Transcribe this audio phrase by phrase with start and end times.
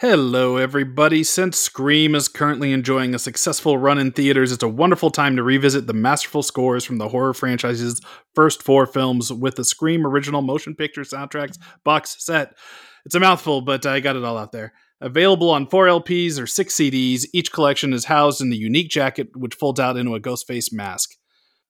[0.00, 1.24] Hello, everybody.
[1.24, 5.42] Since Scream is currently enjoying a successful run in theaters, it's a wonderful time to
[5.42, 8.02] revisit the masterful scores from the horror franchise's
[8.34, 12.52] first four films with the Scream original motion picture soundtracks box set.
[13.06, 14.74] It's a mouthful, but I got it all out there.
[15.00, 19.28] Available on four LPs or six CDs, each collection is housed in the unique jacket
[19.34, 21.12] which folds out into a ghost face mask.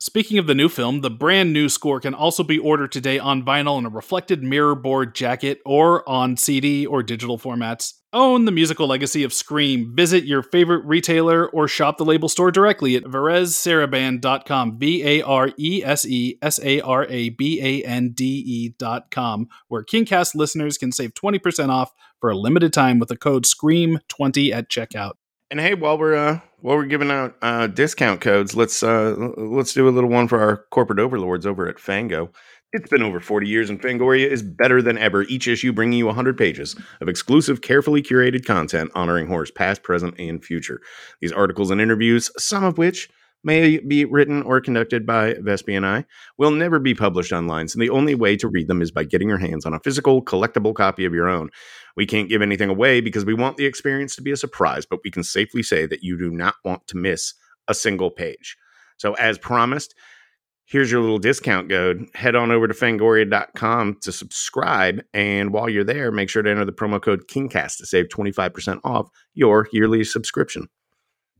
[0.00, 3.44] Speaking of the new film, the brand new score can also be ordered today on
[3.44, 7.92] vinyl in a reflected mirror board jacket or on CD or digital formats.
[8.12, 9.92] Own the musical legacy of Scream.
[9.94, 15.50] Visit your favorite retailer or shop the label store directly at VareseSarabande.com, V A R
[15.58, 20.78] E S E S A R A B A N D E.com, where KingCast listeners
[20.78, 25.14] can save 20% off for a limited time with the code SCREAM20 at checkout.
[25.50, 29.74] And hey, while we're uh, while we're giving out uh, discount codes, let's uh, let's
[29.74, 32.32] do a little one for our corporate overlords over at Fango.
[32.76, 35.22] It's been over 40 years, and Fangoria is better than ever.
[35.22, 40.14] Each issue bringing you 100 pages of exclusive, carefully curated content honoring horror's past, present,
[40.18, 40.82] and future.
[41.22, 43.08] These articles and interviews, some of which
[43.42, 46.04] may be written or conducted by Vespi and I,
[46.36, 47.68] will never be published online.
[47.68, 50.22] So the only way to read them is by getting your hands on a physical,
[50.22, 51.48] collectible copy of your own.
[51.96, 55.00] We can't give anything away because we want the experience to be a surprise, but
[55.02, 57.32] we can safely say that you do not want to miss
[57.68, 58.58] a single page.
[58.98, 59.94] So, as promised,
[60.66, 62.06] here's your little discount code.
[62.14, 65.02] Head on over to fangoria.com to subscribe.
[65.14, 68.80] And while you're there, make sure to enter the promo code KingCast to save 25%
[68.84, 70.68] off your yearly subscription.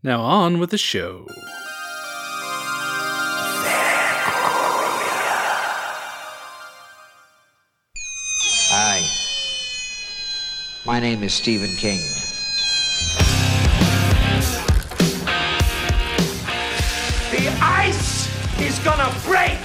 [0.02, 1.26] Now, on with the show.
[8.68, 9.02] Hi.
[10.84, 12.00] My name is Stephen King.
[18.60, 19.56] Is gonna break!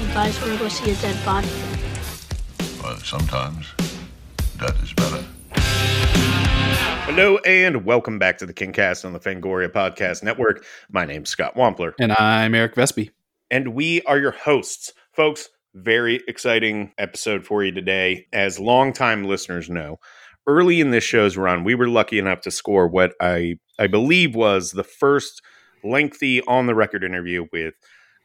[0.00, 1.48] You guys want to go see a dead body?
[2.82, 3.66] Well, sometimes
[4.58, 5.24] that is better.
[7.04, 10.64] Hello and welcome back to the KingCast on the Fangoria Podcast Network.
[10.90, 11.92] My name's Scott Wampler.
[12.00, 13.10] And I'm Eric Vespi.
[13.50, 14.92] and we are your hosts.
[15.12, 18.26] Folks, very exciting episode for you today.
[18.32, 19.98] As longtime listeners know,
[20.46, 24.34] early in this show's run, we were lucky enough to score what I, I believe
[24.34, 25.42] was the first
[25.84, 27.74] lengthy on the record interview with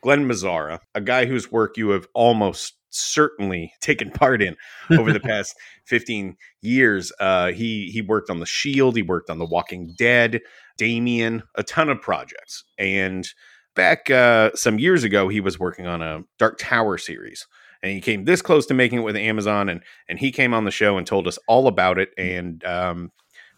[0.02, 4.56] Glen Mazzara, a guy whose work you have almost certainly taken part in
[4.92, 7.12] over the past 15 years.
[7.20, 10.42] Uh, he he worked on The Shield, he worked on The Walking Dead,
[10.78, 12.64] Damien, a ton of projects.
[12.78, 13.28] And
[13.76, 17.46] back uh, some years ago, he was working on a Dark Tower series,
[17.88, 19.70] and he came this close to making it with Amazon.
[19.70, 22.10] and And he came on the show and told us all about it.
[22.18, 23.12] And um,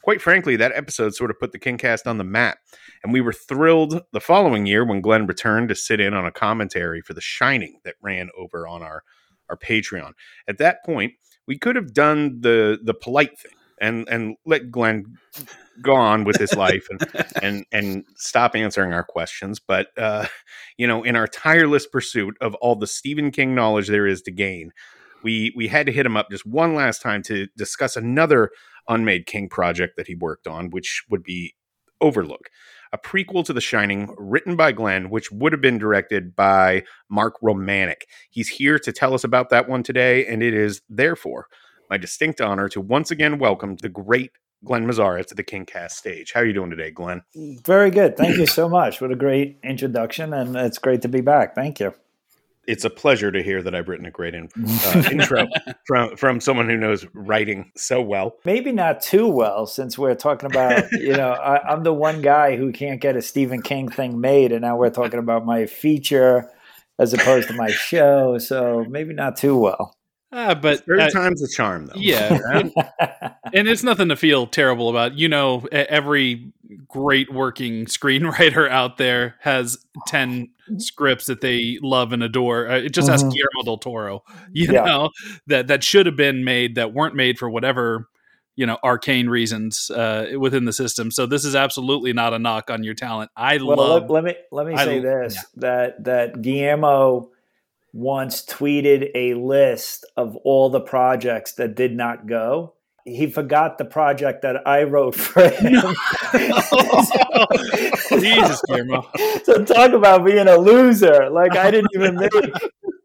[0.03, 2.59] quite frankly, that episode sort of put the KingCast on the map.
[3.03, 6.31] And we were thrilled the following year when Glen returned to sit in on a
[6.31, 9.03] commentary for The Shining that ran over on our
[9.49, 10.11] our Patreon.
[10.47, 11.13] At that point,
[11.47, 15.05] we could have done the the polite thing and and let Glen
[15.81, 19.59] go on with his life and and and stop answering our questions.
[19.59, 20.27] But uh,
[20.77, 24.31] you know, in our tireless pursuit of all the Stephen King knowledge there is to
[24.31, 24.71] gain,
[25.23, 28.51] we we had to hit him up just one last time to discuss another
[28.87, 31.55] unmade King project that he worked on, which would be
[32.01, 32.49] Overlook,
[32.93, 37.35] a prequel to The Shining, written by Glen, which would have been directed by Mark
[37.43, 38.03] Romanek.
[38.29, 41.47] He's here to tell us about that one today, and it is therefore
[41.89, 44.31] my distinct honor to once again welcome the great
[44.63, 46.33] Glen Mazzara to the King Cast stage.
[46.33, 47.21] How are you doing today, Glen?
[47.63, 48.17] Very good.
[48.17, 48.99] Thank you so much.
[49.01, 51.55] What a great introduction, and it's great to be back.
[51.55, 51.93] Thank you.
[52.67, 54.49] It's a pleasure to hear that I've written a great in,
[54.85, 55.47] uh, intro
[55.87, 58.35] from from someone who knows writing so well.
[58.45, 62.57] Maybe not too well, since we're talking about, you know, I, I'm the one guy
[62.57, 66.51] who can't get a Stephen King thing made, and now we're talking about my feature
[66.99, 68.37] as opposed to my show.
[68.37, 69.95] So maybe not too well.
[70.31, 71.93] Ah, but Third uh, time's a charm, though.
[71.95, 72.71] yeah, and,
[73.51, 75.17] and it's nothing to feel terrible about.
[75.17, 76.51] You know, every
[76.87, 82.69] great working screenwriter out there has ten scripts that they love and adore.
[82.69, 83.31] Uh, it just has Mhm.
[83.31, 84.23] Guillermo del Toro,
[84.53, 84.83] you Yeah.
[84.83, 85.09] know,
[85.47, 88.07] that that should have been made that weren't made for whatever
[88.55, 91.09] you know arcane reasons uh, within the system.
[91.09, 93.31] So this is absolutely not a knock on your talent.
[93.35, 94.03] I Well, love.
[94.03, 97.31] let, let me let me I say l- this: that that Guillermo
[97.93, 102.73] once tweeted a list of all the projects that did not go.
[103.05, 105.81] He forgot the project that I wrote for him.
[108.19, 109.07] Jesus, Guillermo.
[109.43, 111.29] so talk about being a loser.
[111.29, 112.31] Like I didn't even make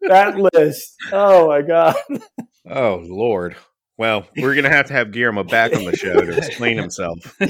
[0.02, 0.94] that list.
[1.12, 1.96] Oh my god.
[2.68, 3.56] Oh Lord.
[3.96, 7.36] Well, we're gonna have to have Guillermo back on the show to explain himself.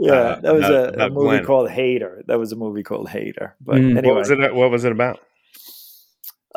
[0.00, 1.44] Yeah, Uh, that was about- a, a movie Glen.
[1.44, 2.22] called Hater.
[2.28, 3.56] That was a movie called Hater.
[3.60, 3.98] But Mm.
[3.98, 4.54] anyway, What was it?
[4.54, 5.18] What was it about?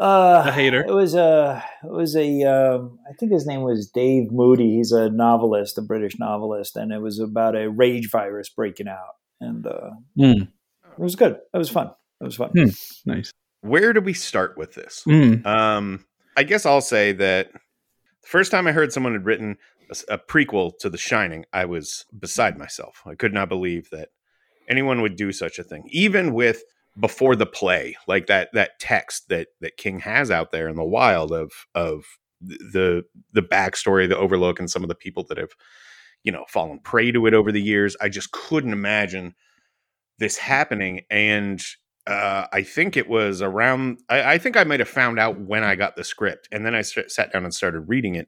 [0.01, 0.81] Uh, A hater.
[0.83, 1.63] It was a.
[1.83, 2.44] It was a.
[2.44, 4.77] Um, I think his name was Dave Moody.
[4.77, 9.15] He's a novelist, a British novelist, and it was about a rage virus breaking out,
[9.39, 11.38] and uh, Mm, it was good.
[11.53, 11.92] It was fun.
[12.19, 12.50] It was fun.
[12.50, 12.69] Hmm.
[13.06, 13.31] nice.
[13.62, 15.03] Where do we start with this?
[15.07, 16.06] Mm, Um,
[16.36, 19.57] I guess I'll say that the first time I heard someone had written
[20.09, 23.03] a prequel to The Shining, I was beside myself.
[23.06, 24.09] I could not believe that
[24.68, 26.63] anyone would do such a thing, even with
[26.99, 30.83] before the play, like that that text that that King has out there in the
[30.83, 32.05] wild of of
[32.41, 33.03] the
[33.33, 35.51] the backstory, the Overlook, and some of the people that have
[36.23, 37.95] you know fallen prey to it over the years.
[38.01, 39.35] I just couldn't imagine
[40.19, 41.63] this happening and
[42.07, 43.99] uh, I think it was around.
[44.09, 46.73] I, I think I might have found out when I got the script, and then
[46.73, 48.27] I st- sat down and started reading it.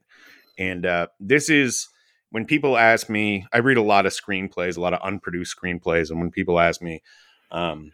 [0.56, 1.88] And uh, this is
[2.30, 3.46] when people ask me.
[3.52, 6.80] I read a lot of screenplays, a lot of unproduced screenplays, and when people ask
[6.80, 7.02] me
[7.50, 7.92] um,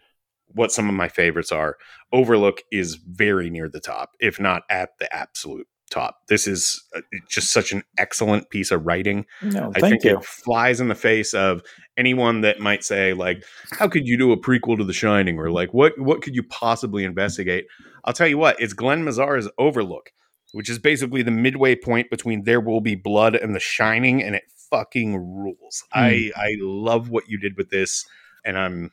[0.53, 1.77] what some of my favorites are,
[2.11, 6.21] Overlook is very near the top, if not at the absolute top.
[6.27, 9.25] This is uh, just such an excellent piece of writing.
[9.43, 10.17] No, I think you.
[10.17, 11.61] it flies in the face of
[11.97, 15.51] anyone that might say like, "How could you do a prequel to The Shining?" or
[15.51, 17.65] like, "What what could you possibly investigate?"
[18.05, 20.11] I'll tell you what, it's Glen Mazzara's Overlook,
[20.53, 24.35] which is basically the midway point between There Will Be Blood and The Shining, and
[24.35, 25.83] it fucking rules.
[25.91, 25.99] Hmm.
[25.99, 28.05] I I love what you did with this,
[28.45, 28.91] and I'm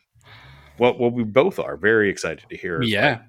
[0.79, 3.09] well, well, we both are very excited to hear yeah.
[3.09, 3.21] like,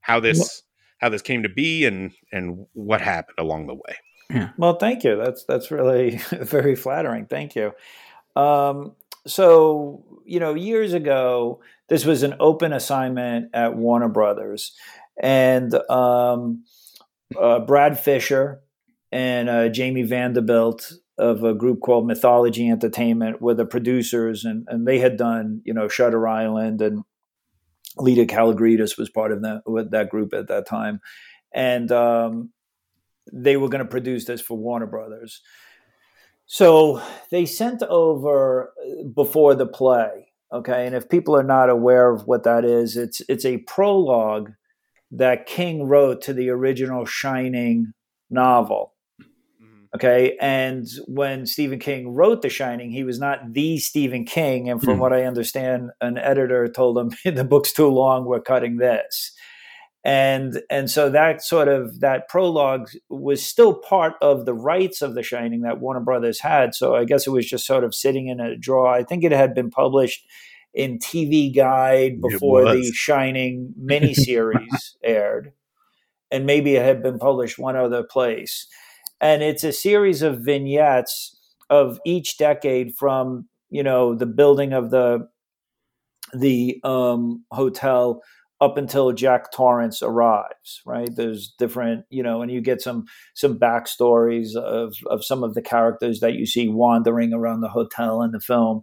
[0.00, 0.62] how this
[0.98, 3.96] how this came to be and and what happened along the way.
[4.56, 5.16] Well, thank you.
[5.16, 7.26] That's that's really very flattering.
[7.26, 7.72] Thank you.
[8.36, 8.92] Um,
[9.26, 14.72] so you know, years ago, this was an open assignment at Warner Brothers,
[15.20, 16.64] and um,
[17.38, 18.60] uh, Brad Fischer
[19.12, 24.86] and uh, Jamie Vanderbilt of a group called Mythology Entertainment were the producers, and, and
[24.86, 27.02] they had done you know Shutter Island, and
[27.98, 31.00] Laeta Kalogridis was part of that with that group at that time,
[31.52, 32.50] and um,
[33.32, 35.42] they were going to produce this for Warner Brothers.
[36.46, 37.00] So
[37.30, 40.86] they sent over uh, before the play, okay.
[40.86, 44.52] And if people are not aware of what that is, it's it's a prologue
[45.12, 47.92] that King wrote to the original Shining
[48.30, 48.94] novel.
[49.94, 54.80] Okay, and when Stephen King wrote The Shining, he was not the Stephen King, and
[54.80, 55.00] from Hmm.
[55.00, 58.24] what I understand, an editor told him the book's too long.
[58.24, 59.32] We're cutting this
[60.04, 65.14] and and so that sort of that prologue was still part of the rights of
[65.14, 68.28] the shining that warner brothers had so i guess it was just sort of sitting
[68.28, 70.24] in a drawer i think it had been published
[70.72, 75.52] in tv guide before the shining miniseries aired
[76.30, 78.66] and maybe it had been published one other place
[79.20, 81.36] and it's a series of vignettes
[81.68, 85.28] of each decade from you know the building of the
[86.32, 88.22] the um, hotel
[88.60, 91.08] up until Jack Torrance arrives, right?
[91.14, 95.62] There's different, you know, and you get some some backstories of of some of the
[95.62, 98.82] characters that you see wandering around the hotel in the film.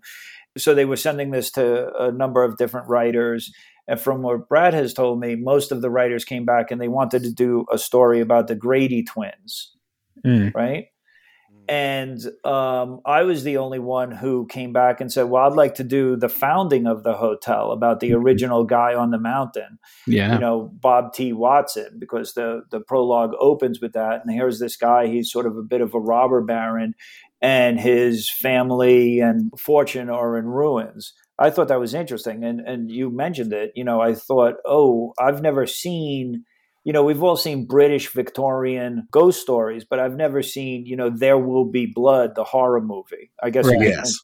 [0.57, 3.51] So they were sending this to a number of different writers.
[3.87, 6.87] And from what Brad has told me, most of the writers came back and they
[6.87, 9.76] wanted to do a story about the Grady twins,
[10.25, 10.53] Mm.
[10.53, 10.85] right?
[11.69, 15.75] And um, I was the only one who came back and said, "Well, I'd like
[15.75, 19.77] to do the founding of the hotel about the original guy on the mountain,
[20.07, 20.33] Yeah.
[20.35, 21.33] you know, Bob T.
[21.33, 25.07] Watson, because the the prologue opens with that, and here's this guy.
[25.07, 26.93] He's sort of a bit of a robber baron,
[27.41, 32.89] and his family and fortune are in ruins." I thought that was interesting, and and
[32.89, 33.73] you mentioned it.
[33.75, 36.45] You know, I thought, oh, I've never seen
[36.87, 41.09] you know, we've all seen British Victorian ghost stories, but I've never seen, you know,
[41.09, 43.29] There Will Be Blood, the horror movie.
[43.43, 43.81] I guess Right.
[43.81, 44.17] Yes.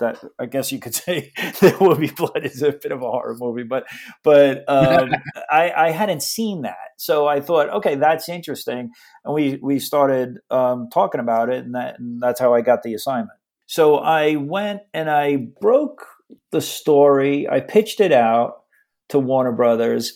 [0.00, 3.10] that I guess you could say There Will Be Blood is a bit of a
[3.10, 3.86] horror movie, but
[4.22, 5.12] but um,
[5.50, 8.90] I, I hadn't seen that, so I thought, okay, that's interesting,
[9.24, 12.82] and we we started um, talking about it, and that and that's how I got
[12.82, 13.38] the assignment.
[13.64, 16.04] So I went and I broke
[16.50, 17.48] the story.
[17.48, 18.64] I pitched it out
[19.08, 20.12] to Warner Brothers,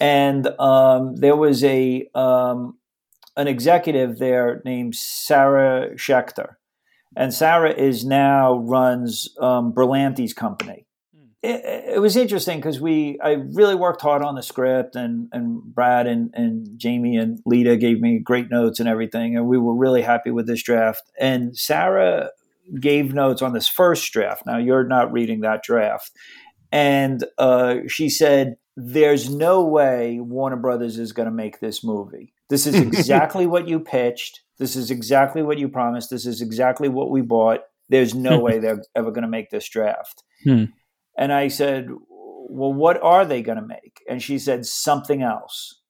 [0.00, 2.78] and um, there was a um,
[3.36, 6.54] an executive there named Sarah Schechter,
[7.16, 10.86] and Sarah is now runs um, Berlanti's company.
[11.42, 15.62] It, it was interesting because we I really worked hard on the script, and and
[15.62, 19.74] Brad and and Jamie and Laeta gave me great notes and everything, and we were
[19.76, 21.02] really happy with this draft.
[21.20, 22.30] And Sarah
[22.80, 24.44] gave notes on this first draft.
[24.46, 26.10] Now you're not reading that draft,
[26.72, 32.32] and uh, she said, "There's no way Warner Brothers is going to make this movie.
[32.50, 34.40] This is exactly what you pitched.
[34.58, 36.10] This is exactly what you promised.
[36.10, 37.60] This is exactly what we bought.
[37.88, 40.64] There's no way they're ever going to make this draft." Hmm.
[41.16, 45.80] And I said, "Well, what are they going to make?" And she said, "Something else."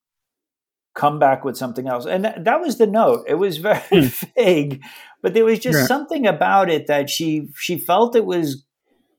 [0.97, 2.07] come back with something else.
[2.07, 3.25] And that, that was the note.
[3.27, 4.07] It was very Hmm.
[4.37, 4.81] vague,
[5.23, 5.87] but there was just Yeah.
[5.87, 8.65] something about it that she she felt it was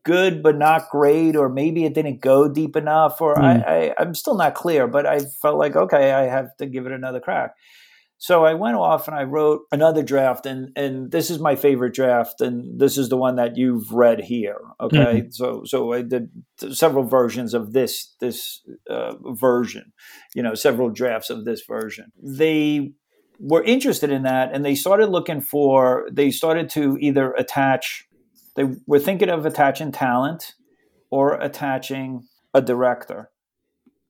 [0.06, 3.64] good but not great, or maybe it didn't go deep enough, or I, Hmm.
[3.68, 4.88] I I'm still not clear.
[4.88, 7.52] But I felt like okay, I have to give it another crack.
[8.18, 11.94] So I went off and I wrote another draft, and and this is my favorite
[11.94, 14.62] draft, and this is the one that you've read here.
[14.80, 16.30] Okay, so so I did
[16.72, 19.92] several versions of this this uh, version,
[20.34, 22.14] you know, several drafts of this version.
[22.24, 22.94] They
[23.38, 26.08] were interested in that, and they started looking for.
[26.12, 28.08] They started to either attach.
[28.56, 30.54] They were thinking of attaching talent
[31.10, 33.30] or attaching a director.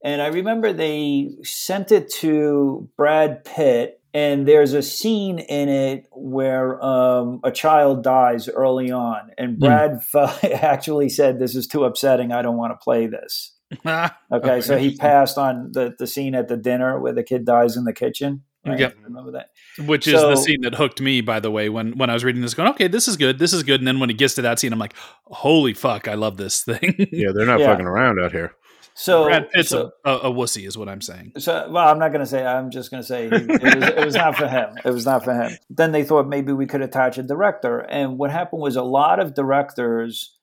[0.04, 6.06] And I remember they sent it to Brad Pitt, and there's a scene in it
[6.12, 11.84] where um, a child dies early on, and Brad fe- actually said, "This is too
[11.84, 12.30] upsetting.
[12.30, 13.52] I don't want to play this."
[14.32, 17.76] Okay, so he passed on the the scene at the dinner where the kid dies
[17.76, 18.42] in the kitchen.
[18.66, 18.78] Right?
[18.80, 18.96] Yep.
[19.04, 19.50] remember that?
[19.86, 22.42] Which is the scene that hooked me, by the way, when when I was reading
[22.42, 24.42] this, going, okay, this is good, this is good, and then when it gets to
[24.42, 24.94] that scene, I'm like,
[25.24, 26.94] holy fuck, I love this thing.
[27.12, 27.66] Yeah, they're not Yeah.
[27.66, 28.54] fucking around out here.
[28.98, 31.32] So it's so, a, a, a wussy, is what I'm saying.
[31.36, 32.46] So, well, I'm not going to say.
[32.46, 33.32] I'm just going to say it,
[33.76, 34.70] was, it was not for him.
[34.82, 35.52] It was not for him.
[35.68, 39.20] Then they thought maybe we could attach a director, and what happened was a lot
[39.20, 40.34] of directors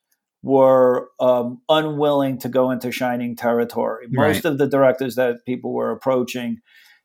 [0.43, 4.05] were um, unwilling to go into Shining territory.
[4.11, 4.45] Most Right.
[4.45, 6.57] of the directors that people were approaching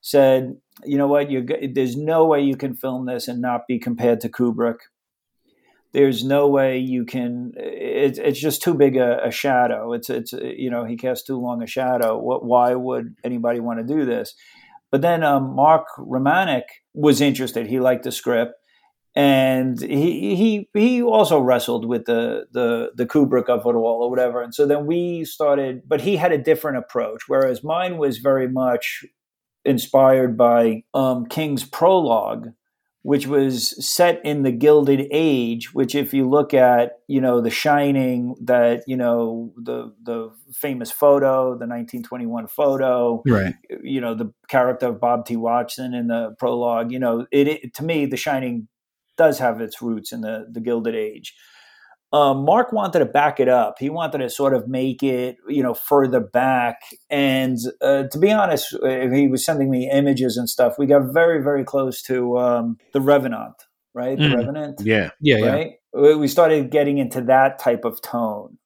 [0.03, 1.31] said, "You know what?
[1.31, 4.79] You there's no way you can film this and not be compared to Kubrick."
[5.93, 7.53] There's no way you can.
[7.57, 9.95] It's it's just too big a, a shadow.
[9.95, 12.19] It's it's you know he casts too long a shadow.
[12.19, 12.45] What?
[12.45, 14.35] Why would anybody want to do this?
[14.91, 17.67] But then um, Mark Romanek was interested.
[17.67, 18.53] He liked the script,
[19.15, 24.11] and he he he also wrestled with the the the Kubrick of it all or
[24.11, 24.43] whatever.
[24.43, 25.83] And so then we started.
[25.87, 29.05] But he had a different approach, whereas mine was very much
[29.65, 32.53] inspired by um, King's prologue
[33.03, 37.49] which was set in the Gilded Age, which if you look at, you know, The
[37.49, 43.55] Shining, that, you know, the the famous photo, the 1921 photo, Right.
[43.83, 45.37] you know, the character of Bob T.
[45.37, 48.69] Watson in the prologue, you know, it, it to me, The Shining
[49.17, 51.35] does have its roots in the, the Gilded Age.
[52.13, 53.77] Um, Mark wanted to back it up.
[53.79, 56.81] He wanted to sort of make it, you know, further back.
[57.11, 60.77] And uh, to be honest, uh, he was sending me images and stuff.
[60.79, 63.55] We got very, very close to um, the Revenant,
[63.93, 64.17] right?
[64.17, 64.37] The Mm.
[64.37, 65.11] Revenant, Yeah.
[65.21, 65.47] Yeah, yeah.
[65.51, 65.73] right?
[65.93, 68.57] We we started getting into that type of tone,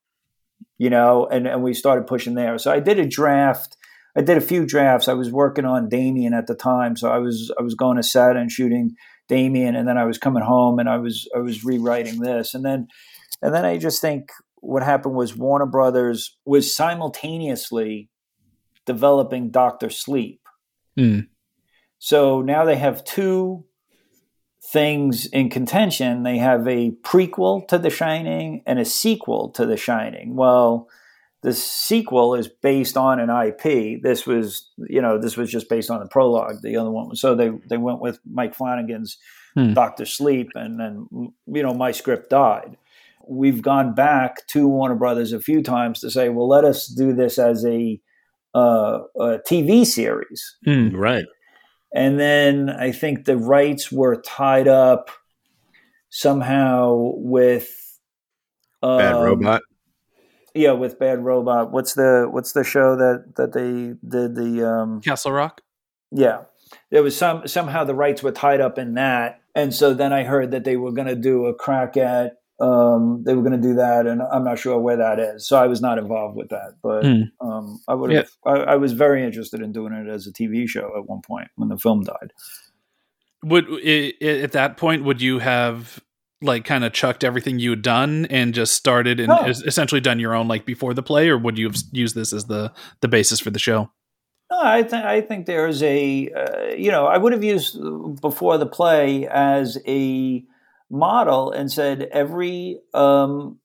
[0.79, 2.59] you know, and, and we started pushing there.
[2.59, 3.77] So I did a draft.
[4.17, 5.09] I did a few drafts.
[5.09, 8.03] I was working on Damien at the time, so I was I was going to
[8.03, 8.95] set and shooting
[9.29, 12.65] Damien, and then I was coming home and I was I was rewriting this, and
[12.65, 12.89] then
[13.43, 18.09] and then I just think what happened was Warner Brothers was simultaneously
[18.87, 20.41] developing Doctor Sleep.
[20.99, 21.27] Mm.
[21.99, 23.65] So now they have two
[24.65, 26.23] things in contention.
[26.23, 30.37] They have a prequel to The Shining and a sequel to The Shining.
[30.37, 30.89] Well,
[31.43, 34.01] the sequel is based on an IP.
[34.01, 36.63] This was, you know, this was just based on the prologue.
[36.63, 39.19] The other one was so they they went with Mike Flanagan's
[39.55, 39.75] Hmm.
[39.75, 41.07] Doctor Sleep, and then
[41.47, 42.77] you know my script died.
[43.29, 47.13] We've gone back to Warner Brothers a few times to say, well, let us do
[47.13, 48.01] this as a,
[48.55, 50.57] uh, a TV series.
[50.67, 50.93] Mm.
[50.95, 51.25] Right.
[51.95, 55.11] And then I think the rights were tied up
[56.09, 57.99] somehow with
[58.83, 59.63] um, Bad robot.
[60.55, 61.73] Yeah, with Bad Robot.
[61.73, 65.63] What's the what's the show that that they did the um Castle Rock.
[66.11, 66.43] yeah.
[66.91, 69.41] There was some somehow the rights were tied up in that.
[69.55, 73.35] And so then I heard that they were gonna do a crack at um they
[73.35, 75.47] were gonna do that and I'm not sure where that is.
[75.47, 76.75] So I was not involved with that.
[76.83, 77.23] But Hmm.
[77.41, 80.69] um I would have I, I was very interested in doing it as a TV
[80.69, 82.33] show at one point when the film died.
[83.45, 83.69] Would
[84.23, 86.01] at that point would you have
[86.41, 89.45] like kind of chucked everything you had done and just started and No.
[89.47, 92.47] essentially done your own like before the play, or would you have used this as
[92.47, 93.91] the the basis for the show?
[94.51, 97.79] No, I think I think there's a uh, you know I would have used
[98.21, 100.45] before the play as a
[100.93, 103.59] model and said every um,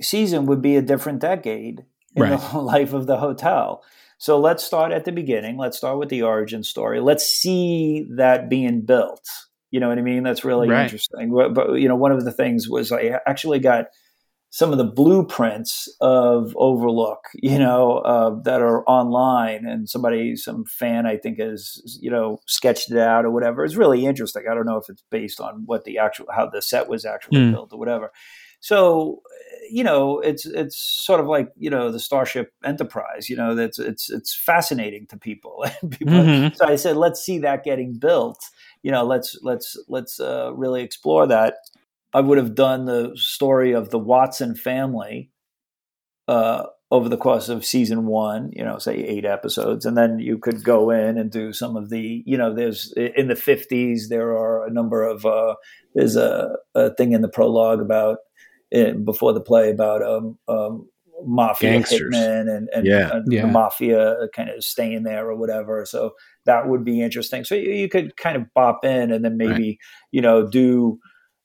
[0.00, 1.84] season would be a different decade
[2.14, 2.40] in Right.
[2.52, 3.82] the life of the hotel.
[4.18, 5.58] So let's start at the beginning.
[5.58, 7.00] Let's start with the origin story.
[7.00, 9.26] Let's see that being built.
[9.70, 10.22] You know what I mean?
[10.22, 10.84] That's really Right.
[10.84, 11.34] interesting.
[11.34, 13.86] But, but you know, one of the things was I actually got
[14.56, 20.64] some of the blueprints of Overlook, you know, uh, that are online, and somebody, some
[20.64, 23.66] fan, I think, has you know sketched it out or whatever.
[23.66, 24.44] It's really interesting.
[24.50, 27.44] I don't know if it's based on what the actual how the set was actually
[27.44, 27.50] Hmm.
[27.52, 28.12] built or whatever.
[28.60, 29.20] So,
[29.70, 33.28] you know, it's it's sort of like you know the Starship Enterprise.
[33.28, 35.66] You know, that's it's it's fascinating to people.
[35.90, 36.56] people Mhm.
[36.56, 38.42] So I said, let's see that getting built.
[38.82, 41.56] You know, let's let's let's uh, really explore that.
[42.12, 45.30] I would have done the story of the Watson family
[46.28, 50.38] uh, over the course of season one, you know, say eight episodes, and then you
[50.38, 54.30] could go in and do some of the, you know, there's in the 50s, there
[54.30, 55.54] are a number of, uh,
[55.94, 58.18] there's a, a thing in the prologue about,
[58.74, 60.88] uh, before the play about um, um,
[61.24, 62.14] mafia Gangsters.
[62.14, 63.10] hitmen and, and, Yeah.
[63.12, 63.42] and Yeah.
[63.42, 65.84] the mafia kind of staying there or whatever.
[65.86, 66.12] So
[66.44, 67.44] that would be interesting.
[67.44, 69.78] So you, you could kind of bop in and then maybe,
[70.12, 70.98] you know, do,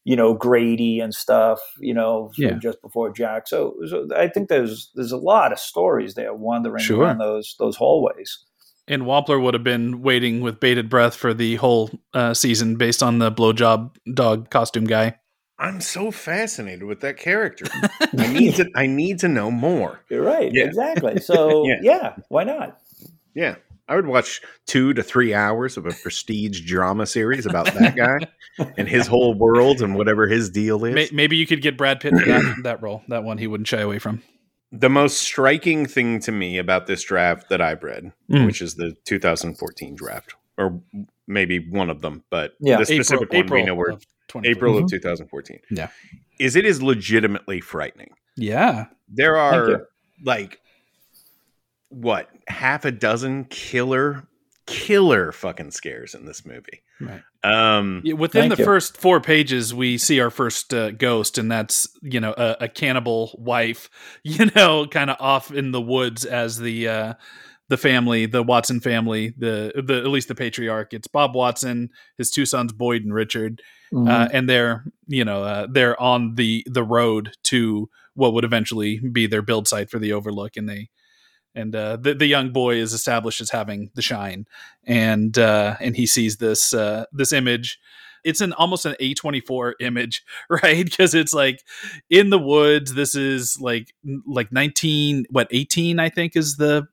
[0.03, 2.53] you know Grady and stuff, you know, Yeah.
[2.53, 3.47] just before Jack.
[3.47, 7.03] So, so I think there's there's a lot of stories there wandering Sure.
[7.05, 8.39] around those those hallways.
[8.87, 13.01] And Wampler would have been waiting with bated breath for the whole uh, season based
[13.03, 15.17] on the blowjob dog costume guy.
[15.59, 17.65] I'm so fascinated with that character.
[18.17, 18.67] I need to.
[18.75, 20.01] I need to know more.
[20.09, 20.63] You're right, Yeah.
[20.65, 21.19] exactly.
[21.21, 21.75] So Yeah.
[21.83, 22.15] yeah.
[22.29, 22.79] why not?
[23.35, 23.55] Yeah,
[23.91, 28.19] I would watch two to three hours of a prestige drama series about that guy
[28.77, 31.11] and his whole world and whatever his deal is.
[31.11, 33.01] Maybe you could get Brad Pitt for that, that role.
[33.09, 34.23] That one he wouldn't shy away from.
[34.71, 38.45] the most striking thing to me about this draft that I've read, Mm.
[38.45, 40.81] which is the 2014 draft, or
[41.27, 42.77] maybe one of them, but Yeah.
[42.77, 44.49] the specific one we know where of 2014.
[44.49, 44.83] April Mhm.
[44.85, 45.59] of 2014.
[45.69, 45.89] Yeah.
[46.39, 48.11] is it is legitimately frightening.
[48.37, 48.85] Yeah.
[49.09, 49.87] There are
[50.23, 50.60] like
[51.91, 54.27] what half a dozen killer
[54.67, 56.83] killer fucking scares in this movie.
[56.99, 57.21] Right.
[57.43, 58.63] Um, Yeah, Within the you.
[58.63, 62.67] first four pages, we see our first uh, ghost, and that's you know a, a
[62.69, 63.89] cannibal wife,
[64.23, 67.13] you know, kind of off in the woods as the uh,
[67.69, 70.93] the family, the Watson family, the the at least the patriarch.
[70.93, 73.61] It's Bob Watson, his two sons Boyd and Richard,
[73.93, 74.07] Mm-hmm.
[74.07, 78.99] uh, and they're you know uh, they're on the the road to what would eventually
[78.99, 80.89] be their build site for the Overlook, and they
[81.55, 84.45] and uh, the the young boy is established as having the shine,
[84.85, 87.79] and uh, and he sees this uh, this image.
[88.23, 90.85] It's an almost an A twenty four image, right?
[90.85, 91.63] Because it's like
[92.09, 92.93] in the woods.
[92.93, 93.93] This is like
[94.25, 96.87] like nineteen what eighteen I think is the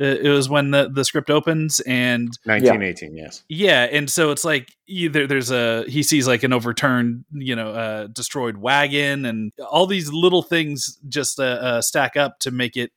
[0.00, 3.44] uh, it was when the the script opens and 1918, yes.
[3.48, 7.68] yeah, and so it's like either there's a he sees like an overturned, you know,
[7.72, 12.76] uh, destroyed wagon, and all these little things just uh, uh, stack up to make
[12.76, 12.90] it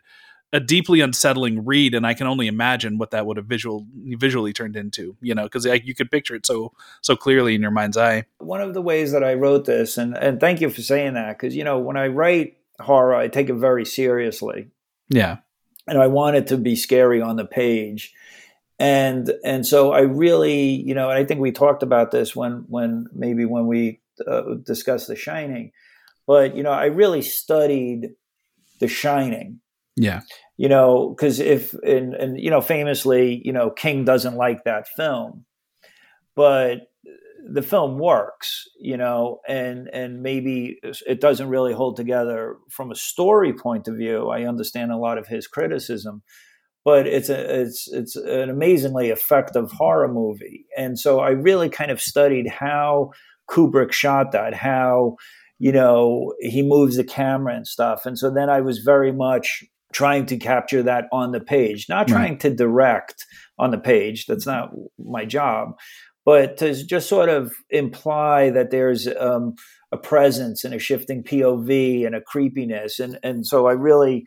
[0.56, 1.94] a deeply unsettling read.
[1.94, 5.44] And I can only imagine what that would have visual visually turned into, you know,
[5.44, 8.24] because you could picture it so so clearly in your mind's eye.
[8.40, 11.38] one of the ways that I wrote this, and, and thank you for saying that,
[11.38, 14.70] because you know when I write horror, I take it very seriously,
[15.10, 15.38] Yeah,
[15.88, 18.14] and I want it to be scary on the page,
[18.80, 22.64] and and so I really, you know, and I think we talked about this when
[22.70, 25.74] when maybe when we uh, discussed The Shining,
[26.26, 28.16] but you know, I really studied
[28.80, 29.60] The Shining.
[29.98, 30.22] Yeah,
[30.58, 34.88] you know because if and, and you know famously you know king doesn't like that
[34.88, 35.46] film
[36.36, 36.88] but
[37.48, 42.96] the film works you know and and maybe it doesn't really hold together from a
[42.96, 44.30] story point of view.
[44.30, 46.24] I understand a lot of his criticism
[46.84, 50.66] but it's a it's it's an amazingly effective horror movie.
[50.78, 53.12] And so i really kind of studied how
[53.50, 55.18] kubrick shot that how
[55.60, 58.06] you know he moves the camera and stuff.
[58.06, 59.64] And so then i was very much
[59.96, 62.18] trying to capture that on the page, not Right.
[62.18, 63.26] trying to direct
[63.58, 64.26] on the page.
[64.26, 65.76] That's not my job,
[66.26, 69.56] but to just sort of imply that there's um,
[69.94, 73.00] a presence and a shifting POV and a creepiness.
[73.00, 74.26] And, and so I really,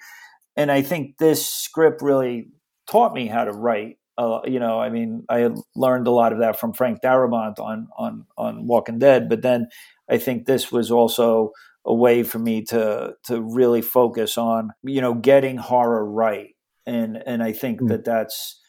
[0.56, 2.48] and I think this script really
[2.90, 3.98] taught me how to write.
[4.16, 7.88] Uh, you know, I mean, I learned a lot of that from Frank Darabont on
[7.96, 9.68] on on Walking Dead, but then
[10.10, 11.52] I think this was also
[11.88, 16.50] a way for me to to really focus on you know getting horror right
[16.86, 17.88] and and i think Mm.
[17.88, 18.60] that that's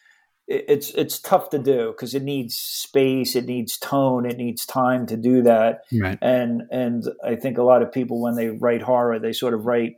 [0.48, 5.06] it's it's tough to do because it needs space it needs tone it needs time
[5.06, 6.18] to do that right.
[6.20, 9.64] and and i think a lot of people when they write horror they sort of
[9.66, 9.92] write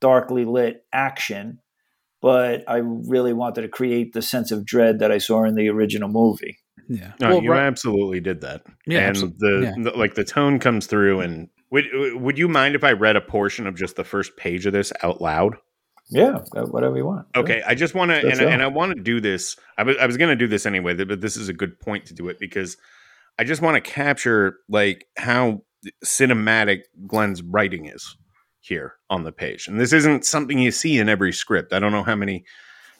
[0.00, 1.58] darkly lit action
[2.22, 5.68] but i really wanted to create the sense of dread that i saw in the
[5.68, 6.56] original movie
[6.88, 8.62] Yeah, No, Well, you right- absolutely did that.
[8.86, 9.74] Yeah, and absol- the, yeah.
[9.84, 11.20] the like the tone comes through.
[11.20, 14.66] And would would you mind if I read a portion of just the first page
[14.66, 15.56] of this out loud?
[16.10, 19.20] yeah whatever you want Okay, I just want to, and, and I want to do
[19.20, 19.56] this.
[19.76, 22.06] I was I was going to do this anyway, but this is a good point
[22.06, 22.76] to do it because
[23.38, 25.62] I just want to capture like how
[26.04, 28.16] cinematic Glen's writing is
[28.60, 31.72] here on the page, and this isn't something you see in every script.
[31.72, 32.44] I don't know how many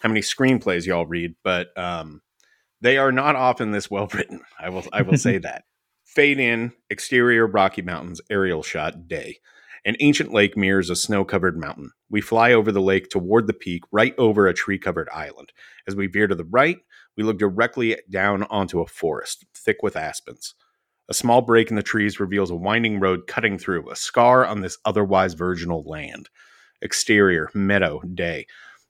[0.00, 2.20] how many screenplays y'all read, but um,
[2.80, 4.42] they are not often this well written.
[4.60, 5.64] I will I will say that.
[6.08, 9.40] Fade in, exterior Rocky Mountains, aerial shot, day.
[9.84, 11.90] An ancient lake mirrors a snow covered mountain.
[12.08, 15.52] We fly over the lake toward the peak, right over a tree covered island.
[15.86, 16.78] As we veer to the right,
[17.18, 20.54] we look directly down onto a forest, thick with aspens.
[21.10, 24.62] A small break in the trees reveals a winding road cutting through, a scar on
[24.62, 26.30] this otherwise virginal land.
[26.80, 28.46] Exterior, meadow, day.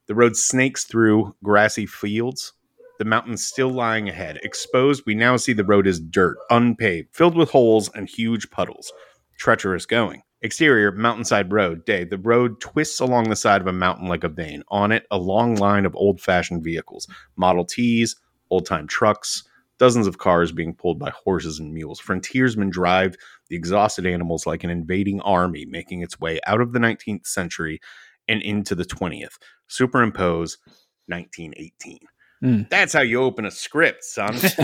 [0.06, 2.52] The road snakes through grassy fields,
[2.98, 4.38] the mountains still lying ahead.
[4.42, 8.92] Exposed, we now see the road is dirt, unpaved, filled with holes and huge puddles.
[9.38, 10.22] Treacherous going.
[10.42, 12.04] Exterior, mountainside road, day.
[12.04, 14.62] The road twists along the side of a mountain like a vein.
[14.68, 18.14] On it, a long line of old fashioned vehicles Model Ts,
[18.50, 19.42] old time trucks,
[19.78, 22.00] dozens of cars being pulled by horses and mules.
[22.00, 23.16] Frontiersmen drive
[23.48, 27.80] the exhausted animals like an invading army making its way out of the 19th century
[28.28, 29.38] and into the 20th.
[29.68, 30.58] Superimpose
[31.06, 31.98] 1918.
[32.42, 32.68] Mm.
[32.68, 34.36] That's how you open a script, son.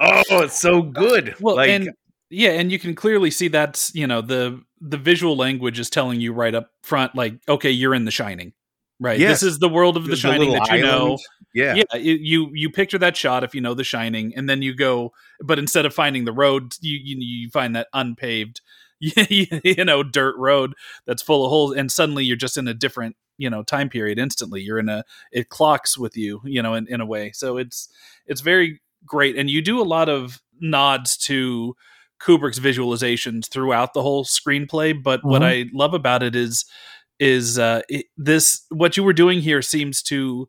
[0.00, 1.34] oh, it's so good.
[1.40, 1.90] Well, like, and
[2.30, 6.20] yeah, and you can clearly see that's you know the the visual language is telling
[6.20, 8.52] you right up front, like, okay, you're in The Shining,
[9.00, 9.18] right?
[9.18, 9.40] Yes.
[9.40, 11.18] This is the world of The, Shining that you know.
[11.54, 11.74] Yeah.
[11.76, 14.74] Yeah, you, you you picture that shot if you know The Shining, and then you
[14.74, 18.60] go, but instead of finding the road, you you, you find that unpaved,
[19.00, 20.74] you know, dirt road
[21.06, 24.18] that's full of holes, and suddenly you're just in a different you know time period
[24.18, 24.62] instantly.
[24.62, 27.32] You're in a it clocks with you, you know, in, in a way.
[27.32, 27.88] So it's
[28.26, 31.74] it's very great, and you do a lot of nods to
[32.22, 35.00] Kubrick's visualizations throughout the whole screenplay.
[35.00, 36.64] But what I love about it is
[37.20, 40.48] is uh, it, this what you were doing here seems to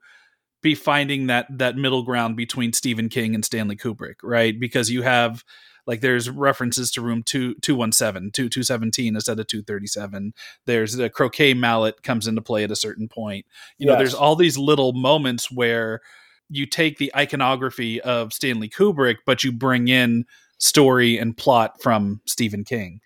[0.62, 4.60] be finding that that middle ground between Stephen King and Stanley Kubrick, right?
[4.60, 5.44] Because you have
[5.88, 10.34] like there's references to room 2 217 2 217 instead of 237
[10.66, 13.46] there's the croquet mallet comes into play at a certain point
[13.78, 16.02] you know there's all these little moments where
[16.50, 20.26] you take the iconography of Stanley Kubrick but you bring in
[20.58, 23.02] story and plot from Stephen King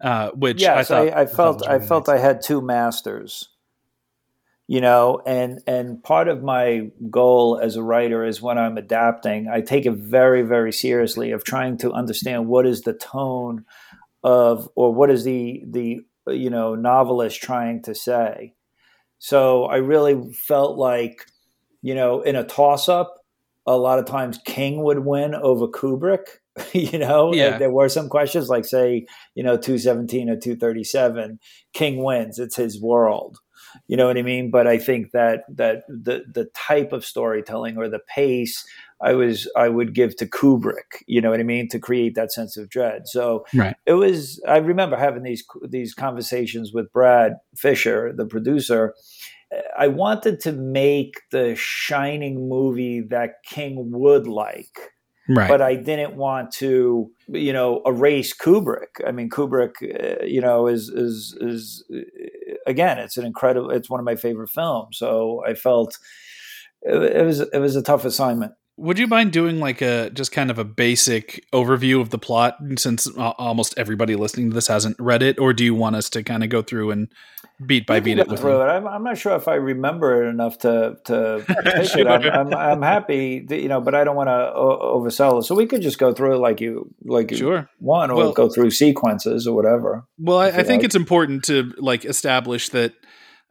[0.00, 2.16] uh, which yes, I, I, thought, I, thought felt I really felt nice.
[2.16, 3.49] I had two masters.
[4.72, 9.48] You know, and and part of my goal as a writer is when I'm adapting,
[9.48, 13.64] I take it very very seriously of trying to understand what is the tone
[14.22, 18.54] of or what is the the you know novelist trying to say.
[19.18, 21.26] So I really felt like,
[21.82, 23.16] you know, in a toss up,
[23.66, 26.26] a lot of times King would win over Kubrick.
[26.72, 27.58] you know, Yeah.
[27.58, 29.04] there were some questions like say,
[29.34, 31.40] you know, 217 or 237,
[31.74, 32.38] King wins.
[32.38, 33.38] It's his world.
[33.86, 34.50] You know what I mean?
[34.50, 38.64] But I think that that the the type of storytelling or the pace
[39.00, 42.32] I was I would give to Kubrick, you know what I mean, to create that
[42.32, 43.08] sense of dread.
[43.08, 43.76] So Right.
[43.86, 48.94] it was I remember having these these conversations with Brad Fischer, the producer.
[49.76, 54.92] I wanted to make the shining movie that King would like
[55.30, 59.00] right but I didn't want to, you know, erase Kubrick.
[59.06, 62.00] I mean, Kubrick, uh, you know, is is is uh,
[62.66, 63.70] again, it's an incredible.
[63.70, 64.98] It's one of my favorite films.
[64.98, 65.96] So I felt
[66.82, 68.52] it, it was it was a tough assignment.
[68.80, 72.56] Would you mind doing like a just kind of a basic overview of the plot
[72.76, 76.08] since uh, almost everybody listening to this hasn't read it, or do you want us
[76.10, 77.08] to kind of go through and
[77.66, 78.62] beat by beat it with through you?
[78.62, 78.64] it.
[78.64, 82.06] I'm, I'm not sure if I remember it enough to to it.
[82.06, 85.44] I'm, I'm, I'm happy, that, you know, but I don't want to o- oversell it.
[85.44, 87.68] So we could just go through it like you like you Sure.
[87.80, 90.06] want, or Well- go through sequences or whatever.
[90.18, 90.84] Well, I, I think like.
[90.84, 92.94] it's important to like establish that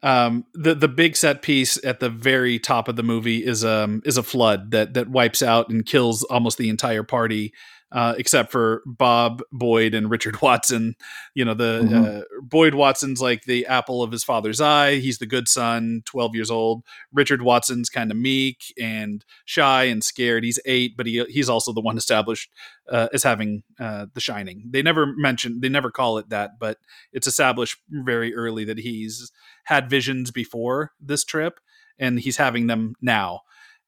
[0.02, 4.02] um, the the big set piece at the very top of the movie is um
[4.06, 7.54] is a flood that that wipes out and kills almost the entire party.
[7.91, 10.95] Uh, except for Bob Boyd and Richard Watson,
[11.34, 12.21] you know the Mhm.
[12.21, 14.97] uh, Boyd Watson's like the apple of his father's eye.
[14.97, 16.84] He's the good son, twelve years old.
[17.12, 20.43] Richard Watson's kind of meek and shy and scared.
[20.43, 22.52] He's eight, but he he's also the one established
[22.91, 24.65] uh, as having uh, the Shining.
[24.69, 26.78] They never mention, they never call it that, but
[27.12, 29.32] it's established very early that he's
[29.63, 31.60] had visions before this trip,
[31.97, 33.41] and he's having them now.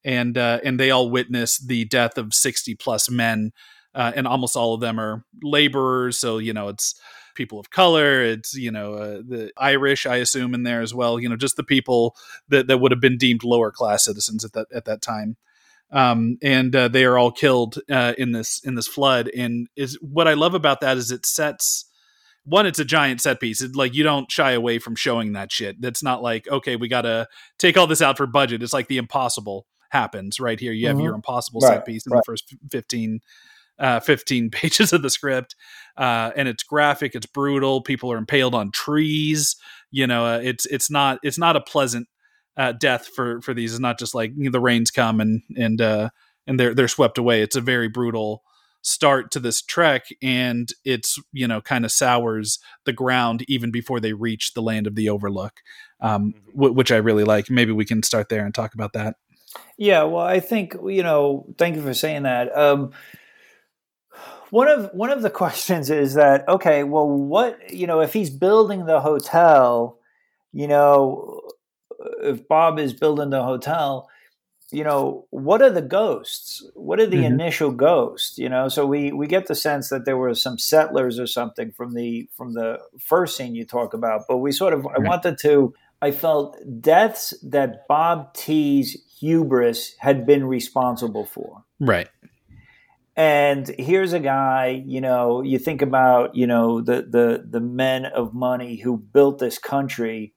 [0.03, 3.51] And uh, and they all witness the death of sixty plus men,
[3.95, 6.17] uh, and almost all of them are laborers.
[6.17, 6.99] So you know it's
[7.35, 8.21] people of color.
[8.23, 11.19] It's you know uh, the Irish, I assume, in there as well.
[11.19, 12.15] You know, just the people
[12.49, 15.37] that that would have been deemed lower class citizens at that at that time
[15.91, 19.29] um, and uh, they are all killed uh, in this in this flood.
[19.35, 21.85] And is what I love about that is it sets
[22.45, 22.65] one.
[22.65, 23.61] It's a giant set piece.
[23.61, 25.81] It, like you don't shy away from showing that shit.
[25.81, 27.27] That's not like okay, we got to
[27.59, 28.63] take all this out for budget.
[28.63, 30.71] It's like the impossible happens right here.
[30.71, 31.03] You have Mhm.
[31.03, 32.19] your impossible Right, set piece in right.
[32.19, 33.19] the first fifteen.
[33.79, 35.55] Uh, 15 pages of the script
[35.97, 39.55] uh, and it's graphic it's brutal people are impaled on trees
[39.89, 42.07] you know uh, it's it's not it's not a pleasant
[42.57, 43.73] uh, death for for these.
[43.73, 46.09] It's not just like you know, the rains come and and uh,
[46.47, 47.41] and they're they're swept away.
[47.41, 48.43] It's a very brutal
[48.83, 53.99] start to this trek and it's you know kind of sours the ground even before
[53.99, 55.59] they reach the land of the overlook
[55.99, 59.17] um, w- which i really like maybe we can start there and talk about that
[59.77, 61.45] Yeah, well, I think you know.
[61.57, 62.55] Thank you for saying that.
[62.57, 62.91] Um,
[64.51, 66.83] one of one of the questions is that okay?
[66.83, 69.97] Well, what you know, if he's building the hotel,
[70.53, 71.41] you know,
[72.21, 74.07] if Bob is building the hotel,
[74.71, 76.65] you know, what are the ghosts?
[76.75, 77.33] What are the Mhm.
[77.33, 78.37] initial ghosts?
[78.37, 81.71] You know, so we we get the sense that there were some settlers or something
[81.71, 85.37] from the from the first scene you talk about, but we sort of I wanted
[85.39, 85.73] to.
[86.03, 91.63] I felt deaths that Bob T's hubris had been responsible for.
[91.79, 92.07] right
[93.15, 98.05] And here's a guy, you know, you think about, you know, the the the men
[98.05, 100.33] of money who built this country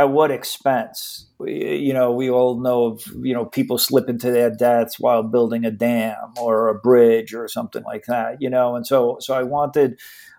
[0.00, 1.26] at what expense?
[1.44, 5.64] You know, we all know of, you know, people slipping to their deaths while building
[5.64, 8.76] a dam or a bridge or something like that, you know.
[8.76, 9.98] And so so I wanted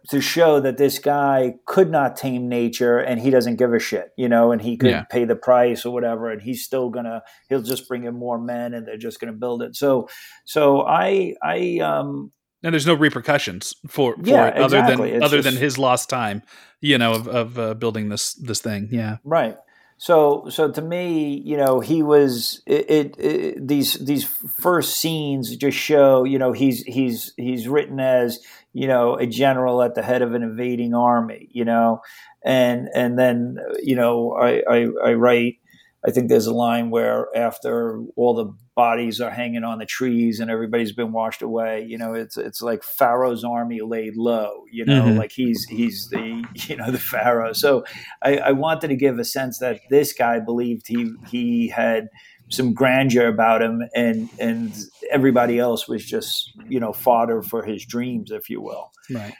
[0.09, 4.09] to show that this guy could not tame nature and he doesn't give a shit,
[4.17, 5.03] you know, and he could Yeah.
[5.03, 8.39] pay the price or whatever and he's still going to he'll just bring in more
[8.39, 9.75] men and they're just going to build it.
[9.75, 10.09] So
[10.45, 12.31] so I I um
[12.63, 15.07] and there's no repercussions for, for Yeah, it other exactly.
[15.11, 16.43] than It's other just- than his lost time
[16.79, 19.57] you know of, of uh, building this this thing yeah Right.
[19.97, 23.67] So, so to me, you know, he was it, it, it.
[23.67, 28.39] These these first scenes just show, you know, he's he's he's written as
[28.73, 32.01] you know a general at the head of an invading army, you know,
[32.43, 35.59] and and then you know I I, I write.
[36.05, 40.39] I think there's a line where after all the bodies are hanging on the trees
[40.39, 44.83] and everybody's been washed away, you know, it's it's like Pharaoh's army laid low, you
[44.85, 45.17] know, Mhm.
[45.17, 47.53] like he's he's the you know the Pharaoh.
[47.53, 47.83] So
[48.23, 52.07] I, I wanted to give a sense that this guy believed he he had
[52.49, 54.73] some grandeur about him, and and
[55.11, 58.91] everybody else was just you know fodder for his dreams, if you will.
[59.09, 59.33] Right.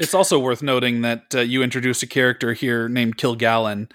[0.00, 3.92] It's also worth noting that uh, you introduced a character here named Kilgallen,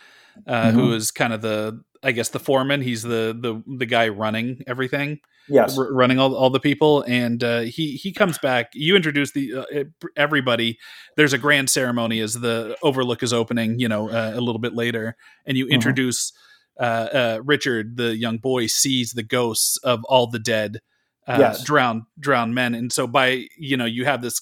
[0.48, 2.82] uh, who is kind of the, I guess, the foreman.
[2.82, 7.44] He's the the the guy running everything, Yes, r- running all, all the people, and
[7.44, 8.72] uh, he he comes back.
[8.74, 9.84] You introduce the uh,
[10.16, 10.78] everybody.
[11.18, 13.80] There's a grand ceremony as the Overlook is opening.
[13.80, 16.32] You know, uh, a little bit later, and you introduce
[16.80, 20.80] uh, uh, Richard, the young boy, sees the ghosts of all the dead,
[21.28, 21.64] uh, Yes.
[21.64, 24.42] drowned drowned men, and so by you know you have this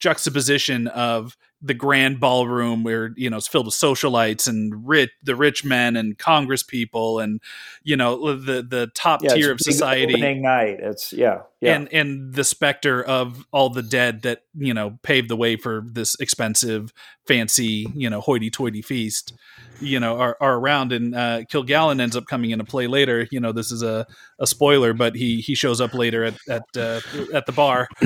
[0.00, 5.34] juxtaposition of the grand ballroom where you know it's filled with socialites and rich the
[5.34, 7.40] rich men and congress people and
[7.82, 10.78] you know the the top yeah, tier of society opening night.
[10.80, 11.76] It's yeah, yeah.
[11.76, 15.84] and and the specter of all the dead that you know paved the way for
[15.86, 16.92] this expensive
[17.26, 19.32] fancy you know hoity-toity feast
[19.80, 23.40] you know are, are around and uh kilgallen ends up coming into play later you
[23.40, 24.06] know this is a,
[24.38, 27.00] a spoiler but he he shows up later at at uh,
[27.34, 27.88] at the bar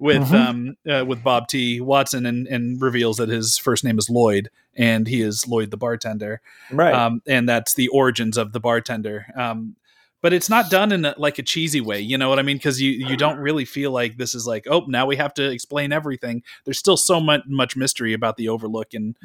[0.00, 0.34] with Mhm.
[0.34, 4.50] um uh, with bob t watson and and reveals that his first name is lloyd
[4.76, 6.40] and he is lloyd the bartender
[6.70, 6.94] right.
[6.94, 9.26] um, and that's the origins of the bartender.
[9.36, 9.76] Um,
[10.22, 12.56] but it's not done in a, like a cheesy way, you know what I mean?
[12.56, 15.50] Because you you don't really feel like this is like, oh, now we have to
[15.50, 16.42] explain everything.
[16.64, 19.16] There's still so much much mystery about the Overlook, and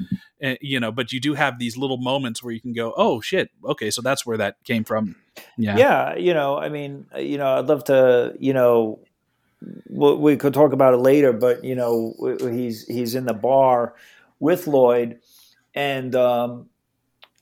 [0.44, 3.22] uh, you know, but you do have these little moments where you can go, oh
[3.22, 5.16] shit, okay, so that's where that came from.
[5.58, 9.00] Yeah, yeah you know i mean you know i'd love to you know
[9.90, 13.94] we, we could talk about it later but you know he's he's in the bar
[14.40, 15.20] with lloyd
[15.74, 16.70] and um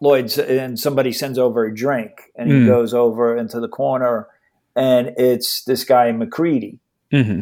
[0.02, 2.66] lloyd's and somebody sends over a drink and he Mm.
[2.66, 4.28] goes over into the corner
[4.76, 6.80] and it's this guy mccready
[7.12, 7.42] hmm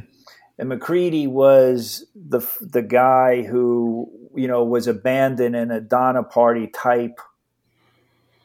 [0.60, 6.68] and McCready was the the guy who you know was abandoned in a Donner party
[6.68, 7.20] type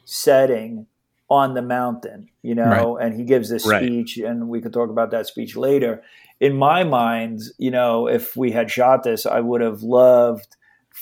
[0.05, 0.87] setting
[1.31, 3.83] on the mountain, you know, and he gives this Right.
[3.83, 6.03] speech, and we could talk about that speech later.
[6.41, 10.57] In my mind, you know, if we had shot this, I would have loved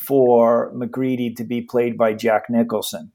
[0.06, 3.12] for McCready to be played by Jack Nicholson.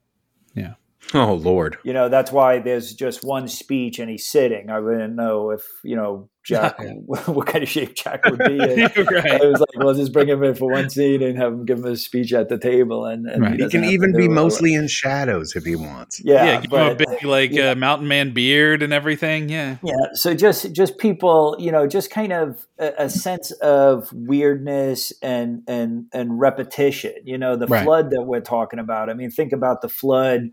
[1.13, 1.77] Oh Lord.
[1.83, 4.69] You know, that's why there's just one speech and he's sitting.
[4.69, 8.79] I wouldn't know if, you know, Jack, what kind of shape Jack would be in.
[8.79, 9.41] right.
[9.41, 11.79] I was like, well, just bring him in for one scene and have him give
[11.79, 13.05] him a speech at the table.
[13.05, 13.51] And, and Right.
[13.51, 16.21] He doesn't can even be mostly in shadows if he wants.
[16.23, 17.71] yeah, Yeah, give him a big like yeah.
[17.71, 19.49] uh, mountain man beard and everything.
[19.49, 19.93] Yeah, yeah.
[20.13, 25.63] So just just people, you know, just kind of a, a sense of weirdness and
[25.67, 27.13] and and repetition.
[27.25, 27.83] You know, the Right.
[27.83, 29.09] flood that we're talking about.
[29.09, 30.49] I mean, think about the flood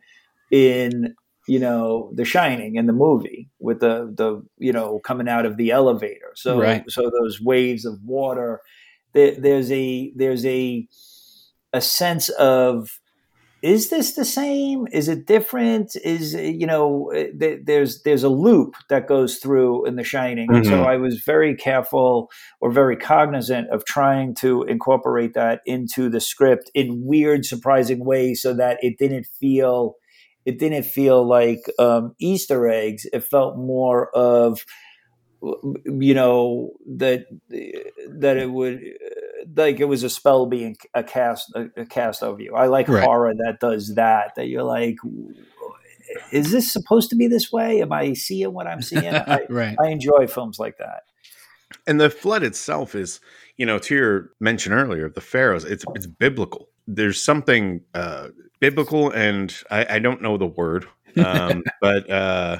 [0.50, 1.14] in
[1.46, 5.56] you know The Shining in the movie with the the you know coming out of
[5.56, 6.32] the elevator.
[6.34, 6.84] So Right.
[6.88, 8.60] so those waves of water.
[9.14, 10.86] There, there's a there's a
[11.72, 12.88] a sense of
[13.60, 14.86] is this the same?
[14.92, 15.96] Is it different?
[16.04, 20.48] Is you know, eh, th- there's there's a loop that goes through in The Shining,
[20.54, 20.84] and so.
[20.84, 22.30] I was very careful
[22.60, 28.42] or very cognizant of trying to incorporate that into the script in weird, surprising ways,
[28.42, 29.94] so that it didn't feel
[30.44, 33.06] it didn't feel like um, Easter eggs.
[33.12, 34.64] It felt more of
[35.40, 38.82] you know that that it would
[39.54, 42.54] like it was a spell being a cast a, cast over you.
[42.54, 43.04] I like Right.
[43.04, 44.34] horror that does that.
[44.36, 44.96] That you're like,
[46.32, 47.82] is this supposed to be this way?
[47.82, 49.06] Am I seeing what I'm seeing?
[49.14, 49.76] I, right.
[49.80, 51.02] I enjoy films like that.
[51.86, 53.20] And the flood itself is,
[53.56, 56.68] you know, to your mention earlier of the pharaohs, it's it's biblical.
[56.90, 58.28] There's something uh,
[58.60, 60.86] biblical, and I, I don't know the word,
[61.22, 62.58] um, but uh,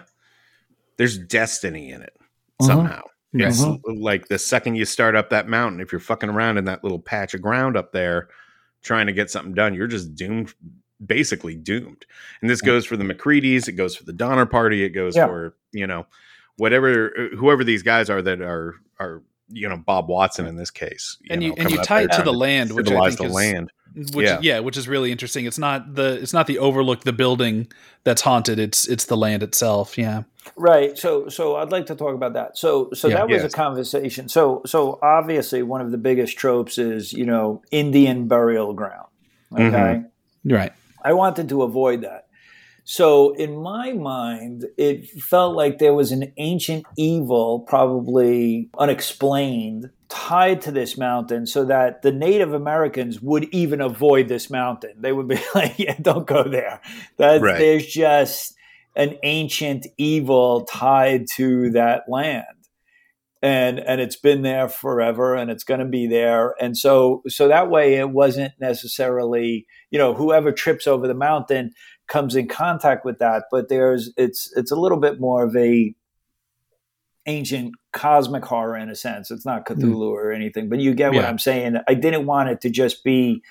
[0.98, 2.14] there's destiny in it
[2.60, 3.02] somehow.
[3.32, 6.82] It's like the second you start up that mountain, if you're fucking around in that
[6.82, 8.28] little patch of ground up there
[8.82, 10.52] trying to get something done, you're just doomed,
[11.04, 12.06] basically doomed.
[12.40, 15.26] And this goes for the McCready's, it goes for the Donner Party, it goes Yeah.
[15.26, 16.06] for, you know,
[16.56, 21.16] whatever, whoever these guys are that are, are, you know, Bob Watson in this case.
[21.30, 23.32] and you know, and you tie it to the land, which I think the is
[23.32, 23.72] land.
[23.94, 24.38] Which Yeah.
[24.42, 24.58] yeah.
[24.60, 25.46] which is really interesting.
[25.46, 27.66] It's not the it's not the overlook, the building
[28.04, 28.58] that's haunted.
[28.58, 29.98] It's it's the land itself.
[29.98, 30.22] Yeah,
[30.56, 30.96] Right.
[30.96, 32.56] So so I'd like to talk about that.
[32.56, 33.16] So so Yeah.
[33.16, 33.52] that was Yes.
[33.52, 34.28] a conversation.
[34.28, 39.08] So so obviously one of the biggest tropes is, you know, Indian burial ground.
[39.52, 39.62] Okay.
[39.66, 40.04] Mhm.
[40.46, 40.72] right.
[41.04, 42.26] I wanted to avoid that.
[42.90, 50.62] So in my mind, it felt like there was an ancient evil, probably unexplained, tied
[50.62, 54.94] to this mountain so that the Native Americans would even avoid this mountain.
[55.02, 56.80] They would be like, yeah, don't go there.
[57.18, 57.58] That Right.
[57.58, 58.54] there's just
[58.96, 62.46] an ancient evil tied to that land.
[63.42, 66.54] And and it's been there forever and it's going to be there.
[66.58, 71.72] And so so that way it wasn't necessarily, you know, whoever trips over the mountain
[72.08, 75.94] comes in contact with that, but there's it's it's a little bit more of a
[77.26, 79.30] ancient cosmic horror in a sense.
[79.30, 81.28] It's not Cthulhu or anything, but you get what Yeah.
[81.28, 81.76] I'm saying.
[81.86, 83.42] I didn't want it to just be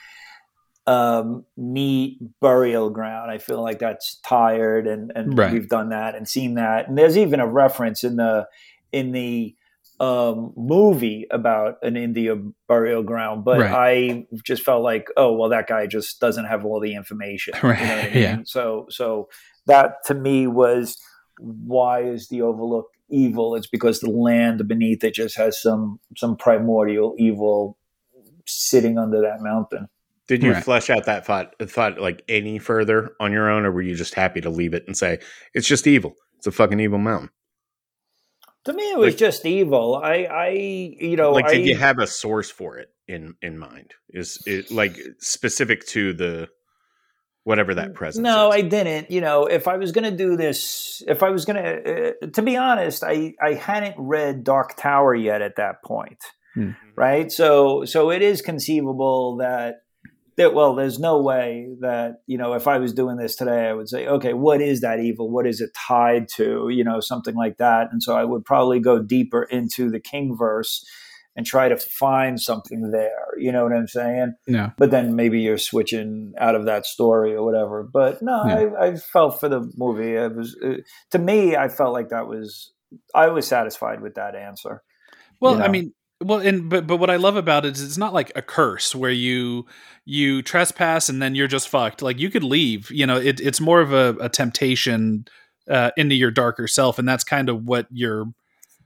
[0.88, 3.30] um, neat burial ground.
[3.30, 5.52] I feel like that's tired, and and Right.
[5.52, 6.88] we've done that and seen that.
[6.88, 8.48] And there's even a reference in the
[8.93, 9.54] in the
[10.00, 12.36] um, movie about an India
[12.68, 13.72] burial ground, but Right.
[13.74, 17.54] I just felt like, oh well, that guy just doesn't have all the information.
[17.56, 18.24] You know what I Right, mean?
[18.24, 18.38] yeah.
[18.46, 19.30] So so
[19.66, 20.98] that to me was
[21.40, 23.56] why is the Overlook evil?
[23.56, 27.78] It's because the land beneath it just has some some primordial evil
[28.46, 29.88] sitting under that mountain.
[30.28, 30.64] Did you Right.
[30.64, 34.14] flesh out that thought, thought like any further on your own, or were you just
[34.14, 35.20] happy to leave it and say
[35.54, 36.16] it's just evil?
[36.38, 37.30] It's a fucking evil mountain.
[38.67, 39.95] To me, it was Like- just evil.
[40.01, 43.58] I, I, you know, like, I, did you have a source for it in in
[43.58, 43.93] mind?
[44.10, 46.47] Is it like specific to the
[47.43, 48.21] whatever that presence?
[48.23, 49.10] No, I didn't.
[49.10, 52.27] You know, if I was going to do this, if I was going to, uh,
[52.34, 56.19] to be honest, I, I hadn't read Dark Tower yet at that point,
[56.53, 56.71] Hmm.
[56.97, 57.32] right?
[57.32, 59.75] So, so it is conceivable that
[60.38, 63.73] that well, there's no way that you know, if I was doing this today, I
[63.73, 65.30] would say, okay, what is that evil?
[65.30, 66.69] What is it tied to?
[66.69, 67.89] You know, something like that.
[67.91, 70.86] And so I would probably go deeper into the King verse
[71.36, 73.28] and try to find something there.
[73.38, 74.34] You know what I'm saying?
[74.47, 74.71] Yeah.
[74.78, 77.84] but then maybe you're switching out of that story or whatever.
[77.84, 78.69] But no, Yeah.
[78.80, 80.15] I, I felt for the movie.
[80.15, 80.78] It was uh,
[81.12, 82.73] to me, I felt like that was
[83.13, 84.82] I was satisfied with that answer.
[85.39, 87.97] Well, you I mean, well, and but but what I love about it is it's
[87.97, 89.65] not like a curse where you
[90.06, 92.01] you trespass and then you're just fucked.
[92.01, 92.89] Like you could leave.
[92.89, 95.25] You know, it, it's more of a, a temptation
[95.69, 98.25] uh, into your darker self, and that's kind of what your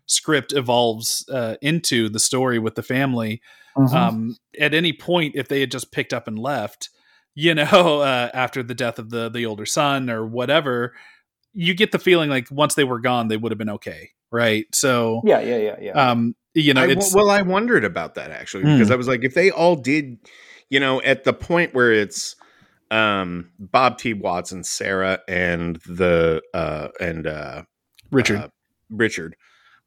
[0.07, 3.41] script evolves uh, into the story with the family.
[3.77, 3.95] Mm-hmm.
[3.95, 6.89] Um, at any point, if they had just picked up and left,
[7.33, 7.63] you know,
[8.01, 10.93] uh, after the death of the the older son or whatever,
[11.53, 14.65] you get the feeling like once they were gone, they would have been okay, right?
[14.73, 15.91] So, yeah, yeah, yeah, yeah.
[16.11, 19.33] um, you know, I, well, I wondered about that actually because I was like, if
[19.33, 20.17] they all did,
[20.69, 22.35] you know, at the point where it's
[22.91, 24.13] um, Bob T.
[24.13, 27.63] Watson, Sarah, and the uh, and uh,
[28.11, 28.39] Richard.
[28.39, 28.47] uh,
[28.89, 29.35] Richard,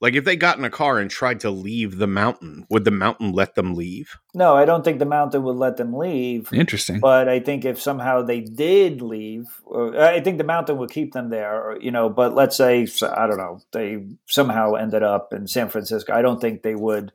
[0.05, 2.91] like if they got in a car and tried to leave the mountain, would the
[2.91, 4.17] mountain let them leave?
[4.35, 6.53] no, I don't think the mountain would let them leave.
[6.53, 7.01] Interesting.
[7.01, 11.13] But I think if somehow they did leave, or I think the mountain would keep
[11.15, 12.09] them there, or, you know.
[12.11, 16.13] But let's say I don't know, they somehow ended up in San Francisco.
[16.13, 17.11] I don't think they would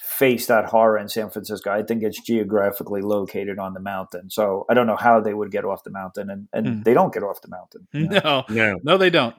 [0.00, 1.70] face that horror in San Francisco.
[1.70, 5.50] I think it's geographically located on the mountain, so I don't know how they would
[5.50, 6.82] get off the mountain, and, and Hmm.
[6.82, 7.86] they don't get off the mountain.
[7.92, 8.44] you know?
[8.48, 8.78] No, No.
[8.82, 9.36] no, they don't.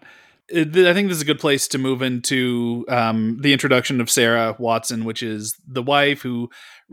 [0.49, 4.55] I think this is a good place to move into um, the introduction of Sarah
[4.57, 6.49] Watson, which is the wife who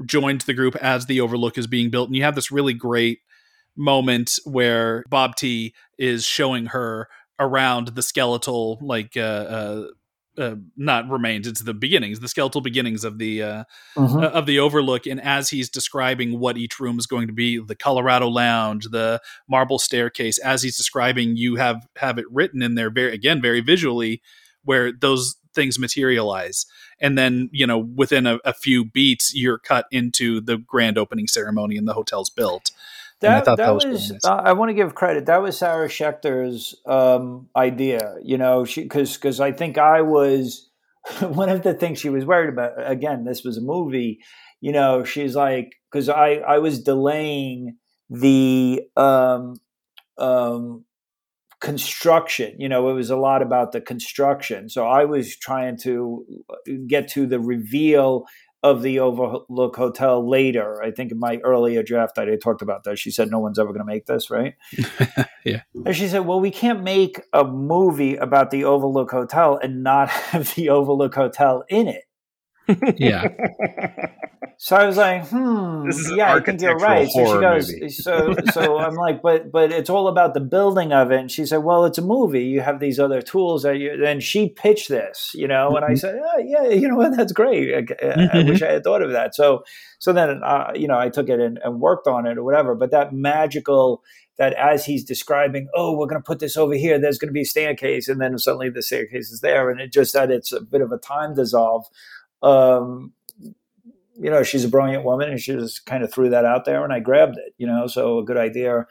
[0.07, 3.21] joined the group as the Overlook is being built, and you have this really great
[3.77, 9.85] moment where Bob T is showing her around the skeletal like uh, uh,
[10.39, 13.65] uh, not remains it's the beginnings the skeletal beginnings of the uh,
[13.97, 14.23] Mhm.
[14.23, 17.59] uh, of the overlook and as he's describing what each room is going to be
[17.59, 22.75] the colorado lounge the marble staircase as he's describing you have have it written in
[22.75, 24.21] there very again very visually
[24.65, 26.67] where those things materialize
[27.01, 31.29] and then you know within a, a few beats you're cut into the grand opening
[31.29, 32.73] ceremony and the hotel's built
[33.25, 34.25] That, that, that was, was nice.
[34.25, 35.27] uh, I want to give credit.
[35.27, 40.69] That was Sarah Schechter's um, idea, you know, because because I think I was
[41.21, 42.73] one of the things she was worried about.
[42.79, 44.21] Again, this was a movie,
[44.61, 45.05] you know.
[45.05, 47.77] She's like, because I I was delaying
[48.11, 49.57] the um,
[50.19, 50.85] um,
[51.61, 52.55] construction.
[52.59, 54.69] You know, it was a lot about the construction.
[54.69, 56.25] So I was trying to
[56.87, 58.27] get to the reveal
[58.65, 60.83] of the Overlook Hotel later.
[60.83, 62.99] I think in my earlier draft I talked about that.
[62.99, 64.55] She said no one's ever going to make this, right?
[65.45, 65.61] Yeah.
[65.85, 70.09] And she said, "Well, we can't make a movie about the Overlook Hotel and not
[70.33, 72.05] have the Overlook Hotel in it."
[72.97, 73.29] Yeah
[74.59, 77.41] So I was like, "Hmm, This is an yeah, I think you're right." So she
[77.41, 77.89] goes, movie.
[77.89, 81.45] "So, so I'm like, but, but it's all about the building of it." And she
[81.45, 82.45] said, "Well, it's a movie.
[82.45, 85.95] You have these other tools that you." And she pitched this, you know, and I
[85.95, 87.17] said, oh, "Yeah, you know what?
[87.17, 87.91] That's great.
[88.03, 89.65] I, I wish I had thought of that." So,
[89.99, 92.75] so then, uh, you know, I took it and, and worked on it or whatever.
[92.75, 94.03] But that magical
[94.37, 96.99] that as he's describing, oh, we're going to put this over here.
[96.99, 99.93] There's going to be a staircase, and then suddenly the staircase is there, and it
[99.93, 101.87] just that it's a bit of a time dissolve.
[102.45, 103.13] Um,
[104.17, 106.85] you know, she's a brilliant woman, and she just kind of threw that out there,
[106.85, 107.55] and I grabbed it.
[107.59, 108.87] You know, so a good idea.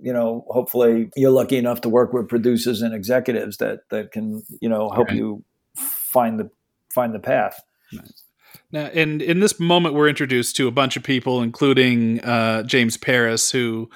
[0.00, 4.42] You know, hopefully you're lucky enough to work with producers and executives that that can
[4.60, 5.16] you know help Right.
[5.16, 5.44] you
[5.76, 6.50] find the
[6.94, 7.60] find the path.
[8.70, 12.96] Now, and in this moment, we're introduced to a bunch of people, including uh, James
[12.96, 13.90] Paris, who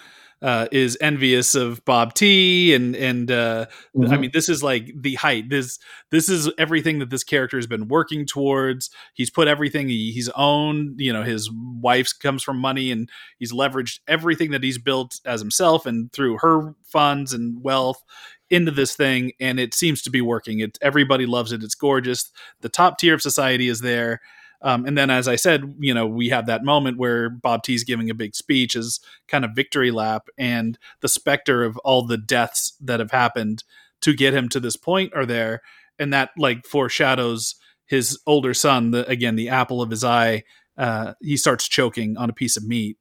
[0.47, 2.73] uh, is envious of Bob T.
[2.73, 3.67] And and uh,
[3.97, 4.21] I Mhm.
[4.21, 5.51] mean, this is like the height.
[5.51, 5.79] This
[6.13, 8.89] this is everything that this character has been working towards.
[9.15, 11.01] He's put everything he, he's owned.
[11.01, 15.41] You know, his wife's comes from money, and he's leveraged everything that he's built as
[15.41, 18.03] himself and through her funds and wealth
[18.49, 22.31] into this thing and it seems to be working it everybody loves it it's gorgeous
[22.61, 24.21] the top tier of society is there
[24.63, 27.85] um, and then, as I said, you know, we have that moment where Bob T's
[27.85, 32.19] giving a big speech as kind of victory lap, and the specter of all the
[32.19, 33.65] deaths that have happened
[34.03, 35.63] to get him to this point are there,
[35.99, 38.91] and that like foreshadows his older son.
[38.91, 40.45] The again, the apple of his eye.
[40.77, 42.99] Uh, he starts choking on a piece of meat.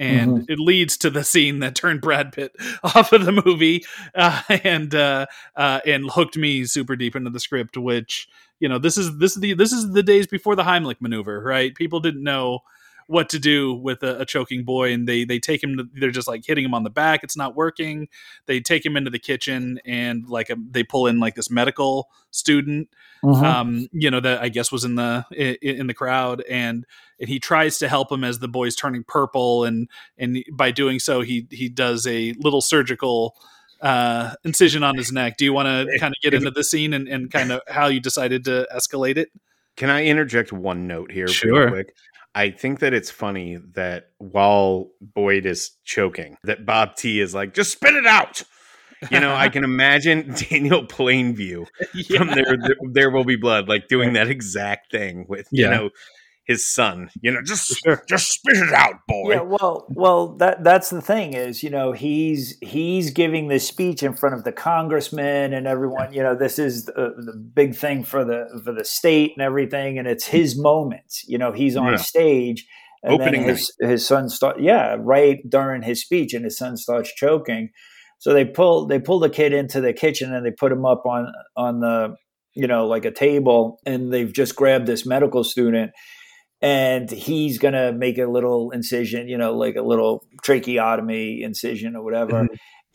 [0.00, 2.52] And it leads to the scene that turned Brad Pitt
[2.84, 3.84] off of the movie
[4.14, 8.28] uh, and uh, uh, and hooked me super deep into the script, which
[8.60, 11.42] you know this is this is the this is the days before the Heimlich maneuver,
[11.42, 11.74] right?
[11.74, 12.60] People didn't know
[13.06, 15.78] what to do with a, a choking boy, and they they take him.
[15.78, 17.24] To, they're just like hitting him on the back.
[17.24, 18.08] It's not working.
[18.46, 22.08] They take him into the kitchen and like a, they pull in like this medical
[22.30, 22.88] student,
[23.24, 23.42] Mhm.
[23.42, 26.84] um, you know that I guess was in the in, in the crowd, and
[27.18, 29.88] and he tries to help him as the boy's turning purple, and
[30.18, 33.34] and by doing so, he he does a little surgical
[33.80, 36.92] uh incision on his neck do you want to kind of get into the scene
[36.92, 39.28] and, and kind of how you decided to escalate it
[39.76, 41.60] Can I interject one note here, Sure.
[41.60, 41.94] real quick?
[42.34, 47.54] I think that it's funny that while Boyd is choking, that Bob T is like,
[47.54, 48.42] "Just spit it out."
[49.10, 51.66] You know, I can imagine Daniel Plainview
[52.16, 55.90] from there, there, there will be blood, like doing that exact thing with you know
[56.48, 57.10] his son.
[57.20, 57.78] You know, just
[58.08, 59.32] just spit it out, boy.
[59.32, 64.02] Yeah, well, well, that that's the thing is, you know, he's he's giving this speech
[64.02, 66.12] in front of the congressman and everyone.
[66.12, 69.98] You know, this is the, the big thing for the for the state and everything,
[69.98, 71.18] and it's his moment.
[71.26, 71.96] You know, he's on Yeah.
[71.96, 72.66] stage,
[73.02, 76.78] and Opening then his his son start, yeah, right during his speech, and his son
[76.78, 77.68] starts choking.
[78.20, 81.04] So they pull they pull the kid into the kitchen and they put him up
[81.04, 82.16] on on the
[82.54, 85.92] you know like a table, and they've just grabbed this medical student
[86.60, 92.02] and he's gonna make a little incision, you know, like a little tracheotomy incision or
[92.02, 92.46] whatever.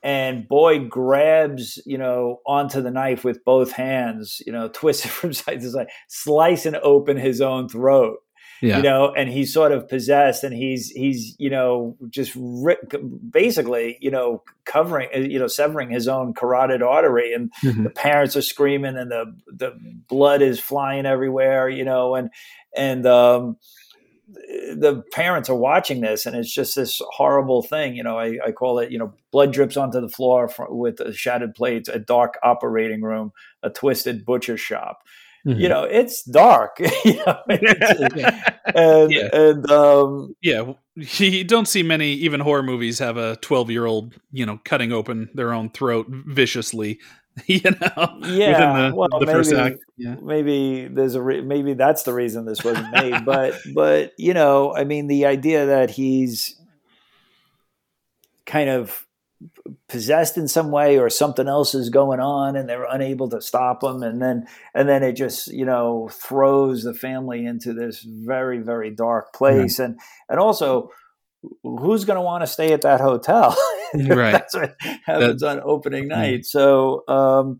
[0.06, 5.10] And boy grabs, you know, onto the knife with both hands, you know, twists it
[5.10, 8.18] from side to side, slicing open his own throat,
[8.62, 12.76] yeah you know, and he's sort of possessed, and he's he's you know just ri-
[13.30, 17.84] basically you know covering, uh, you know, severing his own carotid artery, and Mhm.
[17.84, 19.72] the parents are screaming and the the
[20.10, 22.30] blood is flying everywhere you know and
[22.76, 23.58] and um
[24.76, 28.52] the parents are watching this and it's just this horrible thing you know i, I
[28.52, 32.40] call it you know blood drips onto the floor fr with shattered plates a dark
[32.42, 35.04] operating room a twisted butcher shop
[35.46, 35.60] Mhm.
[35.60, 38.44] you know it's dark you know it's-
[38.76, 39.30] and Yeah.
[39.34, 44.14] and um yeah, you don't see many even horror movies have a 12 year old,
[44.32, 47.00] you know, cutting open their own throat viciously,
[47.48, 49.80] you know, Yeah, the, well, the first maybe- act.
[49.98, 50.16] Yeah.
[50.22, 54.76] maybe there's a re- maybe that's the reason this wasn't made but but you know
[54.76, 56.60] i mean the idea that he's
[58.46, 59.06] kind of
[59.88, 63.84] possessed in some way or something else is going on and they're unable to stop
[63.84, 68.60] him and then and then it just you know throws the family into this very
[68.60, 70.90] very dark place and and also
[71.64, 73.56] who's going to want to stay at that hotel
[73.96, 74.32] Right.
[74.32, 74.76] that's what
[75.06, 77.60] happens on opening night so um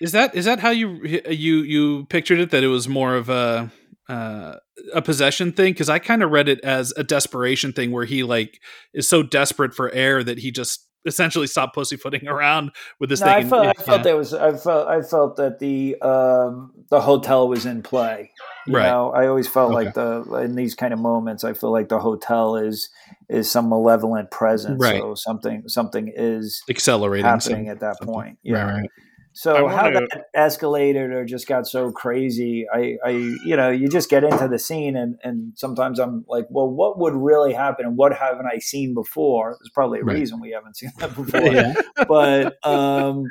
[0.00, 2.50] Is that is that how you you you pictured it?
[2.50, 3.70] That it was more of a
[4.08, 4.56] uh,
[4.94, 5.72] a possession thing?
[5.72, 8.60] Because I kind of read it as a desperation thing, where he like
[8.92, 12.70] is so desperate for air that he just essentially stopped pussyfooting around
[13.00, 13.34] with this No, thing.
[13.34, 13.82] I and- felt, I yeah.
[13.84, 18.32] felt there was, I felt, I felt that the um, the hotel was in play.
[18.66, 18.88] You Right.
[18.90, 19.84] know, I always felt Okay.
[19.84, 22.88] like the in these kind of moments, I feel like the hotel is
[23.32, 24.80] is some malevolent presence.
[24.82, 25.00] Right.
[25.00, 28.14] So something something is accelerating happening some- at that something.
[28.14, 28.38] point.
[28.42, 28.62] Yeah.
[28.64, 28.90] Right, right.
[29.34, 33.10] So how wanna- that escalated or just got so crazy, I, I,
[33.46, 36.98] you know, you just get into the scene and, and sometimes I'm like, well, what
[36.98, 39.56] would really happen and what haven't I seen before?
[39.58, 40.18] There's probably a Right.
[40.18, 41.72] reason we haven't seen that before Yeah.
[42.06, 43.24] but um,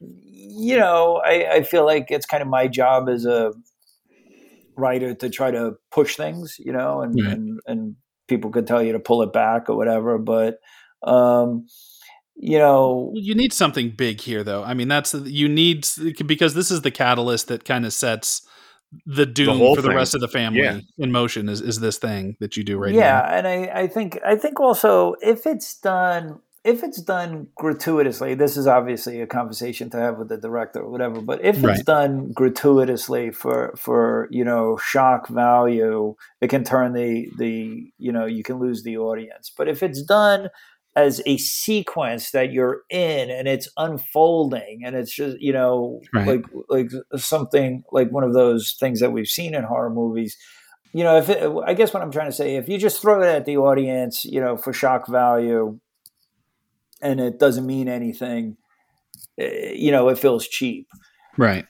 [0.00, 3.52] you know, I, I feel like it's kind of my job as a
[4.76, 7.32] writer to try to push things, you know, and Right.
[7.34, 7.96] and, and
[8.28, 10.58] people could tell you to pull it back or whatever, but
[11.02, 11.66] um,
[12.36, 14.62] you know, you need something big here, though.
[14.62, 15.88] I mean, that's you need
[16.26, 18.46] because this is the catalyst that kind of sets
[19.04, 19.96] the doom whole for the thing.
[19.96, 20.80] rest of the family Yeah.
[20.98, 21.48] in motion.
[21.48, 23.36] Is is this thing that you do right yeah, now?
[23.36, 28.56] and I, I think I think also if it's done if it's done gratuitously, this
[28.56, 31.20] is obviously a conversation to have with the director or whatever.
[31.20, 31.76] But if Right.
[31.76, 38.12] it's done gratuitously for for you know shock value, it can turn the the you
[38.12, 39.52] know you can lose the audience.
[39.56, 40.48] But if it's done
[40.96, 46.26] as a sequence that you're in and it's unfolding and it's just you know Right.
[46.26, 50.36] like like something like one of those things that we've seen in horror movies
[50.94, 53.22] you know, if it, I guess what I'm trying to say, if you just throw
[53.22, 55.78] it at the audience, you know, for shock value,
[57.00, 58.56] and it doesn't mean anything,
[59.38, 60.88] eh, you know, it feels cheap.
[61.36, 61.66] Right.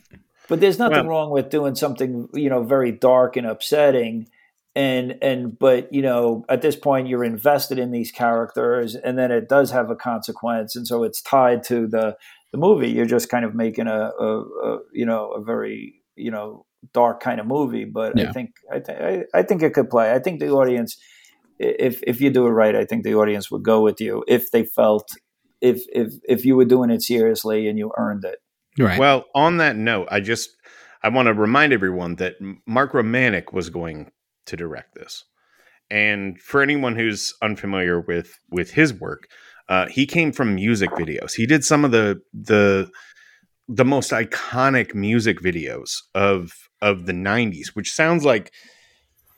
[0.49, 4.29] But there's nothing Well- wrong with doing something, you know, very dark and upsetting.
[4.77, 9.33] And and but you know, at this point, you're invested in these characters, and then
[9.33, 12.17] it does have a consequence, and so it's tied to the
[12.53, 12.89] the movie.
[12.89, 16.65] You're just kind of making a, a, a you know a very you know
[16.95, 17.87] dark kind of movie.
[17.87, 18.29] But Yeah.
[18.29, 18.99] I think I, th-
[19.35, 20.13] I I think it could play.
[20.15, 21.03] I think the audience, i-
[21.59, 24.51] if if you do it right, I think the audience would go with you if
[24.51, 25.09] they felt
[25.61, 28.39] if if if you were doing it seriously and you earned it.
[28.79, 28.99] Right.
[28.99, 30.51] Well, on that note, I just
[31.03, 32.35] I want to remind everyone that
[32.67, 34.11] Mark Romanek was going
[34.47, 35.25] to direct this,
[35.91, 39.29] and for anyone who's unfamiliar with with his work,
[39.69, 41.33] uh, he came from music videos.
[41.35, 42.91] He did some of the the
[43.69, 48.53] the most iconic music videos of of the '90s, which sounds like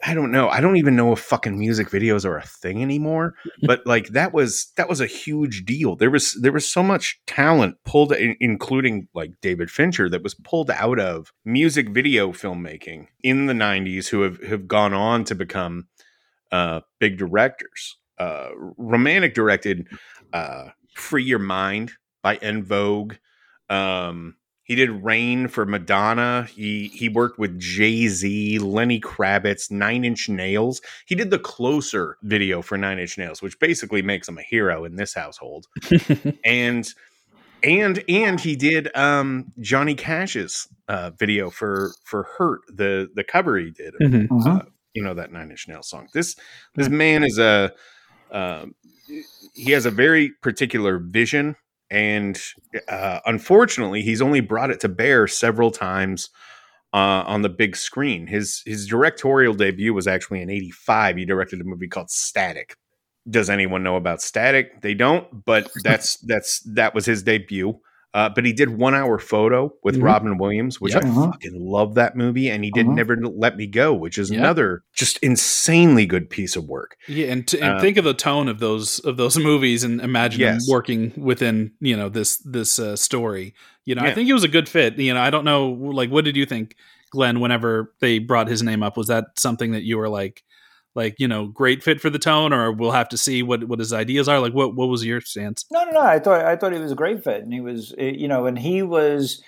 [0.03, 0.48] I don't know.
[0.48, 3.34] I don't even know if fucking music videos are a thing anymore.
[3.62, 5.94] But like that was that was a huge deal.
[5.94, 10.34] There was there was so much talent pulled, in, including like David Fincher, that was
[10.34, 15.34] pulled out of music video filmmaking in the '90s, who have have gone on to
[15.34, 15.88] become
[16.51, 17.96] uh, big directors.
[18.18, 18.48] Uh,
[18.78, 19.88] Romanek directed
[20.32, 21.92] uh, "Free Your Mind"
[22.22, 23.14] by En Vogue.
[23.68, 24.36] Um,
[24.71, 26.47] he did Rain for Madonna.
[26.55, 30.81] He he worked with Jay Z, Lenny Kravitz, Nine Inch Nails.
[31.07, 34.85] He did the Closer video for Nine Inch Nails, which basically makes him a hero
[34.85, 35.66] in this household.
[36.45, 36.89] and
[37.64, 43.59] and and he did um, Johnny Cash's uh, video for for Hurt, the the cover
[43.59, 43.97] he did.
[43.97, 44.47] of, Mhm.
[44.47, 44.62] uh,
[44.95, 46.07] you know that Nine Inch Nails song.
[46.14, 46.37] This
[46.77, 47.73] this man is a
[48.31, 48.77] um,
[49.55, 51.57] he has a very particular vision,
[51.91, 52.41] and
[52.88, 56.30] uh, unfortunately, he's only brought it to bear several times
[56.93, 58.26] uh, on the big screen.
[58.26, 61.16] His his directorial debut was actually in '85.
[61.16, 62.76] He directed a movie called Static.
[63.28, 64.80] Does anyone know about Static?
[64.82, 67.78] They don't, but that's that's that was his debut.
[68.13, 70.03] Uh, but he did one hour photo with Mhm.
[70.03, 71.05] Robin Williams, which Yep.
[71.05, 71.31] I Mhm.
[71.33, 72.97] fucking love that movie, and he did Mhm.
[72.97, 74.39] Never Let Me Go, which is Yeah.
[74.41, 76.97] another just insanely good piece of work.
[77.07, 80.01] Yeah, and, t- and Uh, think of the tone of those of those movies, and
[80.01, 80.67] imagine Yes.
[80.67, 83.55] them working within you know this this uh, story.
[83.87, 84.99] You know, I think it was a good fit.
[84.99, 86.75] You know, I don't know, like, what did you think,
[87.11, 87.41] Glen?
[87.41, 90.43] Whenever they brought his name up, was that something that you were like,
[90.95, 93.78] like you know, great fit for the tone, or we'll have to see what what
[93.78, 94.41] his ideas are?
[94.41, 95.64] Like, what what was your stance?
[95.70, 96.01] No, no, no.
[96.01, 98.47] I thought I thought he was a great fit, and he was, eh, you know,
[98.47, 99.43] and he was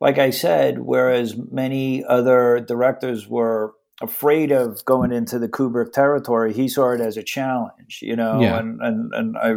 [0.00, 3.72] like I said, whereas many other directors were
[4.02, 8.42] afraid of going into the Kubrick territory, he saw it as a challenge, you know,
[8.42, 8.58] Yeah.
[8.58, 9.54] and, and, and I,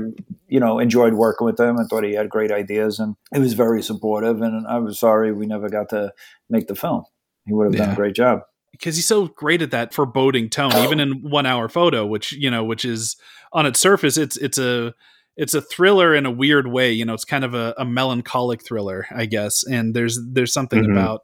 [0.47, 3.51] you know, enjoyed working with him and thought he had great ideas and he was
[3.51, 4.41] very supportive.
[4.41, 6.13] And I was sorry we never got to
[6.49, 7.03] make the film.
[7.45, 8.43] He would have done a great job.
[8.71, 12.49] Because he's so great at that foreboding tone even in one hour photo which you
[12.51, 13.15] know which is
[13.53, 14.93] on its surface it's it's a
[15.37, 18.63] it's a thriller in a weird way you know it's kind of a, a melancholic
[18.63, 20.91] thriller i guess and there's there's something Mhm.
[20.91, 21.21] about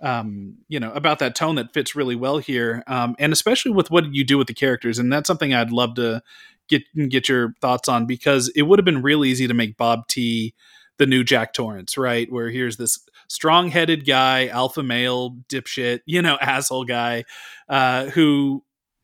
[0.00, 3.90] um you know about that tone that fits really well here um and especially with
[3.90, 6.22] what you do with the characters and that's something i'd love to
[6.68, 10.06] get get your thoughts on because it would have been real easy to make bob
[10.06, 10.54] t
[10.98, 16.36] the new jack torrance right where here's this strong-headed guy alpha male dipshit you know
[16.40, 17.24] asshole guy
[17.68, 18.62] uh who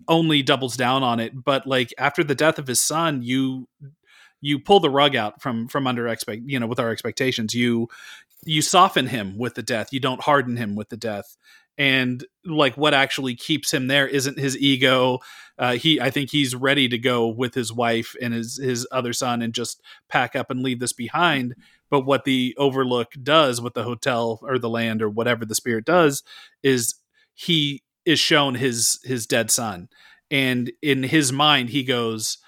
[0.08, 1.32] only doubles down on it.
[1.44, 3.68] But like after the death of his son you
[4.40, 7.54] you pull the rug out from from under expect you know with our expectations.
[7.54, 7.88] You
[8.44, 9.92] you soften him with the death.
[9.92, 11.36] You don't harden him with the death
[11.76, 15.18] and like what actually keeps him there isn't his ego.
[15.58, 19.12] Uh, he i think he's ready to go with his wife and his his other
[19.12, 21.54] son and just pack up and leave this behind.
[21.90, 25.84] But what the overlook does with the hotel or the land or whatever the spirit
[25.84, 26.22] does
[26.62, 26.96] is
[27.34, 29.88] he is shown his his dead son.
[30.30, 32.38] And in his mind he goes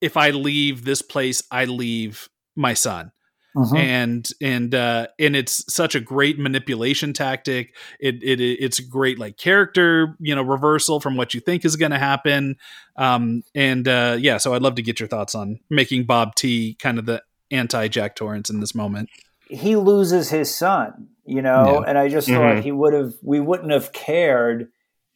[0.00, 3.12] if i leave this place i leave my son
[3.56, 3.76] Mhm.
[3.76, 9.18] and and uh and it's such a great manipulation tactic it, it it's a great
[9.18, 12.56] like character you know reversal from what you think is going to happen
[12.96, 16.74] um and uh yeah so i'd love to get your thoughts on making bob t
[16.80, 17.20] kind of the
[17.50, 19.08] anti jack torrance in this moment
[19.48, 21.88] he loses his son, you know, Yeah.
[21.88, 22.34] and I just Mhm.
[22.36, 24.68] thought he would have, we wouldn't have cared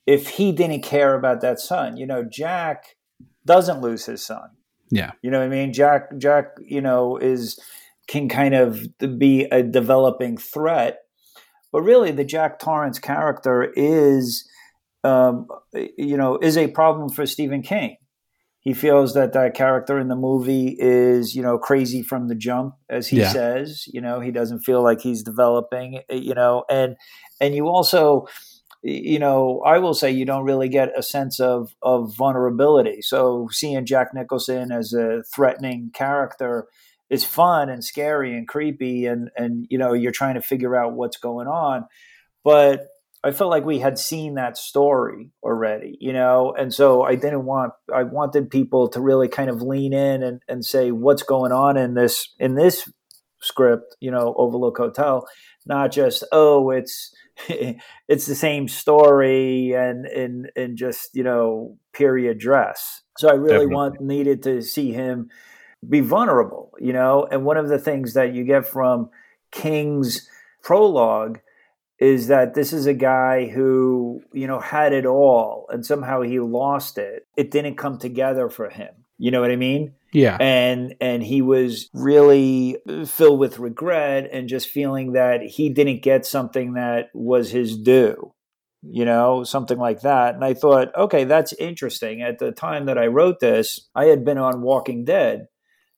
[0.08, 1.96] if he didn't care about that son.
[1.96, 2.96] You know, Jack
[3.46, 4.48] doesn't lose his son.
[4.90, 5.12] Yeah.
[5.22, 5.72] You know what I mean?
[5.72, 7.60] Jack, Jack, you know, is,
[8.06, 8.86] can kind of
[9.18, 10.98] be a developing threat.
[11.72, 14.48] But really, the Jack Torrance character is,
[15.02, 17.96] um, you know, is a problem for Stephen King.
[18.60, 22.74] He feels that that character in the movie is, you know, crazy from the jump,
[22.88, 23.28] as he Yeah.
[23.28, 23.84] says.
[23.92, 26.00] You know, he doesn't feel like he's developing.
[26.08, 26.96] You know, and
[27.40, 28.26] and you also,
[28.82, 33.02] you know, I will say you don't really get a sense of of vulnerability.
[33.02, 36.66] So seeing Jack Nicholson as a threatening character
[37.10, 40.94] is fun and scary and creepy, and and you know, you're trying to figure out
[40.94, 41.86] what's going on,
[42.42, 42.86] but
[43.24, 47.46] I felt like we had seen that story already, you know, and so I didn't
[47.46, 51.50] want I wanted people to really kind of lean in and, and say what's going
[51.50, 52.86] on in this in this
[53.40, 55.26] script, you know, Overlook Hotel,
[55.64, 57.14] not just oh it's
[57.48, 63.00] it's the same story and and and just you know period dress.
[63.16, 63.74] So I really Definitely.
[63.74, 65.30] want needed to see him
[65.88, 69.10] be vulnerable, you know, and one of the things that you get from
[69.50, 70.28] King's
[70.62, 71.38] prologue
[71.98, 76.40] is that this is a guy who you know had it all and somehow he
[76.40, 77.26] lost it.
[77.36, 78.90] It didn't come together for him.
[79.16, 79.94] You know what i mean?
[80.12, 80.36] Yeah.
[80.40, 86.02] And and he was really uh, filled with regret and just feeling that he didn't
[86.02, 88.32] get something that was his due
[88.82, 90.34] you know something like that.
[90.34, 92.22] And i thought okay that's interesting.
[92.22, 95.46] At the time that i wrote this i had been on walking dead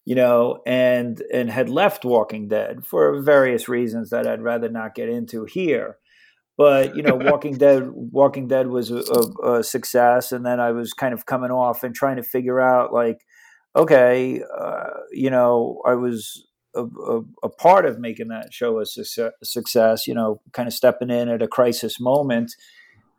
[0.07, 4.95] you know and and had left walking dead for various reasons that i'd rather not
[4.95, 5.99] get into here.
[6.57, 9.03] But you know walking dead walking dead was a,
[9.43, 12.61] a, a success and then i was kind of coming off and trying to figure
[12.61, 13.27] out like
[13.75, 16.85] okay uh, you know i was a,
[17.43, 21.29] a, part of making that show a success, success you know kind of stepping in
[21.29, 22.55] at a crisis moment.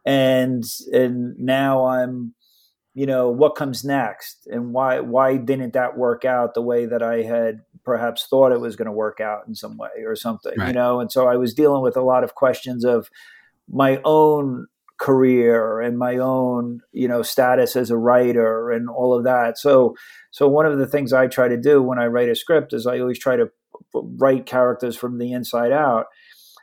[0.05, 0.63] And
[0.93, 2.33] and now i'm
[2.97, 4.47] you know what comes next?
[4.47, 8.59] And why why didn't that work out the way that i had perhaps thought it
[8.59, 10.99] was going to work out in some way or something you know?
[10.99, 13.11] And so i was dealing with a lot of questions of
[13.69, 14.65] my own
[14.97, 19.59] career and my own you know status as a writer and all of that.
[19.59, 19.95] So
[20.31, 22.87] so one of the things i try to do when i write a script is
[22.87, 23.47] i always try to
[23.93, 26.07] write characters from the inside out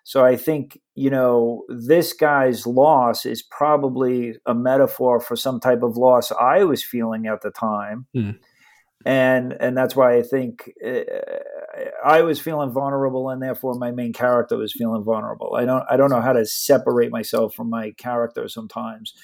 [0.05, 5.83] so I think, you know, this guy's loss is probably a metaphor for some type
[5.83, 8.07] of loss I was feeling at the time.
[8.15, 8.31] Hmm.
[9.07, 11.01] And and that's why I think uh,
[12.05, 15.55] I was feeling vulnerable and therefore my main character was feeling vulnerable.
[15.57, 19.15] I don't I don't know how to separate myself from my character sometimes.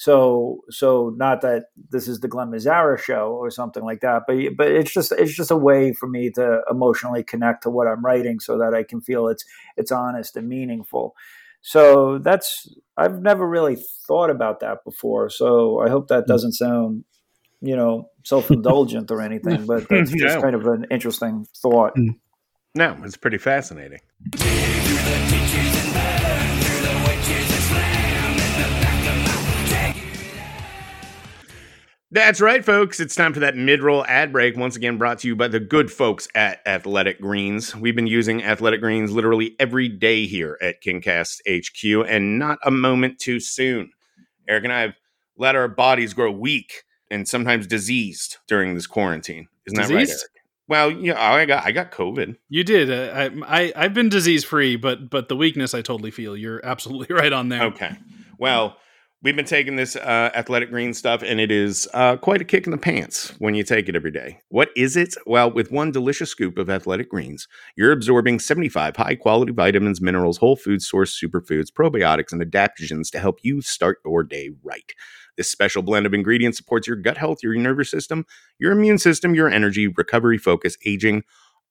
[0.00, 4.34] So so not that this is the Glen Mazzara show or something like that, but
[4.56, 8.02] but it's just it's just a way for me to emotionally connect to what I'm
[8.02, 9.44] writing so that I can feel it's
[9.76, 11.14] it's honest and meaningful.
[11.60, 13.76] So that's I've never really
[14.06, 15.28] thought about that before.
[15.28, 16.32] So I hope that hmm.
[16.32, 17.04] doesn't sound,
[17.60, 20.40] you know, self-indulgent or anything, but that's just No.
[20.40, 21.92] kind of an interesting thought.
[21.94, 22.12] Hmm.
[22.74, 24.00] No, it's pretty fascinating.
[32.12, 32.98] That's right, folks.
[32.98, 34.56] It's time for that mid roll ad break.
[34.56, 37.76] Once again, brought to you by the good folks at Athletic Greens.
[37.76, 42.70] We've been using Athletic Greens literally every day here at KingCast HQ, and not a
[42.72, 43.92] moment too soon.
[44.48, 44.94] Eric and I have
[45.36, 46.82] let our bodies grow weak
[47.12, 49.46] and sometimes diseased during this quarantine.
[49.66, 50.20] Isn't that right, Eric?
[50.66, 52.36] Well, yeah, I got I got COVID.
[52.48, 52.90] You did.
[52.90, 56.36] Uh, I, I I've been disease free, but but the weakness I totally feel.
[56.36, 57.62] You're absolutely right on there.
[57.66, 57.96] Okay.
[58.36, 58.76] Well,
[59.22, 62.66] we've been taking this uh, athletic green stuff, and it is uh, quite a kick
[62.66, 64.40] in the pants when you take it every day.
[64.48, 65.14] What is it?
[65.26, 67.46] Well, with one delicious scoop of athletic greens,
[67.76, 73.18] you're absorbing 75 high quality vitamins, minerals, whole food source superfoods, probiotics, and adaptogens to
[73.18, 74.92] help you start your day right.
[75.36, 78.26] This special blend of ingredients supports your gut health, your nervous system,
[78.58, 81.24] your immune system, your energy, recovery, focus, aging,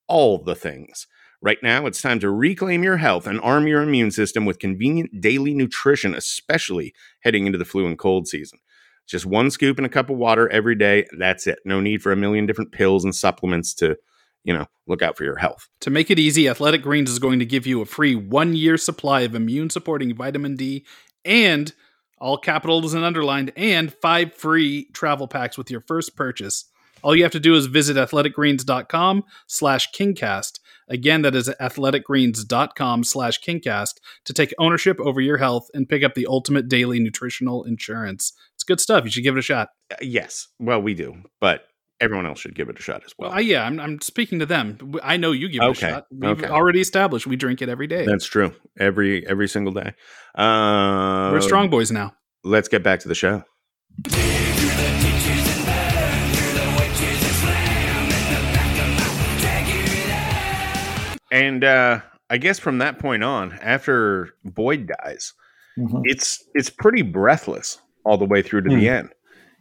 [0.07, 1.07] all the things.
[1.41, 5.21] Right now, it's time to reclaim your health and arm your immune system with convenient
[5.21, 8.59] daily nutrition, especially heading into the flu and cold season.
[9.07, 11.05] Just one scoop in a cup of water every day.
[11.17, 11.59] That's it.
[11.63, 13.97] No need for a million different pills and supplements to,
[14.43, 15.69] you know, look out for your health.
[15.81, 18.77] To make it easy, Athletic Greens is going to give you a free one year
[18.77, 20.85] supply of immune supporting vitamin D
[21.23, 21.73] and
[22.19, 26.65] all capitals and underlined, and five free travel packs with your first purchase.
[27.01, 30.58] All you have to do is visit athleticgreens.com slash kingcast.
[30.89, 36.15] Again, that is athleticgreens.com slash kingcast to take ownership over your health and pick up
[36.15, 38.33] the ultimate daily nutritional insurance.
[38.55, 39.05] It's good stuff.
[39.05, 39.69] You should give it a shot.
[39.91, 40.47] Uh, yes.
[40.59, 41.63] Well, we do, but
[42.01, 43.39] everyone else should give it a shot as well.
[43.39, 44.95] Yeah, I'm, I'm speaking to them.
[45.03, 46.05] I know you give it Okay, a shot.
[46.11, 46.47] We've okay.
[46.47, 48.05] already established we drink it every day.
[48.05, 48.53] That's true.
[48.79, 49.93] Every every single day.
[50.35, 52.13] Uh, We're strong boys now.
[52.43, 53.43] Let's get back to the show.
[61.31, 65.33] And uh, I guess from that point on, after Boyd dies,
[65.77, 66.01] Mhm.
[66.05, 68.77] it's it's pretty breathless all the way through to Hmm.
[68.79, 69.09] the end.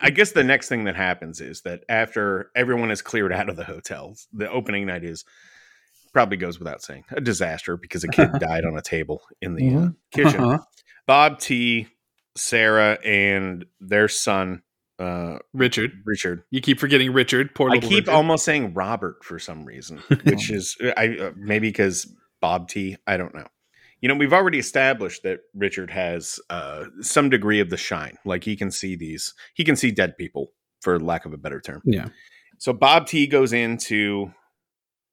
[0.01, 3.57] I guess the next thing that happens is that after everyone is cleared out of
[3.57, 5.25] the hotels, the opening night is
[6.13, 9.69] probably goes without saying a disaster because a kid died on a table in the
[9.69, 9.97] uh, Mhm.
[10.13, 10.41] kitchen.
[10.41, 10.59] Uh-huh.
[11.07, 11.89] Bob T,
[12.37, 14.63] Sarah, and their son
[14.99, 15.93] uh, Richard.
[16.05, 16.43] Richard.
[16.51, 17.55] You keep forgetting Richard.
[17.55, 18.09] Poor I keep Richard.
[18.09, 22.97] almost saying Robert for some reason, which is I uh, maybe because Bob T.
[23.07, 23.47] I don't know.
[24.01, 28.17] You know, we've already established that Richard has uh, some degree of the shine.
[28.25, 31.61] Like he can see these, he can see dead people, for lack of a better
[31.61, 31.83] term.
[31.85, 32.09] Yeah.
[32.59, 34.33] So Bob T goes into,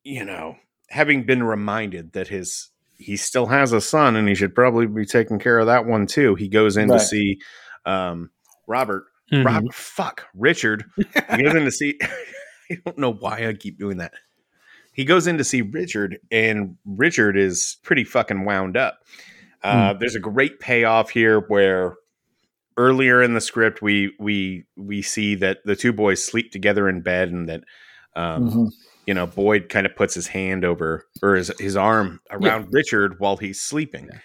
[0.03, 0.55] you know,
[0.89, 5.05] having been reminded that his he still has a son and he should probably be
[5.05, 6.35] taking care of that one too.
[6.35, 6.99] He goes in Right.
[6.99, 7.39] to see
[7.85, 8.29] um,
[8.67, 9.03] Robert.
[9.31, 9.45] Mhm.
[9.45, 10.85] Robert, fuck, Richard.
[11.35, 11.97] He goes in to see.
[12.71, 14.13] I don't know why I keep doing that.
[14.93, 18.99] He goes in to see Richard, and Richard is pretty fucking wound up.
[19.63, 21.95] Uh, There's a great payoff here where
[22.77, 27.01] earlier in the script we we we see that the two boys sleep together in
[27.01, 27.63] bed, and that
[28.15, 28.71] um, Mhm.
[29.07, 33.19] you know Boyd kind of puts his hand over or his his arm around Richard
[33.19, 34.19] while he's sleeping, Yeah.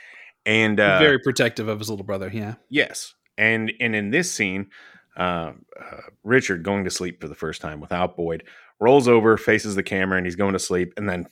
[0.47, 2.31] and uh, Very protective of his little brother.
[2.33, 2.55] Yeah.
[2.69, 4.69] Yes, and and in this scene,
[5.17, 8.45] uh, uh, Richard going to sleep for the first time without Boyd
[8.79, 11.27] rolls over, faces the camera, and he's going to sleep, and then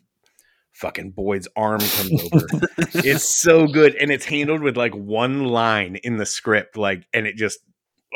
[0.72, 2.46] fucking Boyd's arm comes over.
[2.94, 7.26] it's so good, and it's handled with like one line in the script, like, and
[7.26, 7.58] it just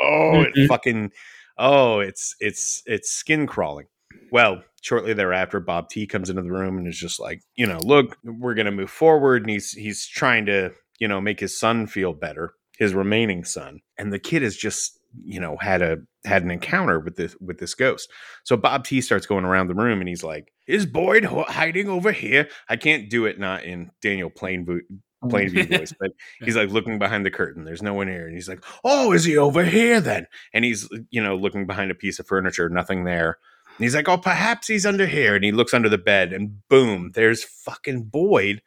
[0.01, 0.67] oh, it Mhm.
[0.67, 1.11] fucking
[1.57, 3.85] oh, it's it's it's skin crawling.
[4.31, 7.77] Well, shortly thereafter, Bob T comes into the room and is just like, you know,
[7.83, 11.85] look, we're gonna move forward, and he's he's trying to, you know, make his son
[11.87, 12.53] feel better,
[12.83, 16.99] his remaining son, and the kid has just, you know, had a had an encounter
[16.99, 18.09] with this with this ghost.
[18.43, 22.11] So Bob T starts going around the room, and he's like, "Is Boyd hiding over
[22.11, 24.81] here?" I can't do it not in Daniel Plainview
[25.23, 25.31] mm.
[25.31, 26.11] Plainview voice, but
[26.43, 27.65] he's like looking behind the curtain.
[27.65, 30.89] There's no one here, and he's like, "Oh, is he over here then?" And he's
[31.09, 33.37] you know looking behind a piece of furniture, nothing there.
[33.77, 36.67] And he's like, "Oh, perhaps he's under here." And he looks under the bed, and
[36.69, 38.61] boom, there's fucking Boyd,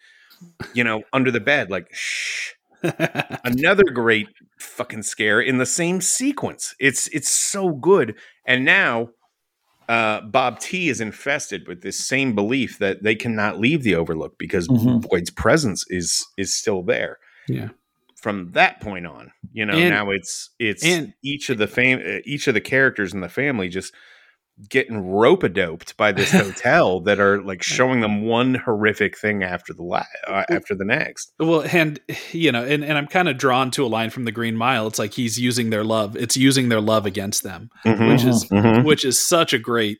[0.75, 2.53] you know, under the bed, like shh.
[3.45, 4.28] Another great
[4.59, 6.74] fucking scare in the same sequence.
[6.80, 8.14] It's it's so good.
[8.47, 9.11] And now
[9.89, 14.37] uh, Bob T is infested with this same belief that they cannot leave the Overlook
[14.39, 15.03] because Mhm.
[15.09, 17.18] Boyd's presence is is still there.
[17.49, 17.68] Yeah.
[18.16, 22.20] From that point on, you know, And- now it's it's and- each of the fam-
[22.24, 23.95] each of the characters in the family just
[24.71, 29.43] getting rope a doped by this hotel that are like showing them one horrific thing
[29.43, 31.33] after the la- uh, after the next.
[31.39, 32.01] Well, and
[32.33, 34.87] you know, and, and I'm kind of drawn to a line from the Green Mile.
[34.87, 36.17] It's like he's using their love.
[36.17, 38.09] It's using their love against them, Mhm.
[38.13, 38.85] which is Mhm.
[38.85, 39.99] which is such a great,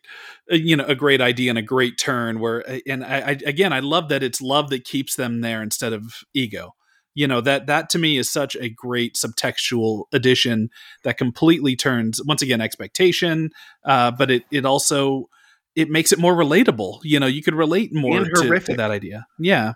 [0.51, 2.41] uh, you know, a great idea and a great turn.
[2.41, 5.63] Where, uh, and I, I again, I love that it's love that keeps them there
[5.63, 6.03] instead of
[6.35, 6.75] ego.
[7.17, 10.69] You know that that to me is such a great subtextual addition
[11.03, 13.51] that completely turns once again expectation
[13.85, 15.31] uh, but it it also
[15.75, 19.27] it makes it more relatable you know you could relate more to, to that idea
[19.39, 19.73] yeah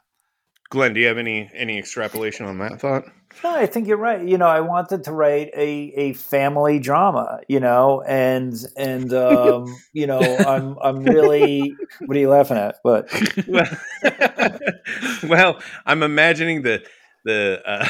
[0.71, 3.05] Glen, do you have any any extrapolation on that thought?
[3.43, 4.25] No, I think you're right.
[4.25, 9.77] You know, I wanted to write a, a family drama, you know, and and um,
[9.93, 11.75] you know, I'm I'm really
[12.07, 12.77] what are you laughing at?
[12.85, 13.13] But
[13.49, 14.61] well,
[15.29, 16.87] well, I'm imagining the
[17.25, 17.87] the uh,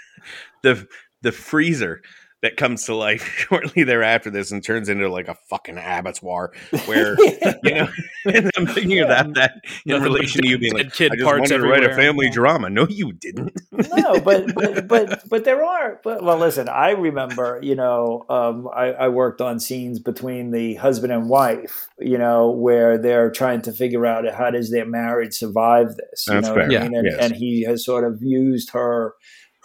[0.62, 0.86] the
[1.22, 2.02] the freezer
[2.42, 6.52] that comes to life shortly thereafter this and turns into like a fucking abattoir
[6.86, 7.16] where
[7.62, 7.88] you know
[8.26, 9.52] and I'm thinking of that that
[9.84, 11.68] in Nothing but relation to you being dead like kid I just parts wanted to
[11.68, 12.70] write a everywhere." family drama.
[12.70, 13.52] No, you didn't.
[13.72, 16.00] no, but, but but but there are.
[16.02, 20.74] But well, listen, I remember, you know, um, I, I worked on scenes between the
[20.74, 25.34] husband and wife, you know, where they're trying to figure out how does their marriage
[25.34, 26.26] survive this.
[26.26, 26.80] You That's know what I fair.
[26.82, 26.96] mean?
[26.96, 27.18] And, Yes.
[27.20, 29.14] and he has sort of used her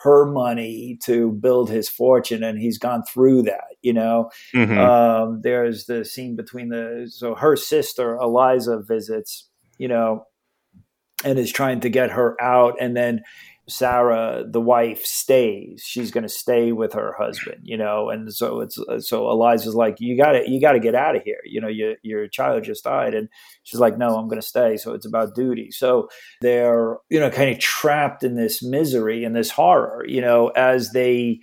[0.03, 3.75] her money to build his fortune, and he's gone through that.
[3.81, 4.77] You know, Mhm.
[4.77, 10.25] um, there's the scene between the so her sister Eliza visits, you know,
[11.24, 13.22] and is trying to get her out, and then
[13.70, 15.84] Sarah, the wife, stays.
[15.86, 19.97] She's going to stay with her husband, you know, and so it's so Eliza's like,
[19.99, 22.63] you got to you got to get out of here, you know, your your child
[22.63, 23.28] just died, and
[23.63, 24.78] she's like, no, I'm going to stay.
[24.78, 25.72] So it's about duty.
[25.72, 26.07] So
[26.41, 30.91] they're you know kind of trapped in this misery and this horror, you know, as
[30.91, 31.39] they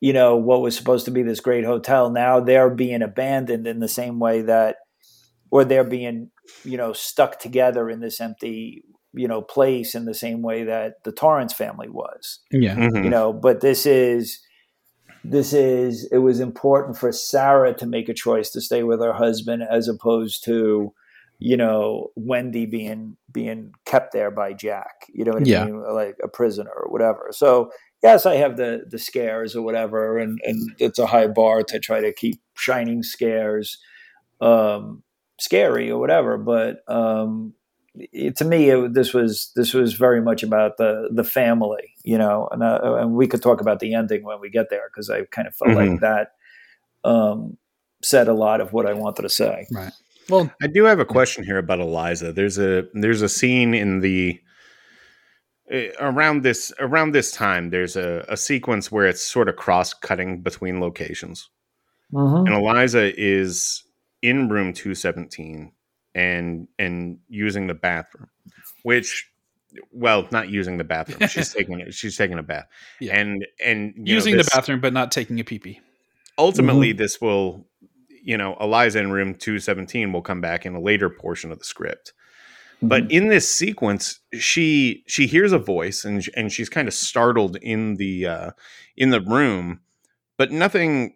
[0.00, 3.80] you know what was supposed to be this great hotel now they're being abandoned in
[3.80, 4.76] the same way that
[5.50, 6.30] or they're being
[6.64, 8.84] you know stuck together in this empty
[9.16, 13.04] you know place in the same way that the Torrance family was yeah Mhm.
[13.04, 14.40] you know but this is
[15.24, 19.12] this is it was important for Sarah to make a choice to stay with her
[19.12, 20.92] husband as opposed to
[21.38, 25.64] you know Wendy being being kept there by Jack you know what I Yeah.
[25.64, 27.70] mean like a prisoner or whatever so
[28.02, 31.78] yes I have the the scares or whatever and and it's a high bar to
[31.80, 33.78] try to keep shining scares
[34.40, 35.02] um
[35.40, 37.55] scary or whatever but um it,
[38.36, 42.48] to me it, this was this was very much about the the family you know
[42.50, 45.24] and, uh, and we could talk about the ending when we get there because i
[45.26, 46.32] kind of felt like that
[47.04, 47.56] um
[48.02, 49.66] said a lot of what i wanted to say.
[49.72, 49.92] Right.
[50.28, 52.32] Well I do have a question here about Eliza.
[52.32, 54.40] There's a there's a scene in the
[55.70, 57.70] eh, around this around this time.
[57.70, 61.48] There's a, a sequence where it's sort of cross cutting between locations,
[62.12, 63.84] and Eliza is
[64.20, 65.72] in room two seventeen
[66.16, 68.28] and and using the bathroom,
[68.82, 69.30] which.
[69.92, 71.28] Well, not using the bathroom.
[71.28, 71.92] She's taking it.
[71.92, 72.66] She's taking a bath,
[72.98, 73.18] Yeah.
[73.20, 75.80] and and you know, using this- the bathroom but not taking a pee pee
[76.38, 77.66] ultimately this will
[78.22, 81.64] you know eliza in room 217 will come back in a later portion of the
[81.64, 82.12] script
[82.82, 87.56] but in this sequence she she hears a voice and and she's kind of startled
[87.56, 88.50] in the uh
[88.98, 89.80] in the room
[90.36, 91.14] but nothing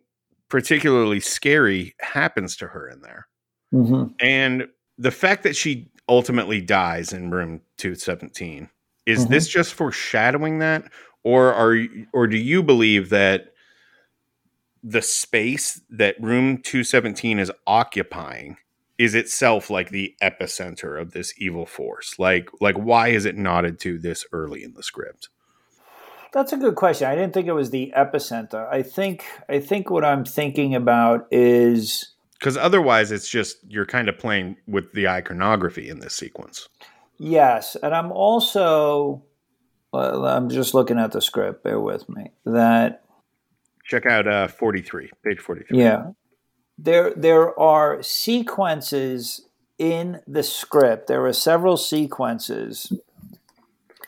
[0.49, 3.27] particularly scary happens to her in there
[3.75, 4.15] Mhm.
[4.21, 4.69] and
[5.01, 8.69] the fact that she ultimately dies in room 217
[9.07, 9.31] is Mhm.
[9.31, 10.85] this just foreshadowing that
[11.23, 13.53] or are you, or do you believe that
[14.83, 18.57] the space that room 217 is occupying
[18.99, 23.79] is itself like the epicenter of this evil force like like why is it nodded
[23.79, 25.29] to this early in the script
[26.33, 27.09] That's a good question.
[27.09, 28.69] I didn't think it was the epicenter.
[28.71, 34.09] I think I think what I'm thinking about is because otherwise it's just you're kind
[34.09, 36.69] of playing with the iconography in this sequence
[37.21, 39.23] yes, and I'm also
[39.93, 41.63] well, I'm just looking at the script.
[41.63, 42.31] Bear with me.
[42.45, 43.05] That
[43.85, 46.11] check out uh 43 page 43 Yeah.
[46.79, 49.47] There there are sequences
[49.79, 51.07] in the script.
[51.07, 52.93] There are several sequences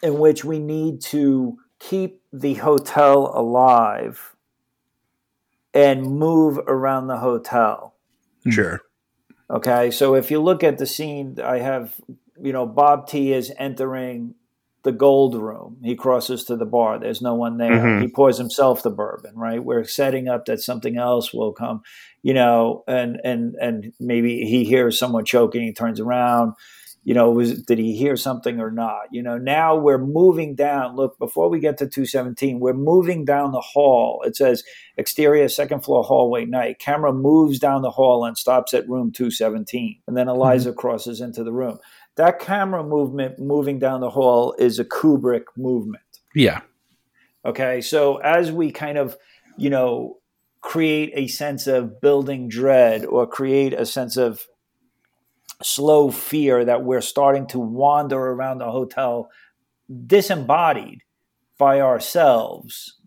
[0.02, 4.34] in which we need to keep the hotel alive
[5.74, 7.91] and move around the hotel.
[8.48, 8.80] Sure
[9.50, 12.00] Okay, so if you look at the scene, I have,
[12.40, 14.34] you know, Bob T is entering
[14.82, 15.76] the gold room.
[15.84, 16.98] He crosses to the bar.
[16.98, 17.70] There's no one there.
[17.70, 18.00] Mhm.
[18.00, 19.32] He pours himself the bourbon.
[19.36, 21.82] Right, we're setting up that something else will come,
[22.22, 25.62] you know, and and and maybe he hears someone choking.
[25.62, 26.54] He turns around.
[27.04, 29.02] You know, was did he hear something or not?
[29.10, 30.94] You know, now we're moving down.
[30.94, 34.22] Look, before we get to 217, we're moving down the hall.
[34.24, 34.62] It says
[34.96, 36.78] exterior second floor hallway night.
[36.78, 40.00] Camera moves down the hall and stops at room 217.
[40.06, 40.36] And then mm-hmm.
[40.36, 41.78] Eliza crosses into the room.
[42.16, 46.04] That camera movement moving down the hall is a Kubrick movement.
[46.34, 46.60] yeah
[47.44, 47.80] Okay.
[47.80, 49.16] So as we kind of,
[49.56, 50.18] you know,
[50.60, 54.46] create a sense of building dread or create a sense of
[55.62, 59.30] slow fear that we're starting to wander around the hotel
[60.06, 61.02] disembodied
[61.58, 62.98] by ourselves.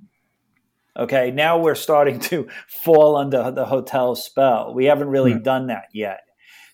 [0.97, 4.73] Okay, now we're starting to fall under the hotel spell.
[4.73, 5.41] We haven't really Hmm.
[5.43, 6.21] done that yet.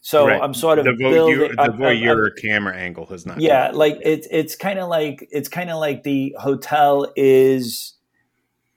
[0.03, 0.41] So Right.
[0.41, 1.37] I'm sort of the, building.
[1.39, 3.39] the I'm- I'm- I'm- camera angle has not.
[3.39, 7.93] yeah, like it's it's kind of like it's kind of like the hotel is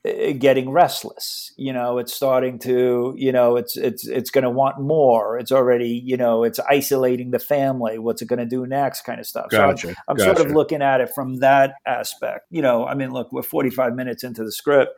[0.07, 1.53] Uh, getting restless.
[1.57, 5.39] You know, it's starting to you know it's it's it's going to want more.
[5.39, 7.99] It's already you know it's isolating the family.
[7.99, 9.03] What's it going to do next?
[9.03, 9.47] Kind of stuff.
[9.51, 10.37] So I'm, I'm gotcha.
[10.37, 12.47] sort of looking at it from that aspect.
[12.51, 14.93] You know, I mean, look, we're 45 minutes into the script.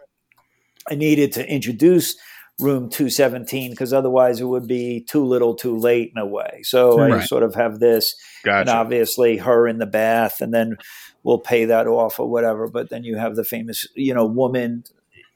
[0.91, 2.17] I needed to introduce
[2.59, 6.63] room 217 because otherwise it would be too little too late in a way.
[6.65, 10.79] So I sort of have this and obviously her in the bath and then
[11.23, 14.85] we'll pay that off or whatever but then you have the famous you know woman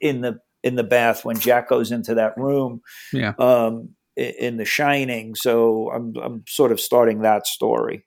[0.01, 2.81] in the in the bath when jack goes into that room
[3.13, 3.33] Yeah.
[3.39, 8.05] um i- in the shining so i'm i'm sort of starting that story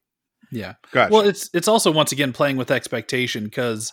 [0.51, 0.73] Yeah.
[0.91, 1.11] Gotcha.
[1.11, 3.91] Well, it's it's also once again playing with expectation because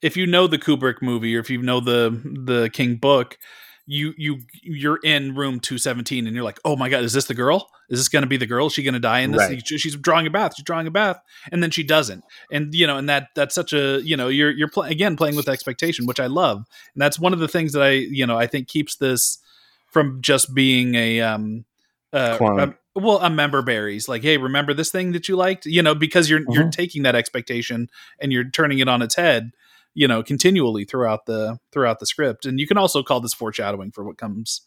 [0.00, 2.08] if you know the Kubrick movie or if you know the
[2.46, 3.36] the King book,
[3.84, 7.34] you you you're in room 217 and you're like, "Oh my god, is this the
[7.34, 7.68] girl?
[7.88, 8.66] Is this going to be the girl?
[8.66, 9.40] Is she going to die in this?
[9.40, 9.66] Right.
[9.66, 10.54] She's drawing a bath.
[10.56, 11.20] She's drawing a bath."
[11.50, 12.22] And then she doesn't.
[12.52, 15.36] And you know, and that that's such a, you know, you're you're pl- again playing
[15.36, 16.58] with expectation, which I love.
[16.94, 19.38] And that's one of the things that I, you know, I think keeps this
[19.86, 21.64] from just being a um
[22.12, 25.66] uh, a- well, a member berries like, hey, remember this thing that you liked?
[25.66, 27.88] You know, because you're you're taking that expectation
[28.20, 29.52] and you're turning it on its head.
[29.94, 33.90] You know, continually throughout the throughout the script, and you can also call this foreshadowing
[33.92, 34.60] for what comes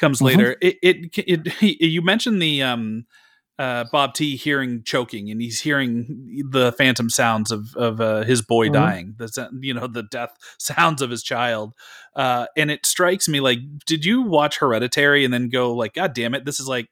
[0.00, 0.24] comes Mhm.
[0.24, 0.56] later.
[0.60, 1.16] It, it
[1.62, 3.06] it you mentioned the um
[3.58, 8.42] uh Bob T hearing choking, and he's hearing the phantom sounds of of uh, his
[8.42, 8.72] boy Mhm.
[8.72, 9.14] dying.
[9.18, 11.74] The you know the death sounds of his child,
[12.16, 16.14] uh, and it strikes me like, did you watch Hereditary and then go like, God
[16.14, 16.88] damn it, this is like.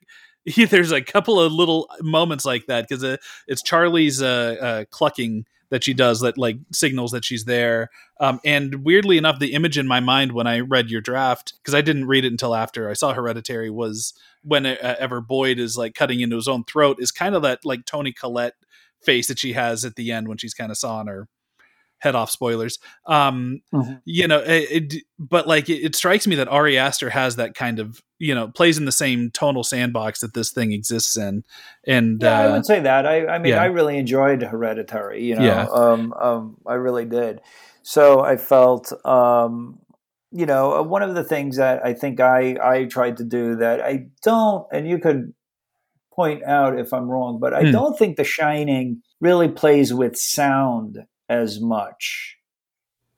[0.70, 3.16] There's a couple of little moments like that because uh,
[3.48, 7.90] it's Charlie's uh, uh, clucking that she does that like signals that she's there.
[8.20, 11.74] Um, and weirdly enough, the image in my mind when I read your draft, because
[11.74, 15.76] I didn't read it until after I saw Hereditary, was when uh, ever Boyd is
[15.76, 18.54] like cutting into his own throat, is kind of that like Toni Collette
[19.02, 21.28] face that she has at the end when she's kind of sawing her
[21.98, 22.30] head off.
[22.30, 22.78] Spoilers.
[23.06, 24.00] Um, Mhm.
[24.04, 27.54] you know, it, it- but like it, it strikes me that Ari Aster has that
[27.54, 31.44] kind of you know plays in the same tonal sandbox that this thing exists in,
[31.86, 33.62] and yeah i uh, would say that i i mean yeah.
[33.62, 35.66] i really enjoyed hereditary you know Yeah.
[35.66, 37.40] um um i really did
[37.84, 39.78] so i felt um
[40.32, 43.54] you know uh, one of the things that i think i i tried to do
[43.56, 45.32] that i don't and you could
[46.12, 47.70] point out if i'm wrong but i Hmm.
[47.70, 52.36] don't think the shining really plays with sound as much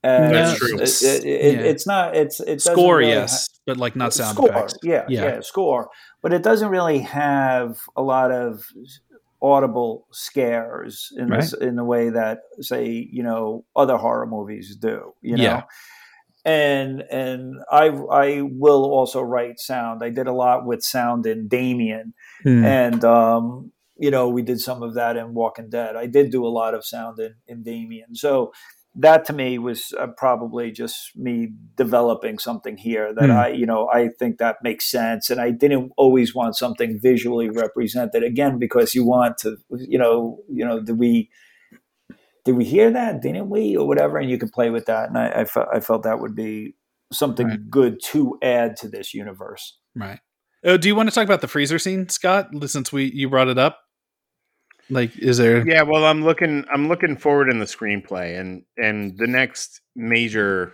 [0.02, 0.78] as, That's true.
[0.78, 1.60] it- it- it- Yeah.
[1.70, 4.74] it's not it's it doesn't score, really yes, but like not sound score, effects.
[4.82, 5.24] Yeah, Yeah.
[5.24, 5.90] yeah, score.
[6.22, 8.64] But it doesn't really have a lot of
[9.42, 15.12] audible scares in this in the way that say you know other horror movies do.
[15.22, 15.42] You know.
[15.42, 15.62] Yeah.
[16.46, 20.02] And and I I will also write sound.
[20.02, 22.64] I did a lot with sound in Damien, Hmm.
[22.64, 25.94] and um, you know we did some of that in Walking Dead.
[25.96, 28.14] I did do a lot of sound in in Damien.
[28.14, 28.52] So
[28.96, 33.36] that to me was uh, probably just me developing something here that Hmm.
[33.36, 35.30] I, you know, I think that makes sense.
[35.30, 40.40] And I didn't always want something visually represented again because you want to, you know,
[40.48, 41.30] you know, did we,
[42.44, 43.22] did we hear that?
[43.22, 44.18] Didn't we, or whatever?
[44.18, 45.08] And you could play with that.
[45.08, 46.74] And I, I felt, I felt that would be
[47.12, 47.70] something Right.
[47.70, 49.78] good to add to this universe.
[49.94, 50.18] Right.
[50.64, 52.48] Oh, do you want to talk about the freezer scene, Scott?
[52.66, 53.78] Since we you brought it up,
[54.90, 55.66] like, is there?
[55.66, 56.64] Yeah, well, I'm looking.
[56.72, 60.72] I'm looking forward in the screenplay, and and the next major,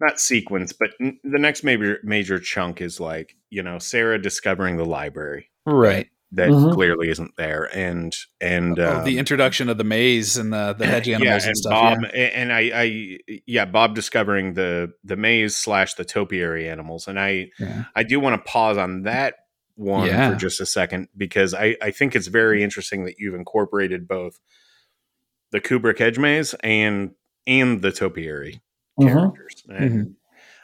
[0.00, 4.76] not sequence, but n- the next major major chunk is like you know Sarah discovering
[4.76, 6.08] the library Right.
[6.32, 6.72] that Mhm.
[6.74, 10.86] clearly isn't there, and and oh, um, the introduction of the maze and the the
[10.86, 11.70] hedge animals yeah, and, and stuff.
[11.72, 12.20] Bob, yeah.
[12.22, 17.50] and I, I, yeah, Bob discovering the the maze slash the topiary animals, and I,
[17.60, 17.84] Yeah.
[17.94, 19.34] I do want to pause on that
[19.76, 20.30] one Yeah.
[20.30, 24.38] for just a second because I, I think it's very interesting that you've incorporated both
[25.50, 27.12] the Kubrick Edge Maze and
[27.46, 28.60] and the topiary
[29.00, 29.08] Mhm.
[29.08, 29.64] characters.
[29.68, 30.14] And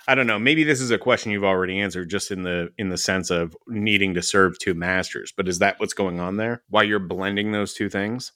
[0.07, 0.39] I don't know.
[0.39, 3.55] Maybe this is a question you've already answered, just in the in the sense of
[3.67, 5.33] needing to serve two masters.
[5.37, 6.63] But is that what's going on there?
[6.71, 8.33] Why you're blending those two things?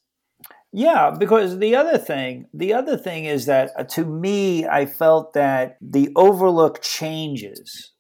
[0.75, 5.35] Yeah, because the other thing, the other thing is that uh, to me, I felt
[5.35, 7.93] that the overlook changes.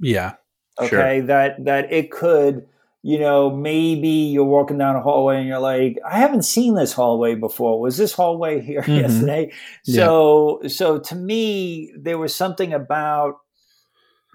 [0.00, 0.34] Yeah.
[0.78, 0.86] Sure.
[1.00, 2.66] okay that that it could
[3.02, 6.92] you know maybe you're walking down a hallway and you're like i haven't seen this
[6.92, 9.00] hallway before was this hallway here Mhm.
[9.00, 9.52] yesterday
[9.84, 10.06] Yeah.
[10.06, 13.36] so so to me there was something about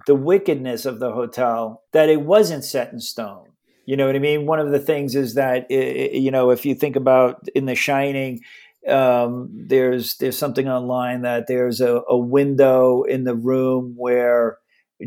[0.08, 3.48] the wickedness of the hotel that it wasn't set in stone
[3.86, 6.52] you know what i mean one of the things is that i- i- you know
[6.52, 8.40] if you think about in the shining
[8.88, 14.58] um, there's there's something online that there's a, a window in the room where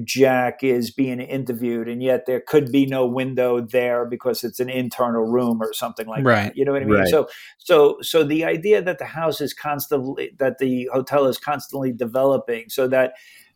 [0.04, 4.70] Jack is being interviewed, and yet there could be no window there because it's an
[4.70, 6.44] internal room or something like Right.
[6.44, 6.56] that.
[6.56, 6.94] You know what I mean?
[6.94, 7.08] Right.
[7.08, 7.28] So,
[7.58, 12.68] so, so the idea that the house is constantly that the hotel is constantly developing,
[12.68, 13.12] so that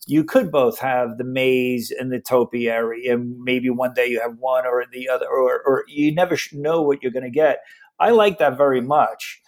[0.07, 4.37] you could both have the maze and the topiary, and maybe one day you have
[4.39, 7.61] one or the other, or, or you never know what you're going to get.
[7.99, 9.41] I like that very much.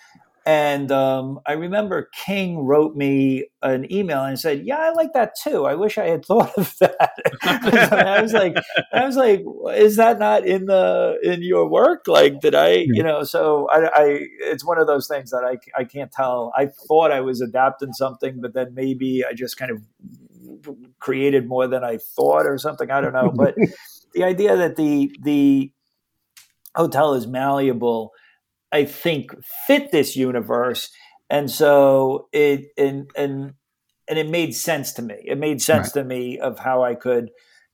[0.48, 5.34] And um, I remember King wrote me an email and said, "Yeah, I like that
[5.34, 5.66] too.
[5.66, 8.56] I wish I had thought of that." I was like,
[8.94, 9.44] "I was like,
[9.76, 12.08] is that not in the in your work?
[12.08, 15.58] Like, did I, you know?" So I, I it's one of those things that I
[15.78, 16.50] I can't tell.
[16.56, 19.82] I thought I was adapting something, but then maybe I just kind of
[20.98, 22.90] created more than I thought or something.
[22.90, 23.54] I don't know, but
[24.14, 25.70] the idea that the the
[26.74, 28.12] hotel is malleable
[28.72, 29.32] I think
[29.66, 30.90] fit this universe,
[31.30, 33.54] and so it and and
[34.08, 35.16] and it made sense to me.
[35.24, 37.30] It made sense to me of how I could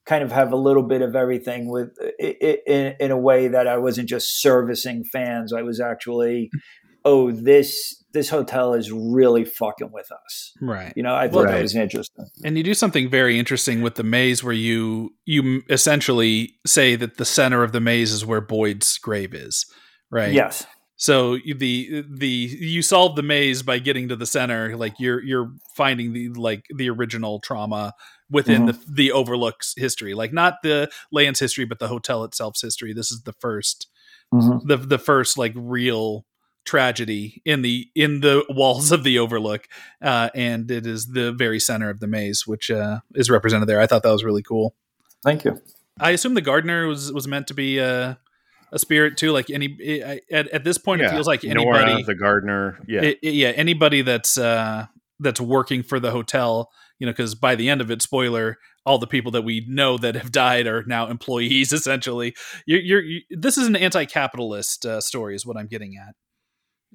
[0.07, 3.79] kind of have a little bit of everything with in, in a way that I
[3.79, 5.53] wasn't just servicing fans.
[5.53, 6.51] I was actually,
[7.05, 10.53] oh, this this hotel is really fucking with us.
[10.61, 10.93] Right.
[10.95, 11.55] You know, I thought Right.
[11.55, 12.27] that was interesting.
[12.45, 17.17] And you do something very interesting with the maze where you you essentially say that
[17.17, 19.67] the center of the maze is where Boyd's grave is,
[20.11, 20.33] right?
[20.33, 20.67] Yes.
[20.97, 25.53] So the the you solve the maze by getting to the center, like you're you're
[25.75, 27.95] finding the like the original trauma
[28.31, 32.93] within the the Overlook's history, like not the land's history, but the hotel itself's history.
[32.93, 33.89] This is the first
[34.33, 34.63] Mhm.
[34.67, 36.25] the the first like real
[36.65, 39.67] tragedy in the in the walls of the Overlook,
[40.01, 43.81] uh, and it is the very center of the maze, which uh, is represented there.
[43.81, 44.75] I thought that was really cool.
[45.23, 45.61] Thank you.
[46.01, 48.19] I assume the gardener was was meant to be a,
[48.75, 49.31] a spirit too.
[49.33, 52.79] Like any I- at, at this point, it feels like Nora, anybody, the gardener.
[52.87, 53.01] Yeah.
[53.03, 54.87] I- I- yeah, anybody that's uh,
[55.21, 56.71] that's working for the hotel.
[57.01, 58.57] You know, because by the end of it, spoiler,
[58.87, 61.73] all the people that we know that have died are now employees.
[61.81, 62.35] Essentially,
[62.67, 66.15] you're, you're you, this is an anti-capitalist uh, story, is what I'm getting at.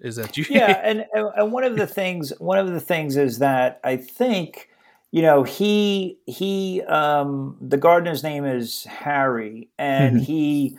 [0.02, 0.46] Is that you?
[0.50, 4.70] yeah, and and one of the things one of the things is that I think
[5.12, 10.24] you know he he um, the gardener's name is Harry, and Mhm.
[10.24, 10.78] he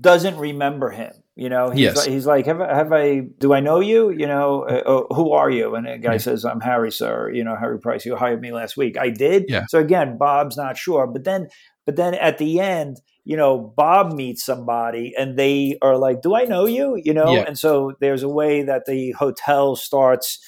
[0.00, 1.12] doesn't remember him.
[1.34, 1.96] You know, he's, Yes.
[1.96, 3.20] like, he's like, have, I- have I?
[3.38, 4.10] Do I know you?
[4.10, 5.74] You know, uh, oh, who are you?
[5.74, 6.18] And the guy Yeah.
[6.18, 7.30] says, I'm Harry, sir.
[7.30, 8.04] You know, Harry Price.
[8.04, 8.98] You hired me last week.
[8.98, 9.46] I did.
[9.48, 9.64] Yeah.
[9.68, 11.48] So again, Bob's not sure, but then,
[11.86, 16.34] but then at the end, you know, Bob meets somebody, and they are like, "Do
[16.34, 17.44] I know you?" You know, Yeah.
[17.46, 20.38] and so there's a way that the hotel starts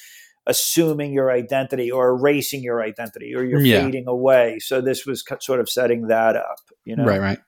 [0.47, 4.59] assuming your identity or erasing your identity or you're fading away.
[4.59, 6.57] So this was sort of setting that up.
[6.83, 7.39] You know, Right, right.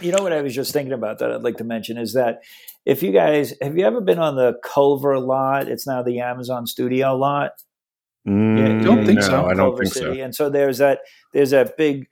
[0.00, 2.40] You know what I was just thinking about that I'd like to mention is that
[2.84, 5.68] if you guys have you ever been on the Culver lot?
[5.68, 7.52] It's now the Amazon Studio lot.
[8.26, 9.44] Mm, don't think no, so.
[9.46, 10.18] I don't Culver think City.
[10.18, 10.24] so.
[10.24, 11.00] And so there's that
[11.32, 12.06] there's that big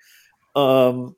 [0.55, 1.16] um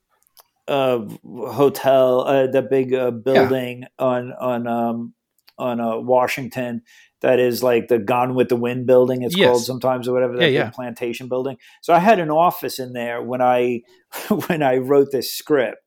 [0.69, 5.15] uh hotel uh the big uh, building on on um
[5.59, 6.83] on uh, Washington
[7.21, 9.47] that is like the Gone with the Wind building it's Yes.
[9.47, 10.71] called sometimes or whatever that Yeah, yeah.
[10.71, 11.57] plantation building.
[11.83, 13.83] So I had an office in there when I
[14.47, 15.84] when I wrote this script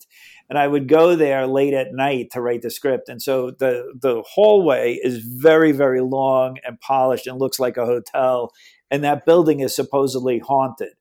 [0.50, 3.10] and I would go there late at night to write the script.
[3.10, 7.86] And so the the hallway is very very long and polished and looks like a
[7.86, 8.52] hotel,
[8.90, 10.94] and that building is supposedly haunted.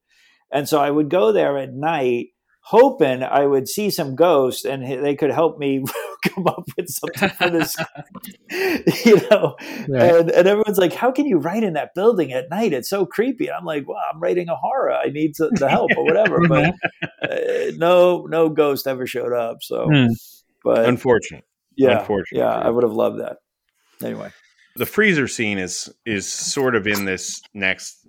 [0.53, 2.29] And so I would go there at night,
[2.69, 5.85] hoping I would see some ghosts and they could help me
[6.29, 7.77] come up with something for this.
[9.07, 9.55] you know,
[9.89, 10.03] Right.
[10.17, 12.73] and, and everyone's like, "How can you write in that building at night?
[12.73, 14.91] It's so creepy." I'm like, "Well, I'm writing a horror.
[14.93, 16.75] I need to, the help or whatever." But
[17.23, 19.59] uh, no, no ghost ever showed up.
[19.63, 20.07] So, Hmm.
[20.65, 21.45] but Unfortunate.
[21.77, 23.37] yeah, unfortunate yeah, I would have loved that.
[24.03, 24.31] Anyway,
[24.75, 28.06] the freezer scene is is sort of in this next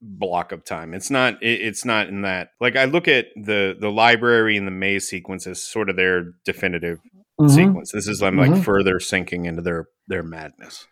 [0.00, 3.76] block of time it's not it, it's not in that like i look at the
[3.80, 6.98] the library and the maze sequence as sort of their definitive
[7.40, 7.54] Mm-hmm.
[7.54, 8.64] sequence this is like, like Mhm.
[8.64, 10.88] further sinking into their their madness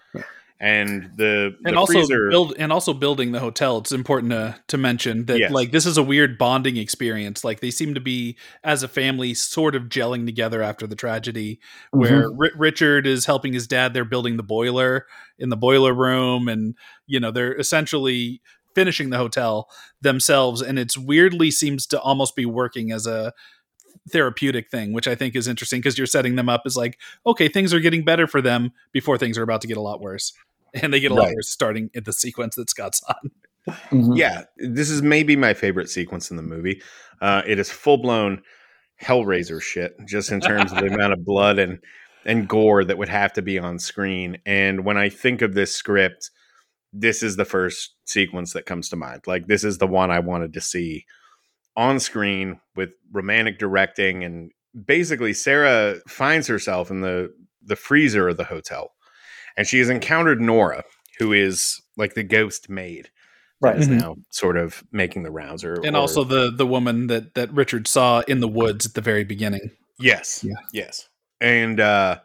[0.60, 4.56] and the, the and also freezer build and also building the hotel it's important to
[4.68, 5.50] to mention that Yes.
[5.50, 9.34] like this is a weird bonding experience like they seem to be as a family
[9.34, 11.58] sort of gelling together after the tragedy
[11.90, 15.06] where Ri- richard is helping his dad they're building the boiler
[15.38, 16.74] in the boiler room and
[17.06, 18.40] you know they're essentially
[18.76, 19.68] finishing the hotel
[20.02, 23.32] themselves and it's weirdly seems to almost be working as a
[24.10, 27.48] therapeutic thing which i think is interesting because you're setting them up as like okay
[27.48, 30.34] things are getting better for them before things are about to get a lot worse
[30.74, 33.30] and they get a lot worse starting at the sequence that Scott's on.
[33.90, 34.16] Mhm.
[34.16, 36.82] yeah this is maybe my favorite sequence in the movie
[37.22, 38.42] uh it is full-blown
[39.02, 41.80] hellraiser shit just in terms of the amount of blood and
[42.26, 44.36] and gore that would have to be on screen.
[44.44, 46.30] And when I think of this script,
[46.92, 49.22] this is the first sequence that comes to mind.
[49.26, 51.04] Like this is the one I wanted to see
[51.76, 54.50] on screen with Romanek directing and
[54.86, 57.32] basically Sarah finds herself in the
[57.62, 58.92] the freezer of the hotel
[59.56, 60.84] and she has encountered Nora
[61.18, 63.10] who is like the ghost maid
[63.60, 63.78] Right.
[63.78, 64.00] is Mhm.
[64.00, 67.52] now sort of making the rounds or and or- also the the woman that that
[67.52, 69.70] Richard saw in the woods at the very beginning.
[69.98, 70.44] Yes.
[70.44, 70.56] Yeah.
[70.72, 71.08] Yes.
[71.40, 72.20] And uh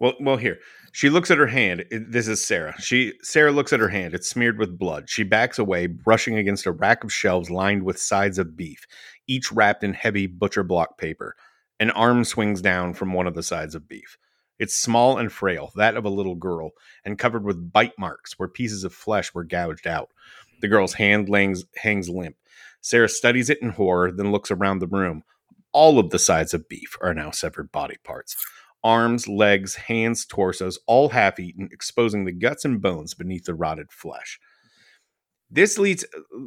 [0.00, 0.58] well well here.
[0.98, 1.84] She looks at her hand.
[1.92, 2.74] This is Sarah.
[2.80, 4.14] She Sarah looks at her hand.
[4.14, 5.08] It's smeared with blood.
[5.08, 8.84] She backs away, brushing against a rack of shelves lined with sides of beef,
[9.28, 11.36] each wrapped in heavy butcher block paper.
[11.78, 14.18] An arm swings down from one of the sides of beef.
[14.58, 16.72] It's small and frail, that of a little girl,
[17.04, 20.10] and covered with bite marks where pieces of flesh were gouged out.
[20.62, 21.28] The girl's hand
[21.76, 22.34] hangs limp.
[22.80, 25.22] Sarah studies it in horror, then looks around the room.
[25.70, 28.34] All of the sides of beef are now severed body parts
[28.84, 33.90] arms, legs, hands, torsos, all half eaten, exposing the guts and bones beneath the rotted
[33.90, 34.38] flesh.
[35.50, 36.04] This leads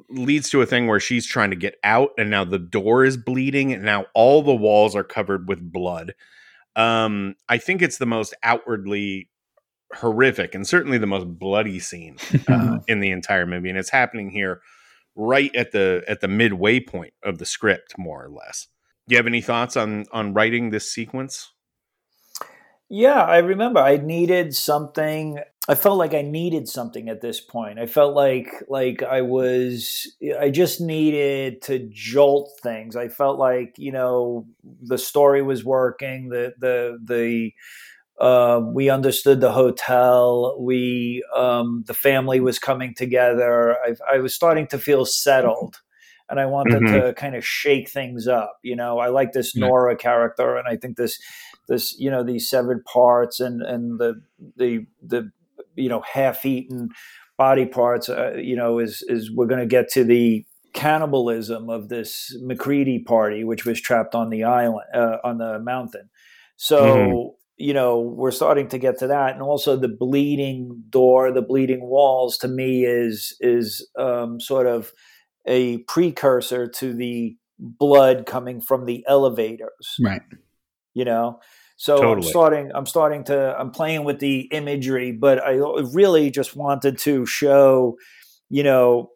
[0.10, 3.18] leads to a thing where she's trying to get out, and now the door is
[3.18, 6.14] bleeding, and now all the walls are covered with blood.
[6.76, 9.30] Um, I think it's the most outwardly
[9.94, 12.16] horrific and certainly the most bloody scene
[12.48, 14.62] uh, in the entire movie, and it's happening here
[15.16, 18.68] right at the at the midway point of the script, more or less.
[19.08, 21.52] Do you have any thoughts on on writing this sequence?
[22.94, 25.40] Yeah, I remember I needed something.
[25.70, 27.80] I felt like I needed something at this point.
[27.80, 32.98] I felt like like I was I just needed to jolt things.
[32.98, 34.46] I felt like, you know,
[34.84, 37.54] the story was working, the the the
[38.20, 40.58] uh, we understood the hotel.
[40.60, 43.78] We um, the family was coming together.
[43.78, 45.82] I, I was starting to feel settled,
[46.30, 46.88] and I wanted Mhm.
[46.88, 48.58] to kind of shake things up.
[48.64, 51.20] You know, I like this Nora character, and I think this
[51.72, 54.12] this you know these severed parts and and the
[54.58, 55.32] the the
[55.76, 56.90] you know half eaten
[57.38, 58.10] body parts.
[58.10, 63.00] Uh, you know, is is we're going to get to the cannibalism of this McCready
[63.00, 66.10] party, which was trapped on the island uh, on the mountain.
[66.58, 67.34] So Mhm.
[67.58, 71.82] you know we're starting to get to that, and also the bleeding door, the bleeding
[71.96, 72.38] walls.
[72.40, 74.92] To me, is is um, sort of
[75.48, 79.96] a precursor to the blood coming from the elevators.
[80.00, 80.22] Right.
[80.94, 81.40] You know.
[81.82, 82.70] So I'm starting.
[82.76, 83.60] I'm starting to.
[83.60, 85.54] I'm playing with the imagery, but I
[85.94, 87.98] really just wanted to show,
[88.50, 89.10] you know,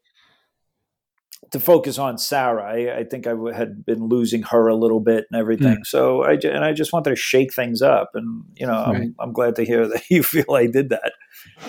[1.52, 2.64] to focus on Sarah.
[2.64, 5.84] I, I think I w- had been losing her a little bit and everything.
[5.84, 9.16] So I and I just wanted to shake things up, and you know, I'm.
[9.20, 11.12] I'm glad to hear that you feel I did that.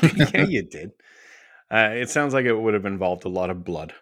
[0.33, 0.93] yeah, you did.
[1.71, 3.93] Uh, it sounds like it would have involved a lot of blood.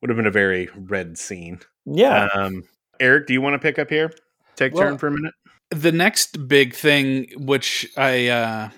[0.00, 1.58] Would have been a very red scene.
[1.86, 2.62] Yeah, Um,
[3.00, 4.12] Eric, do you want to pick up here?
[4.54, 5.34] Take Well, turn for a minute.
[5.70, 8.68] The next big thing which i uh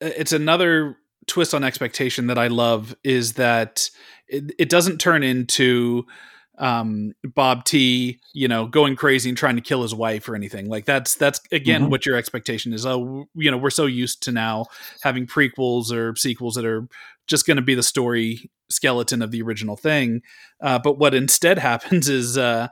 [0.00, 0.96] it's another
[1.26, 3.90] twist on expectation that i love is that
[4.28, 6.04] it, it doesn't turn into
[6.58, 10.68] um bob t you know going crazy and trying to kill his wife or anything.
[10.68, 11.90] Like that's that's again Mhm.
[11.90, 12.84] what your expectation is.
[12.84, 14.64] Oh you know we're so used to now
[15.02, 16.88] having prequels or sequels that are
[17.28, 20.20] just going to be the story skeleton of the original thing.
[20.60, 22.66] Uh, but what instead happens is uh,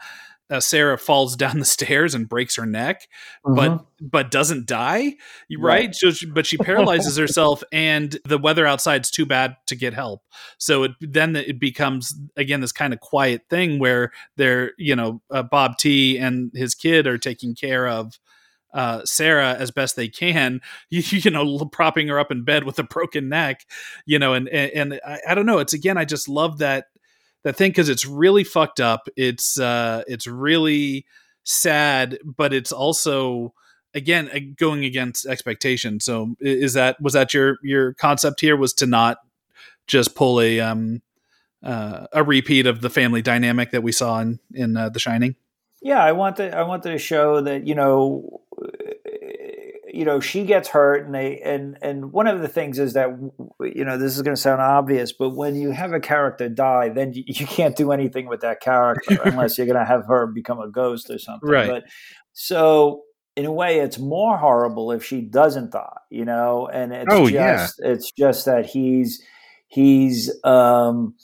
[0.51, 3.09] uh, Sarah falls down the stairs and breaks her neck,
[3.45, 3.87] but Mhm.
[4.01, 5.15] but doesn't die,
[5.51, 5.59] right?
[5.59, 5.95] Right.
[5.95, 10.23] So, she, but she paralyzes herself, and the weather outside's too bad to get help.
[10.59, 15.21] So it then it becomes again this kind of quiet thing where they're you know
[15.31, 18.19] uh, Bob T and his kid are taking care of
[18.75, 20.61] uh, Sarah as best they can,
[20.91, 23.65] you, you know, propping her up in bed with a broken neck,
[24.05, 25.59] you know, and and, and I, I don't know.
[25.61, 26.87] It's again, I just love that
[27.47, 29.09] that thing because it's really fucked up.
[29.15, 31.07] It's uh, it's really
[31.45, 33.55] sad, but it's also
[33.95, 36.01] again going against expectation.
[36.01, 39.19] So is that was that your your concept here was to not
[39.87, 41.03] just pull a um
[41.63, 45.37] uh, a repeat of the family dynamic that we saw in in uh, The Shining?
[45.81, 48.41] Yeah, I wanted I wanted to show that you know,
[49.97, 53.09] you know, she gets hurt, and they and and one of the things is that
[53.61, 56.91] you know this is going to sound obvious, but when you have a character die,
[56.91, 60.27] then you, you can't do anything with that character unless you're going to have her
[60.27, 61.49] become a ghost or something.
[61.49, 61.69] Right.
[61.69, 61.85] But
[62.33, 63.03] so
[63.37, 67.29] in a way, it's more horrible if she doesn't die, you know, and it's Oh,
[67.29, 67.91] just yeah.
[67.93, 69.23] it's just that he's
[69.69, 71.15] he's um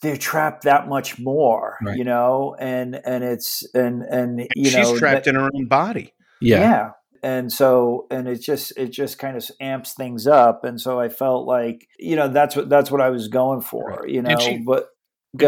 [0.00, 1.96] they're trapped that much more, Right.
[1.96, 5.66] you know, and and it's and and you She's know trapped that- in her own
[5.66, 6.13] body.
[6.48, 6.90] Yeah.
[7.22, 11.08] And so and it just it just kind of amps things up, and so I
[11.08, 14.08] felt like you know that's what that's what I was going for, Right.
[14.10, 14.36] you know.
[14.38, 14.88] She- but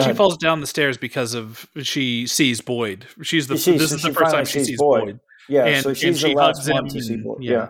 [0.03, 3.07] she falls down the stairs because of she sees Boyd.
[3.23, 5.05] She's the She this is the first time she sees Boyd.
[5.05, 5.21] Boyd.
[5.49, 7.15] Yeah, and, so she's she the last hugs one him to see.
[7.15, 7.53] and- Bo- yeah.
[7.53, 7.69] yeah.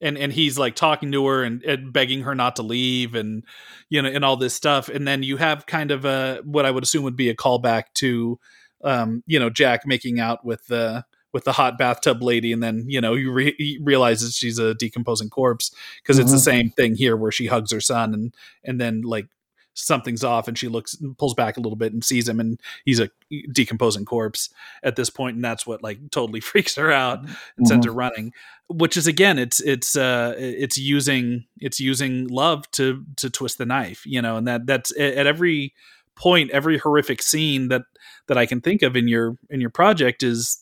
[0.00, 3.42] and and he's like talking to her and, and begging her not to leave and
[3.90, 6.70] you know and all this stuff and then you have kind of a what i
[6.70, 8.38] would assume would be a callback to
[8.84, 12.84] um you know jack making out with the with the hot bathtub lady and then
[12.88, 15.70] you know you re- he realizes she's a decomposing corpse
[16.02, 16.40] because it's the Mhm.
[16.40, 18.34] same thing here where she hugs her son and
[18.64, 19.26] and then like
[19.74, 22.98] something's off and she looks pulls back a little bit and sees him and he's
[22.98, 23.08] a
[23.52, 24.48] decomposing corpse
[24.82, 27.20] at this point and that's what like totally freaks her out
[27.56, 28.32] and sends her running
[28.68, 33.66] which is again it's it's uh it's using it's using love to to twist the
[33.66, 35.72] knife you know and that that's at every
[36.16, 37.82] point every horrific scene that
[38.26, 40.58] that i can think of in your in your project is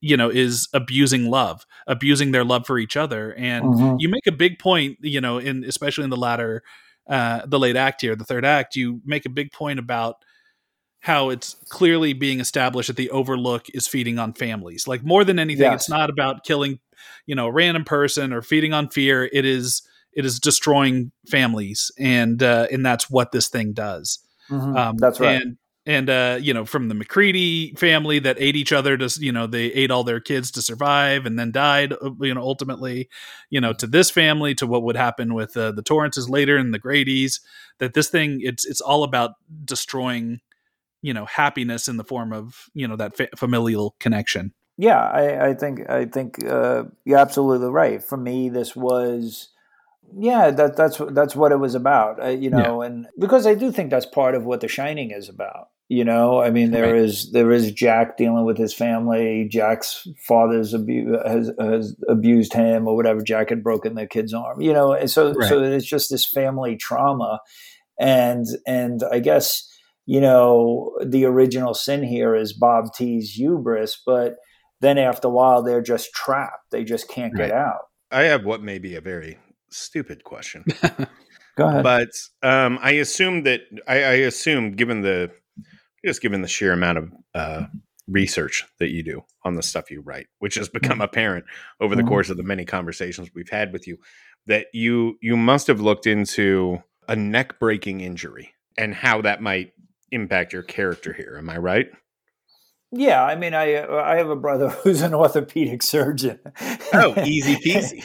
[0.00, 3.96] you know is abusing love abusing their love for each other and Mhm.
[3.98, 6.62] you make a big point you know in especially in the latter
[7.08, 10.24] uh the late act here the third act you make a big point about
[11.00, 15.38] how it's clearly being established that the overlook is feeding on families like more than
[15.38, 15.82] anything Yes.
[15.82, 16.78] it's not about killing
[17.26, 19.82] you know a random person or feeding on fear it is
[20.14, 24.20] it is destroying families and uh and that's what this thing does
[24.50, 24.76] Mhm.
[24.76, 25.40] um, That's right.
[25.42, 29.32] And and uh, you know, from the McCready family that ate each other to you
[29.32, 31.92] know they ate all their kids to survive and then died.
[31.92, 33.08] uh, You know, ultimately,
[33.50, 36.72] you know, to this family, to what would happen with uh, the Torrances later and
[36.72, 37.40] the Grady's.
[37.78, 39.32] That this thing, it's it's all about
[39.64, 40.40] destroying,
[41.02, 44.54] you know, happiness in the form of you know that fa- familial connection.
[44.76, 48.02] Yeah, I, I think I think uh, you're absolutely right.
[48.02, 49.50] For me, this was
[50.16, 52.22] yeah that that's that's what it was about.
[52.22, 55.28] Uh, you know, and because I do think that's part of what The Shining is
[55.28, 55.68] about.
[55.90, 57.02] You know, I mean, there Right.
[57.02, 59.46] is there is Jack dealing with his family.
[59.50, 63.20] Jack's father's abu- has has abused him or whatever.
[63.22, 64.60] Jack had broken the kid's arm.
[64.62, 67.40] You know, and so so it's just this family trauma,
[68.00, 69.70] and and I guess
[70.06, 74.36] you know the original sin here is Bob T's hubris, but
[74.80, 76.70] then after a while they're just trapped.
[76.70, 77.82] They just can't get out.
[78.10, 79.38] I have what may be a very
[79.70, 80.64] stupid question,
[81.56, 81.82] Go ahead.
[81.82, 82.08] but
[82.42, 85.30] um, I assume that I, I assume, given the
[86.04, 87.66] just given the sheer amount of uh,
[88.08, 91.44] research that you do on the stuff you write, which has become apparent
[91.80, 92.08] over the Mhm.
[92.08, 93.96] course of the many conversations we've had with you,
[94.46, 99.72] that you you must have looked into a neck breaking injury and how that might
[100.10, 101.36] impact your character here.
[101.38, 101.90] Am I right?
[102.92, 106.38] Yeah, I mean, I I have a brother who's an orthopedic surgeon.
[106.92, 108.00] Oh, easy peasy.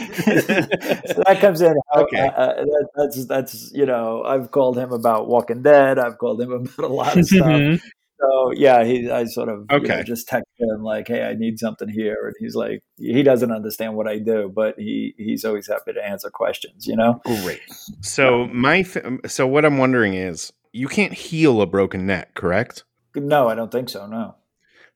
[1.13, 1.75] so that comes in.
[1.95, 2.19] Okay.
[2.19, 5.99] uh, uh, that, that's that's you know I've called him about Walking Dead.
[5.99, 7.79] I've called him about a lot of stuff.
[8.21, 10.03] So yeah, he I sort of you know, Okay.
[10.03, 13.95] just text him like, hey, I need something here, and he's like, he doesn't understand
[13.95, 16.85] what I do, but he he's always happy to answer questions.
[16.85, 17.21] You know.
[17.43, 17.61] Great.
[18.01, 18.83] So my
[19.25, 22.83] so what I'm wondering is you can't heal a broken neck, correct?
[23.15, 24.05] No, I don't think so.
[24.05, 24.35] No.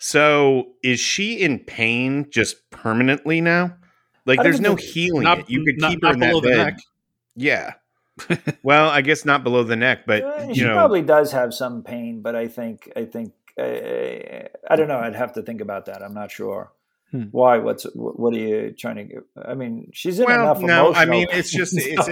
[0.03, 3.77] So is she in pain just permanently now?
[4.25, 5.49] Like there's no think healing Not- it.
[5.49, 6.57] You could not- keep her not in that below the bed.
[6.57, 6.79] neck.
[7.37, 7.73] Yeah.
[8.63, 11.53] well, I guess not below the neck, but Uh, you she know, probably does have
[11.53, 14.99] some pain, but I think I think uh, I don't know.
[14.99, 16.03] I'd have to think about that.
[16.03, 16.73] I'm not sure.
[17.11, 17.23] Hmm.
[17.31, 17.59] Why?
[17.59, 19.03] What's what are you trying to?
[19.05, 19.23] Get?
[19.45, 20.59] I mean, she's in well, enough.
[20.61, 22.09] no, I emotional mean it's just it's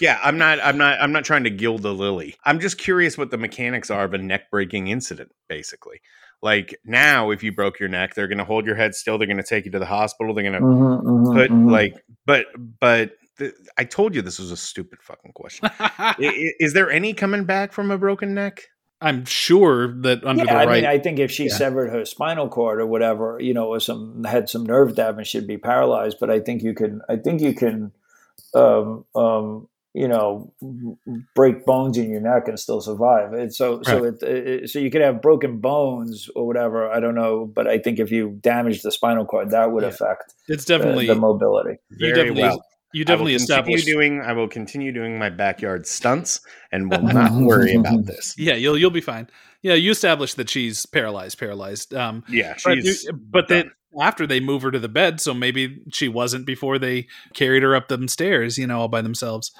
[0.00, 0.20] yeah.
[0.22, 2.36] I'm not I'm not I'm not trying to gild the lily.
[2.44, 6.00] I'm just curious what the mechanics are of a neck breaking incident, basically.
[6.42, 9.18] Like now, if you broke your neck, they're going to hold your head still.
[9.18, 10.34] They're going to take you to the hospital.
[10.34, 11.70] They're going to Mhm, mhm, put mhm.
[11.70, 11.94] like,
[12.26, 12.46] but
[12.80, 15.68] but the, I told you this was a stupid fucking question.
[15.80, 18.62] I- i- Is there any coming back from a broken neck?
[19.00, 21.54] I'm sure that under yeah, the I mean, I think if she Yeah.
[21.54, 25.46] severed her spinal cord or whatever, you know, or some had some nerve damage, she'd
[25.46, 26.16] be paralyzed.
[26.18, 27.92] But I think you can, I think you can,
[28.54, 30.52] um, um, you know,
[31.34, 33.32] break bones in your neck and still survive.
[33.32, 36.90] And so, so it, it, so you could have broken bones or whatever.
[36.92, 39.88] I don't know, but I think if you damage the spinal cord, that would Yeah.
[39.88, 41.78] affect it's definitely the mobility.
[41.88, 42.64] you Very definitely well.
[42.92, 44.20] you I definitely will continue doing.
[44.20, 46.40] I will continue doing my backyard stunts
[46.70, 48.34] and will not worry about this.
[48.36, 49.28] yeah you'll you'll be fine
[49.62, 54.26] yeah you established that she's paralyzed paralyzed um Yeah, but, she's you- but then after
[54.26, 57.88] they move her to the bed so maybe she wasn't before they carried her up
[57.88, 59.52] them stairs you know all by themselves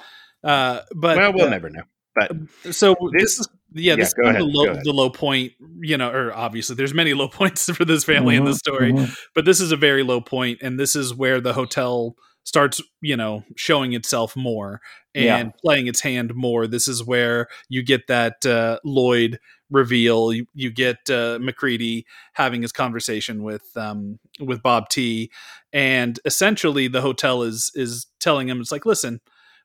[0.43, 1.83] uh but well, we'll uh, never know.
[2.15, 2.31] But
[2.71, 5.09] so this, This- is yeah, yeah, this is kind of ahead, the low, the low
[5.09, 5.51] point
[5.81, 8.93] you know or obviously there's many low points for this family in Mhm, this story
[8.93, 9.15] mhm.
[9.35, 13.15] but this is a very low point and this is where the hotel starts you
[13.17, 14.79] know showing itself more
[15.13, 15.51] and Yeah.
[15.63, 19.37] playing its hand more this is where you get that uh, lloyd
[19.69, 25.29] reveal you, you get uh, mccready having his conversation with um, with bob t
[25.73, 29.19] and essentially the hotel is is telling him it's like listen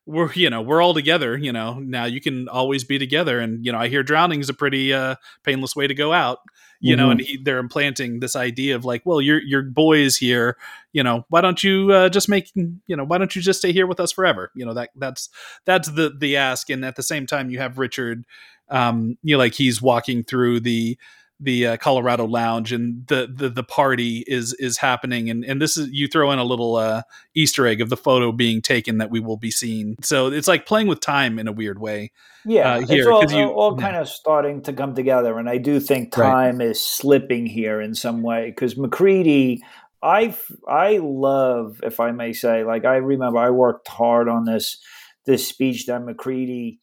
[0.07, 3.39] we're you know we're all together you know now you can always be together.
[3.39, 5.15] And you know i hear drowning is a pretty uh
[5.45, 6.39] painless way to go out
[6.81, 7.11] you know Mhm.
[7.13, 10.57] and he, they're implanting this idea of like well your your boy is here
[10.93, 13.73] you know why don't you uh, just make you know why don't you just stay
[13.73, 14.51] here with us forever?
[14.57, 15.29] You know that that's
[15.65, 16.69] that's the the ask.
[16.71, 18.25] And at the same time you have richard
[18.71, 20.99] um you know like he's walking through the
[21.43, 25.77] the uh, Colorado lounge and the, the the party is is happening and and this
[25.77, 27.03] is you throw in a little uh
[27.35, 30.67] easter egg of the photo being taken that we will be seeing so it's like
[30.67, 32.13] playing with time in a weird way
[32.45, 33.83] Yeah, uh, it's here, all, 'cause you- all yeah.
[33.87, 36.29] kind of starting to come together, and I do think Right.
[36.31, 39.63] time is slipping here in some way because McCready,
[40.03, 40.35] I
[40.69, 44.79] I love, if I may say, like I remember I worked hard on this
[45.25, 46.79] this speech that McCready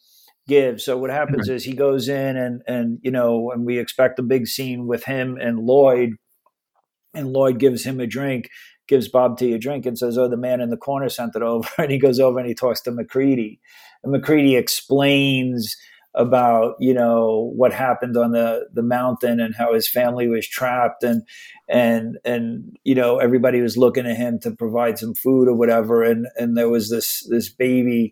[0.49, 0.83] gives.
[0.83, 4.23] So what happens is he goes in and and you know, and we expect a
[4.23, 6.15] big scene with him and Lloyd,
[7.13, 8.49] and Lloyd gives him a drink.
[8.87, 11.41] Gives Bob T a drink and says, "Oh, the man in the corner sent it
[11.53, 13.61] over." And he goes over and he talks to McCready,
[14.03, 15.77] and McCready explains
[16.15, 21.03] about you know what happened on the the mountain and how his family was trapped
[21.03, 21.21] and
[21.67, 26.01] and and you know everybody was looking at him to provide some food or whatever
[26.01, 28.11] and and there was this this baby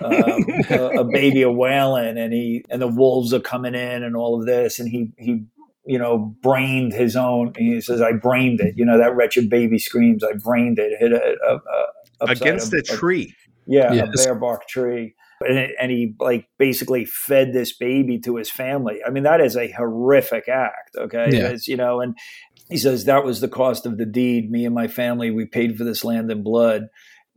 [0.00, 0.12] um,
[0.70, 4.38] a, a baby a wailing and he and the wolves are coming in and all
[4.40, 5.44] of this and he he
[5.86, 9.78] you know brained his own he says i brained it you know that wretched baby
[9.78, 11.86] screams i brained it hit it uh, uh,
[12.20, 13.34] upside Against a- a tree.
[13.66, 14.08] yeah, Yes.
[14.20, 15.14] a bare bark tree.
[15.40, 18.98] And, and he like basically fed this baby to his family.
[19.06, 20.96] I mean, that is a horrific act.
[20.96, 21.28] Okay.
[21.30, 21.50] Yeah.
[21.50, 22.16] It's, you know, and
[22.68, 24.50] he says that was the cost of the deed.
[24.50, 26.88] Me and my family, we paid for this land in blood.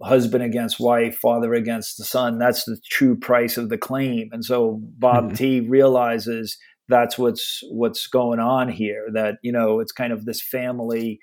[0.03, 2.37] Husband against wife, father against the son.
[2.39, 4.29] That's the true price of the claim.
[4.31, 5.37] And so Bob Mhm.
[5.37, 6.57] T realizes
[6.89, 9.07] that's what's what's going on here.
[9.13, 11.19] That you know, it's kind of this family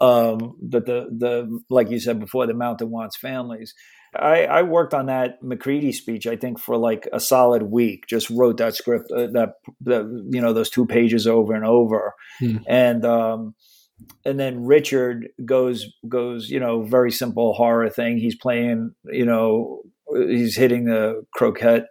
[0.00, 3.74] um, that the the like you said before, the mountain wants families.
[4.14, 8.04] I, I worked on that McCready speech, I think, for like a solid week.
[8.08, 12.12] Just wrote that script, uh, that, that you know, those two pages over and over,
[12.38, 12.58] Hmm.
[12.68, 13.54] and um,
[14.24, 18.18] and then Richard goes goes, you know, very simple horror thing.
[18.18, 19.82] He's playing, you know,
[20.14, 21.86] he's hitting the croquette.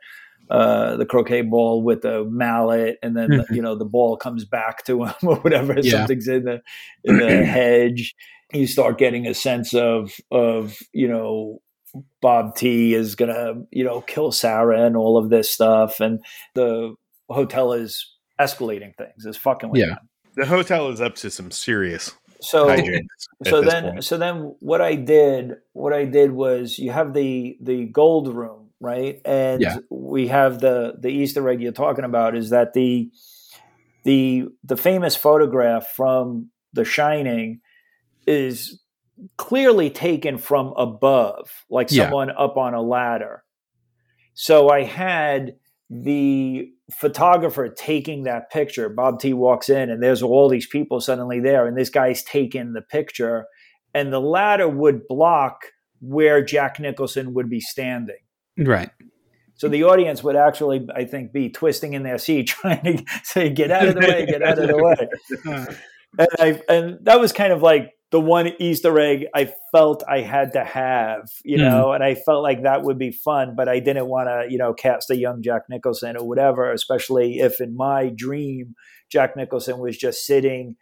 [0.50, 3.56] Uh, the croquet ball with the mallet, and then Mhm.
[3.56, 5.76] you know the ball comes back to him or whatever.
[5.80, 6.00] Yeah.
[6.00, 6.62] Something's in the
[7.06, 8.14] in the hedge.
[8.54, 11.62] You start getting a sense of of you know
[12.22, 16.20] Bob T is gonna, you know, kill Sarah and all of this stuff, and
[16.54, 16.96] the
[17.30, 19.88] hotel is escalating things, is fucking with Yeah.
[19.88, 20.10] them.
[20.36, 22.76] The hotel is up to some serious So,
[23.44, 24.04] so then, point.
[24.04, 28.70] so then, what I did, what I did was, you have the the gold room,
[28.80, 29.22] right?
[29.26, 29.78] And Yeah.
[29.90, 33.12] we have the the Easter egg you're talking about is that the
[34.04, 37.62] the the famous photograph from The Shining
[38.26, 38.82] is
[39.38, 42.06] clearly taken from above, like Yeah.
[42.06, 43.44] someone up on a ladder.
[44.34, 45.56] So I had
[45.92, 48.88] the photographer taking that picture.
[48.88, 52.72] Bob T walks in, and there's all these people suddenly there, and this guy's taking
[52.72, 53.46] the picture,
[53.94, 55.66] and the ladder would block
[56.00, 58.16] where Jack Nicholson would be standing.
[58.58, 58.90] right
[59.56, 63.50] So the audience would actually, I think, be twisting in their seat, trying to say,
[63.50, 64.26] "Get out of the way!
[64.26, 65.08] Get out of the way!"
[66.20, 66.28] Uh.
[66.28, 70.20] and I and that was kind of like the one Easter egg I felt I
[70.22, 71.60] had to have, you Hmm.
[71.60, 74.58] know, and I felt like that would be fun, but I didn't want to, you
[74.58, 78.76] know, cast a young Jack Nicholson or whatever, especially if in my dream
[79.12, 80.76] Jack Nicholson was just sitting,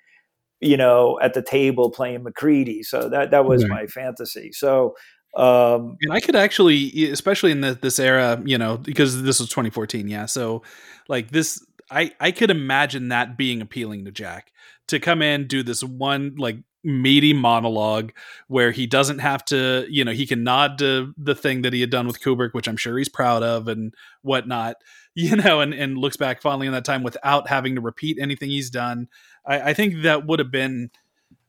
[0.62, 2.84] you know, at the table playing McCready.
[2.84, 3.70] So that that was Right.
[3.70, 4.52] my fantasy.
[4.54, 4.96] So
[5.38, 9.50] um And I could actually, especially in the, this era, you know, because this was
[9.50, 10.26] 2014, yeah.
[10.28, 10.64] So,
[11.10, 14.52] like this, I I could imagine that being appealing to Jack
[14.88, 18.12] to come in, do this one like meaty monologue
[18.48, 21.82] where he doesn't have to, you know, he can nod to the thing that he
[21.82, 24.78] had done with Kubrick, which I'm sure he's proud of and whatnot,
[25.16, 28.50] you know, and and looks back fondly on that time without having to repeat anything
[28.50, 29.08] he's done.
[29.46, 30.90] I, I think that would have been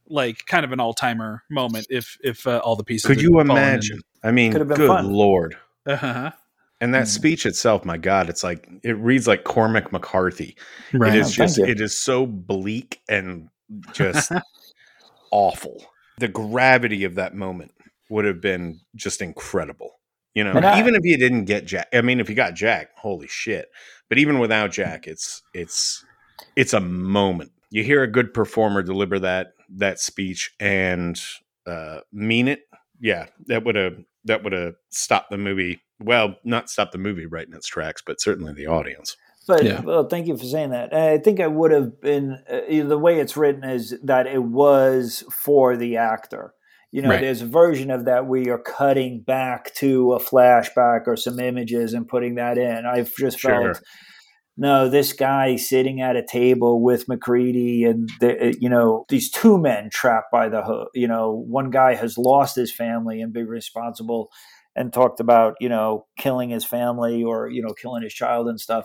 [0.09, 3.07] like kind of an all timer moment if if uh, all the pieces.
[3.07, 3.57] Could you fallen in.
[3.57, 4.01] imagine?
[4.25, 5.13] I mean, Could have been good fun.
[5.13, 5.57] lord.
[5.87, 6.33] Uh-huh.
[6.83, 7.09] And that Mhm.
[7.09, 10.57] speech itself, my God, it's like it reads like Cormac McCarthy.
[10.93, 11.15] Right.
[11.15, 13.49] It Oh, just it is so bleak and
[13.93, 14.33] just
[15.31, 15.85] awful.
[16.19, 17.73] The gravity of that moment
[18.09, 19.93] would have been just incredible.
[20.35, 22.91] You know, I- even if you didn't get Jack, I mean, if you got Jack,
[22.97, 23.69] holy shit!
[24.09, 26.05] But even without Jack, it's it's
[26.57, 27.53] it's a moment.
[27.71, 31.21] You hear a good performer deliver that that speech and
[31.67, 32.61] uh, mean it.
[33.01, 35.81] Yeah, that would have that would have stopped the movie.
[36.01, 39.17] Well, not stopped the movie right in its tracks, but certainly the audience.
[39.47, 39.81] But Yeah.
[39.81, 40.95] well, thank you for saying that.
[40.95, 45.25] I think I would have been uh, the way it's written is that it was
[45.33, 46.55] for the actor.
[46.93, 47.21] You know, Right.
[47.21, 51.95] there's a version of that where you're cutting back to a flashback or some images
[51.95, 52.85] and putting that in.
[52.87, 53.75] I've just Sure.
[53.75, 53.83] felt
[54.57, 59.57] no, this guy sitting at a table with McCready and the, you know these two
[59.59, 60.91] men trapped by the hook.
[60.95, 64.29] you know one guy has lost his family and be responsible
[64.77, 68.61] and talked about you know killing his family or you know killing his child and
[68.61, 68.85] stuff.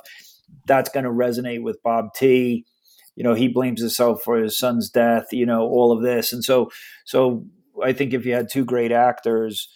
[0.68, 2.66] That's going to resonate with Bob T.
[3.16, 5.26] You know he blames himself for his son's death.
[5.32, 6.70] You know all of this and so
[7.06, 7.46] so
[7.84, 9.70] I think if you had two great actors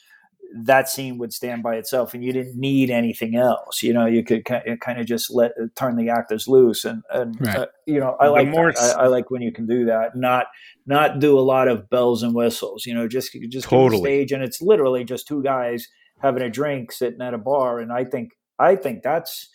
[0.63, 4.23] that scene would stand by itself and you didn't need anything else you know you
[4.23, 7.55] could kind of just let turn the actors loose and and Right.
[7.55, 8.73] uh, you know i The like more.
[8.75, 10.47] I, I like when you can do that not
[10.87, 14.01] not do a lot of bells and whistles you know just just Totally.
[14.01, 15.87] the stage and it's literally just two guys
[16.19, 19.49] having a drink sitting at a bar and i think i think that's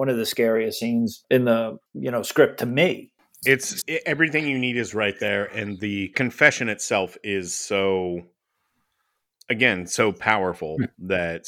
[0.00, 3.10] one of the scariest scenes in the you know script to me.
[3.44, 8.22] It's i everything you need is right there and the confession itself is so
[9.50, 11.44] again so powerful that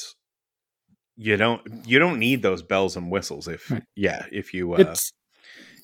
[1.16, 3.82] you don't you don't need those bells and whistles if Right.
[3.96, 5.12] yeah if you uh, It's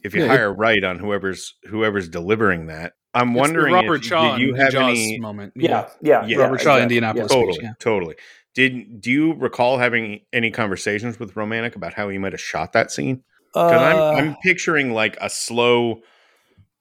[0.04, 4.04] if you yeah, it- hire right on whoever's whoever's delivering that i'm wondering Robert if,
[4.06, 5.52] Shaw did you in have Jaws any moment.
[5.56, 6.36] yeah yeah, Yeah.
[6.38, 6.82] Robert Shaw, exactly.
[6.82, 7.32] Indianapolis.
[7.32, 7.38] Yeah.
[7.38, 7.72] speech, totally yeah.
[7.78, 8.14] totally
[8.54, 12.72] did do you recall having any conversations with Romanek about how he might have shot
[12.72, 13.22] that scene
[13.54, 16.02] because Uh, I'm, I'm picturing like a slow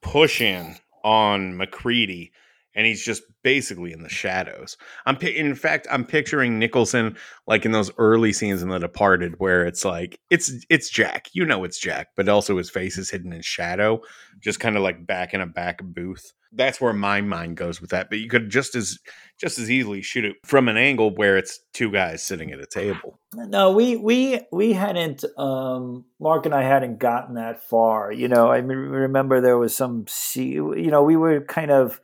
[0.01, 2.31] push in on McCready,
[2.77, 4.77] and he's just basically in the shadows.
[5.07, 7.17] I'm in fact, I'm picturing Nicholson
[7.47, 11.43] like in those early scenes in The Departed, where it's like it's it's Jack, you
[11.43, 13.99] know it's Jack, but also his face is hidden in shadow,
[14.39, 16.33] just kind of like back in a back booth.
[16.53, 18.09] That's where my mind goes with that.
[18.09, 18.99] But you could just as
[19.39, 22.67] just as easily shoot it from an angle where it's two guys sitting at a
[22.67, 23.19] table.
[23.33, 25.25] No, we we we hadn't.
[25.35, 28.11] Um, Mark and I hadn't gotten that far.
[28.11, 30.05] You know, I remember there was some.
[30.35, 31.99] You know, we were kind of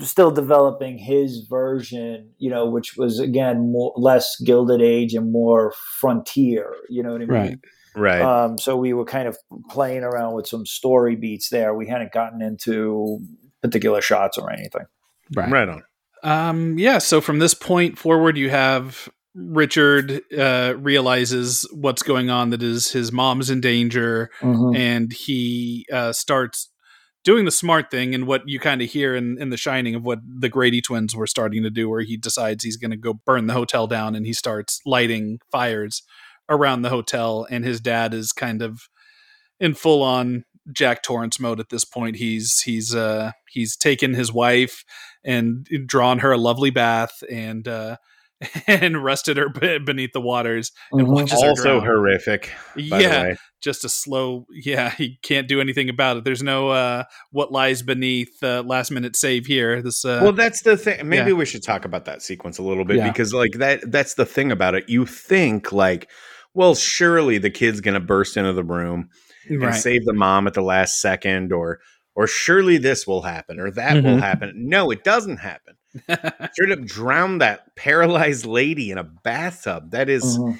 [0.00, 2.30] still developing his version.
[2.38, 6.74] You know, which was again more less Gilded Age and more frontier.
[6.88, 7.28] You know what I mean?
[7.30, 7.58] Right.
[7.96, 8.20] Right.
[8.20, 9.38] Um, so we were kind of
[9.70, 11.74] playing around with some story beats there.
[11.74, 13.20] We hadn't gotten into
[13.62, 14.84] particular shots or anything.
[15.34, 15.50] Right.
[15.50, 15.82] right on.
[16.22, 16.98] Um, yeah.
[16.98, 22.50] So from this point forward, you have Richard uh, realizes what's going on.
[22.50, 26.70] That is, his mom's in danger, and he uh, starts
[27.26, 30.04] doing the smart thing and what you kind of hear in, in the shining of
[30.04, 33.12] what the grady twins were starting to do where he decides he's going to go
[33.12, 36.04] burn the hotel down and he starts lighting fires
[36.48, 38.82] around the hotel and his dad is kind of
[39.58, 42.14] in full on jack torrance mode at this point.
[42.14, 44.84] He's he's uh he's taken his wife
[45.24, 47.96] and drawn her a lovely bath and uh
[48.66, 49.48] and rested her
[49.78, 51.12] beneath the waters and Mhm.
[51.14, 51.84] watches her Also drown.
[51.86, 52.50] horrific.
[52.74, 53.36] By yeah The way.
[53.62, 57.80] just a slow yeah he can't do anything about it there's no uh what lies
[57.82, 61.36] beneath uh, last minute save here this uh well that's the thing maybe yeah.
[61.36, 63.08] we should talk about that sequence a little bit Yeah.
[63.10, 66.10] because like that that's the thing about it you think like
[66.52, 69.08] well surely the kid's gonna burst into the room
[69.48, 71.80] and right save the mom at the last second or
[72.14, 74.20] or surely this will happen or that will Mhm.
[74.20, 75.74] happen no it doesn't happen
[76.52, 79.90] straight up drowned that paralyzed lady in a bathtub.
[79.92, 80.58] That is- Mhm.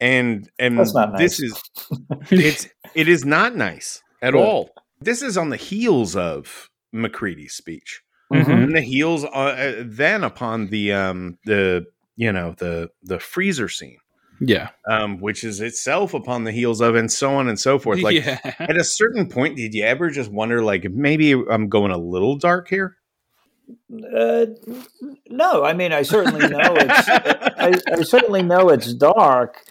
[0.00, 1.60] and and not this is
[2.30, 4.40] it's it is not nice at Yeah.
[4.40, 4.70] all.
[5.00, 8.02] This is on the heels of mccready's speech.
[8.32, 8.48] Mhm.
[8.64, 11.86] on the heels uh, uh, then upon the um the
[12.16, 13.98] you know the the freezer scene.
[14.40, 14.68] Yeah.
[14.88, 18.00] Um which is itself upon the heels of and so on and so forth.
[18.02, 18.38] Like yeah.
[18.58, 22.36] at a certain point did you ever just wonder like maybe i'm going a little
[22.36, 22.96] dark here
[24.16, 24.46] Uh,
[25.28, 27.08] no, I mean, I certainly know it's.
[27.08, 29.64] I, I certainly know it's dark,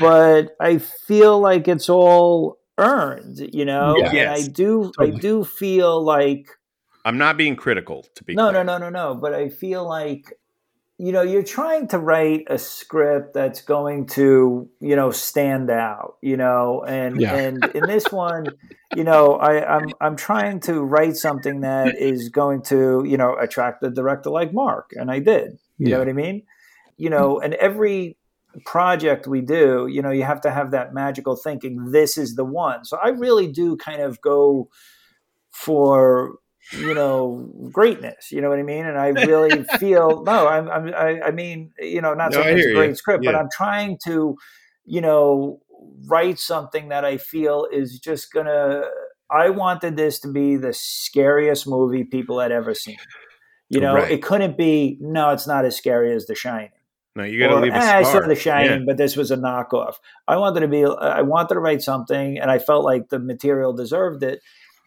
[0.00, 3.50] but I feel like it's all earned.
[3.52, 4.08] You know, Yeah.
[4.10, 4.92] and I Yes, do.
[4.98, 6.48] I do feel like
[7.04, 8.62] i'm not being critical to be no, clear.
[8.62, 9.14] no, no, no, no.
[9.16, 10.32] But I feel like
[11.02, 16.14] you know you're trying to write a script that's going to you know stand out.
[16.22, 17.34] You know, and Yeah.
[17.34, 18.54] and in this one,
[18.92, 23.36] you know, I, I'm I'm trying to write something that is going to you know
[23.36, 25.58] attract a director like Mark, and I did.
[25.78, 26.44] You know what I mean?
[26.96, 27.14] You hmm.
[27.14, 28.16] know, and every
[28.64, 31.90] project we do, you know, you have to have that magical thinking.
[31.90, 32.84] This is the one.
[32.84, 34.68] So I really do kind of go
[35.50, 36.36] for
[36.70, 38.30] you know greatness.
[38.30, 38.86] You know what I mean?
[38.86, 40.46] And I really feel no.
[40.48, 42.94] I'm, I'm I, I mean, you know, not No, saying it's a great you.
[42.94, 44.36] script, but I'm trying to,
[44.84, 45.60] you know,
[46.06, 48.82] write something that I feel is just gonna.
[49.30, 52.98] I wanted this to be the scariest movie people had ever seen.
[53.70, 54.12] You know, Right.
[54.12, 54.98] it couldn't be.
[55.00, 56.68] No, it's not as scary as The Shining.
[57.16, 58.84] no you gotta leave a "Eh, I saw The Shining, Yeah.
[58.86, 59.94] but this was a knockoff.
[60.28, 60.84] I wanted to be.
[60.84, 64.42] I wanted to write something, and I felt like the material deserved it.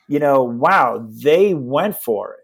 [0.07, 2.39] You know, wow, they went for it.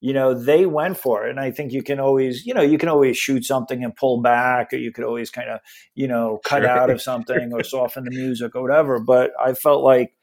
[0.00, 2.78] you know they went for it and i think you can always you know you
[2.78, 5.60] can always shoot something and pull back or you could always kind of
[5.94, 6.70] you know cut Sure.
[6.76, 10.14] out of something or soften the music or whatever but i felt like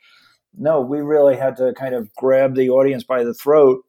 [0.58, 3.84] no we really had to kind of grab the audience by the throat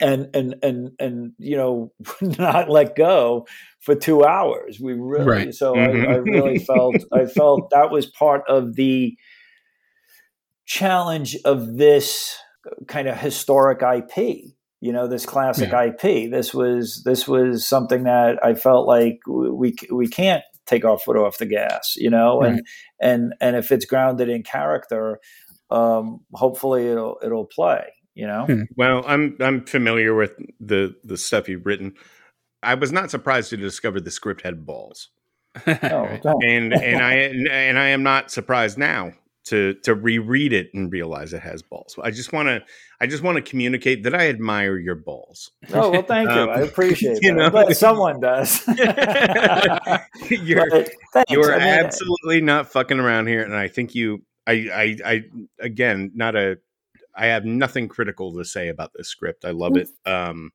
[0.00, 1.92] and and and and you know
[2.38, 3.46] not let go
[3.80, 5.52] for two hours we really Right.
[5.52, 6.24] so I, I Mhm.
[6.24, 9.16] really felt i felt that was part of the
[10.68, 12.36] challenge of this
[12.86, 14.16] kind of historic ip
[14.80, 19.74] you know this classic ip this was this was something that i felt like we
[19.90, 22.60] we can't take our foot off the gas you know and
[23.00, 25.18] and and if it's grounded in character
[25.70, 27.88] um hopefully it'll it'll play
[28.18, 28.46] you know?
[28.46, 28.62] Hmm.
[28.76, 31.94] Well, I'm I'm familiar with the the stuff you've written.
[32.64, 35.10] I was not surprised to discover the script had balls,
[35.68, 35.68] Oh,
[36.42, 39.12] and and I and I am not surprised now
[39.48, 41.98] to to reread it and realize it has balls.
[42.02, 42.62] I just want to
[43.00, 45.50] I just want to communicate that I admire your balls.
[45.72, 46.36] Oh well, thank you.
[46.36, 47.36] Um, I appreciate you that.
[47.36, 47.50] know.
[47.50, 48.66] but someone does.
[50.30, 50.70] you're
[51.12, 51.30] thanks.
[51.30, 54.22] you're I mean, absolutely not fucking around here, and I think you.
[54.46, 55.24] I I I
[55.60, 56.58] again not a.
[57.14, 59.44] I have nothing critical to say about this script.
[59.44, 59.88] I love it.
[60.06, 60.52] Um,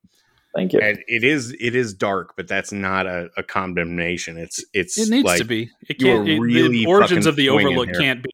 [0.55, 0.79] Thank you.
[0.79, 4.37] and it is it is dark, but that's not a, a condemnation.
[4.37, 5.69] It's it's It needs like, to be.
[5.89, 6.27] It you can't.
[6.29, 8.29] are it- really the origins of the Overlook can't be.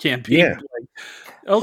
[0.00, 0.36] Can't be.
[0.36, 0.54] Yeah.
[0.56, 0.88] like,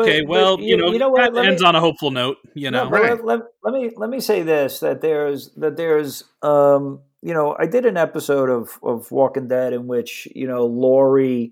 [0.02, 0.22] okay.
[0.22, 1.80] But- well, but you, you- know, you know what, that let me- ends on a
[1.80, 2.38] hopeful note.
[2.54, 2.86] You know.
[2.86, 3.12] No, Right.
[3.12, 7.56] let, let, let me let me say this that there's that there's um you know
[7.60, 11.52] I did an episode of of Walking Dead in which you know Lori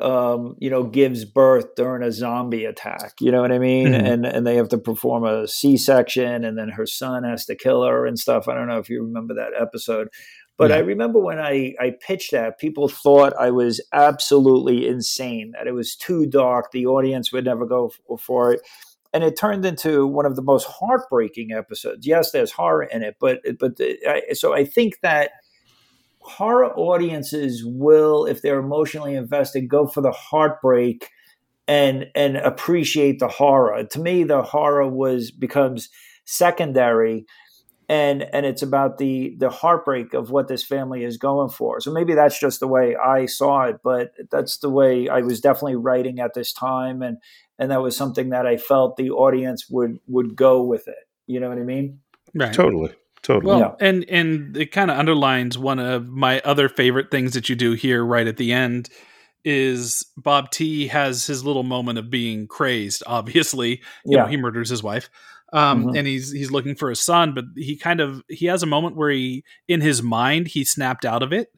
[0.00, 4.12] um you know gives birth during a zombie attack you know what I mean Mhm.
[4.12, 7.54] and and they have to perform a C section and then her son has to
[7.54, 10.08] kill her and stuff I don't know if you remember that episode
[10.56, 10.76] but Yeah.
[10.76, 15.72] I remember when I I pitched that people thought I was absolutely insane that it
[15.74, 18.60] was too dark the audience would never go for it
[19.14, 22.04] and it turned into one of the most heartbreaking episodes.
[22.04, 25.30] Yes, there's horror in it, but but the, I, so I think that
[26.18, 31.08] horror audiences will, if they're emotionally invested, go for the heartbreak
[31.68, 33.84] and and appreciate the horror.
[33.84, 35.88] To me, the horror was becomes
[36.24, 37.24] secondary.
[37.88, 41.80] And, and it's about the the heartbreak of what this family is going for.
[41.80, 45.40] So maybe that's just the way I saw it, but that's the way I was
[45.40, 47.18] definitely writing at this time, and
[47.58, 51.08] and that was something that I felt the audience would would go with it.
[51.26, 52.00] You know what I mean?
[52.34, 52.52] Right.
[52.54, 52.92] totally
[53.22, 53.50] totally.
[53.52, 53.86] Well, Yeah.
[53.86, 57.72] and and it kind of underlines one of my other favorite things that you do
[57.72, 58.88] here right at the end
[59.44, 63.02] is Bob T has his little moment of being crazed.
[63.06, 64.28] Obviously, you know Yeah.
[64.30, 65.10] he murders his wife,
[65.54, 65.96] um, Mhm.
[65.96, 68.96] and he's he's looking for his son, but he kind of he has a moment
[68.96, 71.48] where he in his mind he snapped out of it.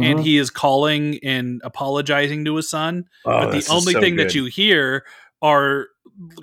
[0.00, 0.22] And Mhm.
[0.22, 4.34] he is calling and apologizing to his son, Oh, but the only so thing that
[4.36, 5.04] you hear
[5.42, 5.86] are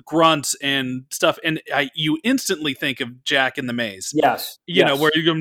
[0.04, 4.84] grunts and stuff, and I, you instantly think of Jack in the Maze yes, you
[4.84, 5.34] know, where you go,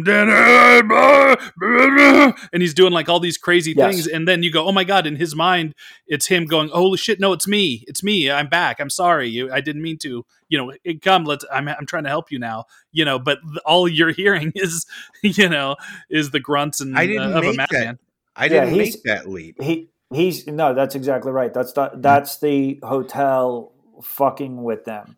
[2.54, 3.94] and he's doing like all these crazy Yes.
[3.96, 5.08] things, and then you go, oh my god!
[5.08, 5.74] In his mind,
[6.08, 9.52] it's him going, holy shit, no, it's me, it's me, I'm back, I'm sorry, you,
[9.52, 12.66] I didn't mean to, you know, come, let's, I'm, I'm trying to help you now,
[12.92, 14.86] you know, but all you're hearing is,
[15.24, 15.76] you know,
[16.10, 17.72] is the grunts and I didn't uh, of a make that.
[17.72, 18.00] madman.
[18.36, 19.62] I didn't he's- make that leap.
[19.62, 21.54] he he's no, that's exactly right.
[21.54, 23.74] That's the, that's the hotel
[24.04, 25.18] fucking with them.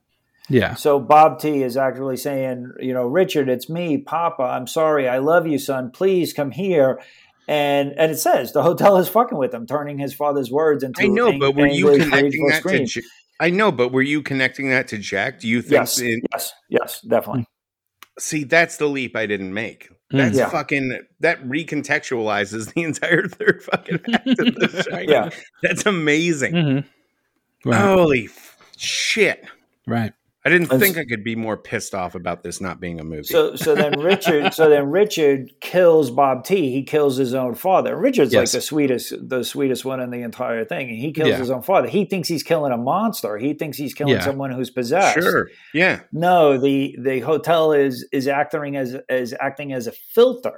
[0.52, 4.42] Yeah, So Bob T is actually saying, you know, Richard, it's me, Papa.
[4.42, 5.08] I'm sorry.
[5.08, 5.92] I love you, son.
[5.92, 7.00] Please come here.
[7.48, 11.04] And and it says the hotel is fucking with him, turning his father's words into
[11.04, 12.86] I know, ang- but were you connecting that to?
[12.86, 13.02] J-
[13.40, 15.40] I know, but were you connecting that to Jack?
[15.40, 15.72] Do you think?
[15.72, 17.42] Yes, yes, yes, definitely.
[17.42, 18.20] Hmm.
[18.20, 19.90] see, that's the leap I didn't make.
[20.12, 20.50] That's Yeah.
[20.50, 21.00] fucking.
[21.20, 24.98] That recontextualizes the entire third fucking act of the show.
[25.00, 25.30] Yeah.
[25.62, 26.54] that's amazing.
[26.54, 27.70] mm-hmm.
[27.70, 29.46] right, Holy f- shit!
[29.86, 30.14] right,
[30.46, 33.00] I didn't And think s- I could be more pissed off about this not being
[33.02, 33.24] a movie.
[33.24, 36.72] So so then Richard so then Richard kills Bob T.
[36.72, 37.98] He kills his own father.
[37.98, 38.54] Richard's Yes.
[38.54, 40.88] like the sweetest the sweetest one in the entire thing.
[40.90, 41.38] And he kills Yeah.
[41.40, 41.90] his own father.
[41.90, 43.38] He thinks he's killing a monster.
[43.38, 44.22] He thinks he's killing Yeah.
[44.24, 45.16] someone who's possessed.
[45.20, 50.58] sure, yeah, No, the the hotel is is acting as as acting as a filter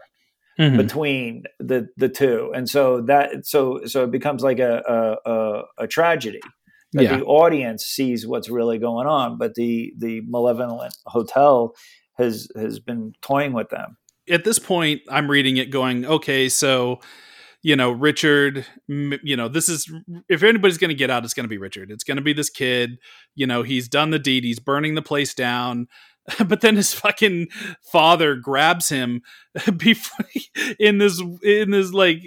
[0.59, 0.77] Mhm.
[0.77, 5.63] between the the two, and so that so so it becomes like a a, a,
[5.79, 6.39] a tragedy.
[6.93, 7.17] That yeah.
[7.17, 11.73] the audience sees what's really going on, but the the malevolent hotel
[12.17, 13.97] has has been toying with them.
[14.29, 16.99] at this point i'm reading it going okay so
[17.63, 19.91] you know richard you know this is
[20.29, 22.33] if anybody's going to get out it's going to be richard it's going to be
[22.33, 22.97] this kid
[23.35, 25.87] you know he's done the deed he's burning the place down
[26.45, 27.47] but then his fucking
[27.91, 29.21] father grabs him
[29.77, 30.25] before
[30.79, 32.21] in this in this like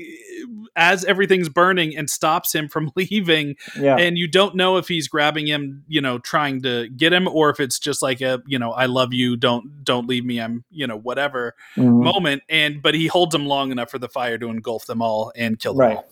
[0.76, 3.96] as everything's burning and stops him from leaving Yeah.
[3.96, 7.50] and you don't know if he's grabbing him you know trying to get him or
[7.50, 10.64] if it's just like a you know i love you don't don't leave me i'm
[10.70, 12.02] you know whatever Mhm.
[12.04, 15.32] moment and but he holds them long enough for the fire to engulf them all
[15.36, 15.96] and kill them Right.
[15.98, 16.08] all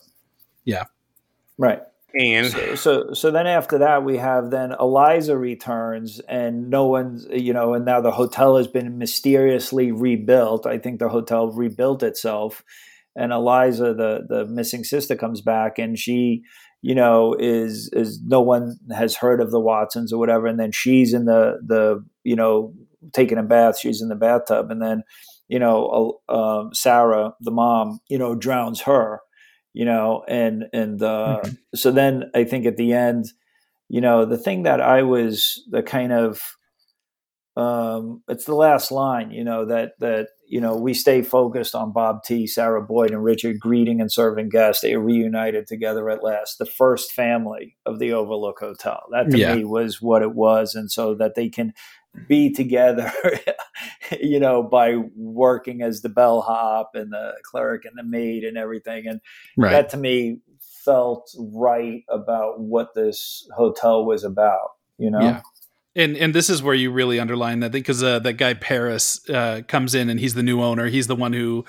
[0.64, 0.84] Yeah.
[1.58, 1.80] Right.
[2.14, 7.26] And So, so so then after that we have then Eliza returns and no one's
[7.32, 10.66] you know and now the hotel has been mysteriously rebuilt.
[10.66, 12.62] I think the hotel rebuilt itself
[13.16, 16.42] and Eliza the the missing sister comes back and she
[16.80, 20.72] you know is is no one has heard of the Watsons or whatever and then
[20.72, 22.72] she's in the the you know
[23.12, 25.02] taking a bath she's in the bathtub and then
[25.48, 29.20] you know uh, Sarah the mom you know drowns her
[29.72, 31.42] you know and and uh
[31.74, 33.26] so then i think at the end
[33.88, 36.40] you know the thing that i was the kind of
[37.56, 41.92] um it's the last line you know that that you know we stay focused on
[41.92, 44.82] bob t sarah boyd and richard greeting and serving guests.
[44.82, 46.58] They are reunited together at last.
[46.58, 49.04] The first family of the overlook hotel.
[49.12, 49.54] That to Yeah.
[49.54, 50.74] me was what it was.
[50.74, 51.72] And so that they can
[52.28, 53.10] be together
[54.20, 59.06] you know by working as the bellhop and the clerk and the maid and everything.
[59.06, 59.22] And
[59.56, 59.70] right.
[59.70, 60.36] that to me
[60.84, 64.68] felt right about what this hotel was about
[64.98, 65.20] you know?
[65.20, 65.40] Yeah.
[65.94, 69.62] And and this is where you really underline that because uh, that guy Paris uh,
[69.68, 70.86] comes in and he's the new owner.
[70.86, 71.64] He's the one who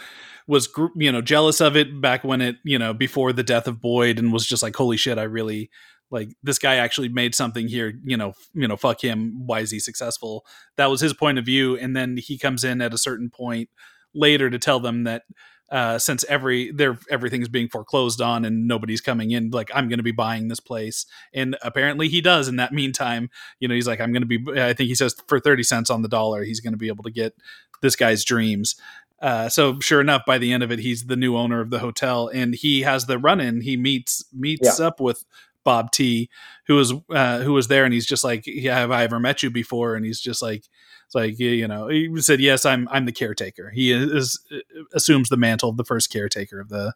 [0.47, 3.81] was you know jealous of it back when it you know before the death of
[3.81, 5.69] Boyd and was just like holy shit I really
[6.11, 7.93] like this guy actually made something here.
[8.03, 9.45] You know f- you know fuck him.
[9.45, 10.45] Why is he successful?
[10.77, 11.77] That was his point of view.
[11.77, 13.69] And then he comes in at a certain point
[14.13, 15.23] later to tell them that
[15.73, 19.97] uh, since every there everything's being foreclosed on and nobody's coming in like I'm going
[19.97, 21.07] to be buying this place.
[21.33, 23.31] And apparently he does in that meantime.
[23.59, 25.89] You know he's like i'm going to be i think he says for 30 cents
[25.89, 27.33] on the dollar he's going to be able to get
[27.81, 28.75] this guy's dreams.
[29.19, 31.79] Uh, so sure enough by the end of it he's the new owner of the
[31.79, 33.61] hotel and he has the run-in.
[33.61, 35.25] He meets meets up with
[35.63, 36.29] bob t
[36.67, 39.41] who was uh, who was there and he's just like yeah have i ever met
[39.41, 39.95] you before?
[39.95, 40.65] And he's just like
[41.05, 43.71] it's like you know he said yes i'm i'm the caretaker.
[43.71, 44.39] He is
[44.93, 46.93] assumes the mantle of the first caretaker of the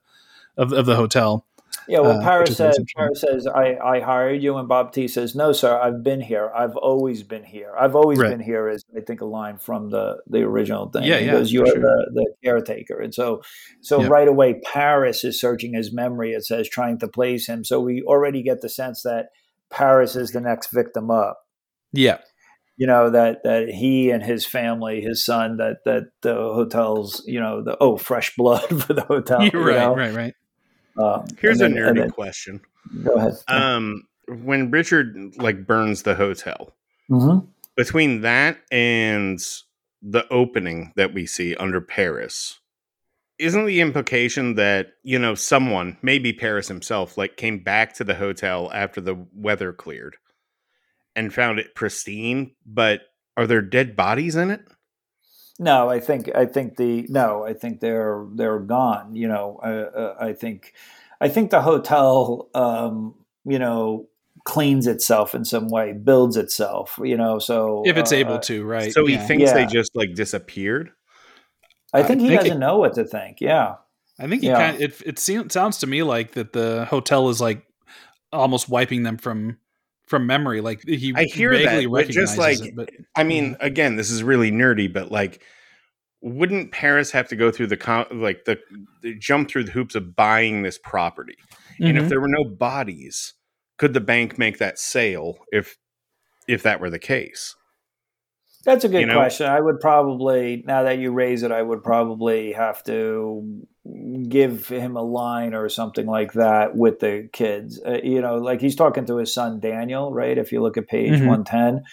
[0.57, 1.46] of, of the hotel
[1.89, 2.77] Yeah, well, Uh, Paris which says.
[2.97, 6.51] Paris says, I, I hired you, and Bob T says, No, sir, I've been here.
[6.53, 7.71] I've always been here.
[7.79, 8.29] I've always Right.
[8.31, 8.67] been here.
[8.67, 11.03] Is I think a line from the the original thing.
[11.03, 11.79] Yeah, he yeah, goes, for You're sure.
[11.81, 13.41] the, the caretaker, and so
[13.81, 14.07] so Yeah.
[14.09, 16.31] right away, Paris is searching his memory.
[16.33, 17.63] It says trying to place him.
[17.63, 19.27] So we already get the sense that
[19.69, 21.37] Paris is the next victim up.
[21.93, 22.17] yeah
[22.75, 27.39] You know that that he and his family, his son, that that the hotels, you
[27.39, 29.41] know, the oh fresh blood for the hotel.
[29.43, 29.95] You right know?
[29.95, 30.33] right right
[30.97, 32.61] Um, here's and a then- nerdy then- question.
[33.03, 33.33] Go ahead.
[33.47, 36.73] Um, when Richard like burns the hotel,
[37.07, 37.39] hmm
[37.75, 39.39] between that and
[40.01, 42.59] the opening that we see under Paris,
[43.37, 48.15] isn't the implication that, you know, someone, maybe Paris himself, like came back to the
[48.15, 50.17] hotel after the weather cleared
[51.15, 53.01] and found it pristine, but
[53.37, 54.61] are there dead bodies in it?
[55.59, 59.15] No, I think I think the no, I think they're they're gone.
[59.15, 59.67] You know, uh,
[59.99, 60.73] uh, I think
[61.19, 64.07] I think the hotel, um, you know,
[64.45, 66.99] cleans itself in some way, builds itself.
[67.03, 69.25] You know, so if it's uh, able to right So he yeah.
[69.25, 70.91] thinks they just like disappeared.
[71.93, 73.41] I think I he think doesn't it- know what to think.
[73.41, 73.75] Yeah,
[74.19, 74.71] I think it Yeah.
[74.71, 77.63] kind it it seems, sounds to me like that the hotel is like
[78.31, 79.57] almost wiping them from
[80.07, 80.61] from memory.
[80.61, 84.09] Like he I hear vaguely that, but just like it, but I mean, again, this
[84.09, 85.43] is really nerdy, but like,
[86.21, 88.57] wouldn't Paris have to go through the co- like the,
[89.01, 91.37] the jump through the hoops of buying this property?
[91.79, 92.09] And if Mhm.
[92.09, 93.33] there were no bodies,
[93.77, 95.77] could the bank make that sale if
[96.47, 97.55] if that were the case?
[98.63, 99.13] that's a good You know?
[99.13, 99.47] question.
[99.47, 103.65] I would probably now that you raise it, I would probably have to
[104.29, 107.81] give him a line or something like that with the kids.
[107.85, 110.37] Uh, you know, like he's talking to his son Daniel, right?
[110.37, 111.27] If you look at page Mhm.
[111.27, 111.83] one ten.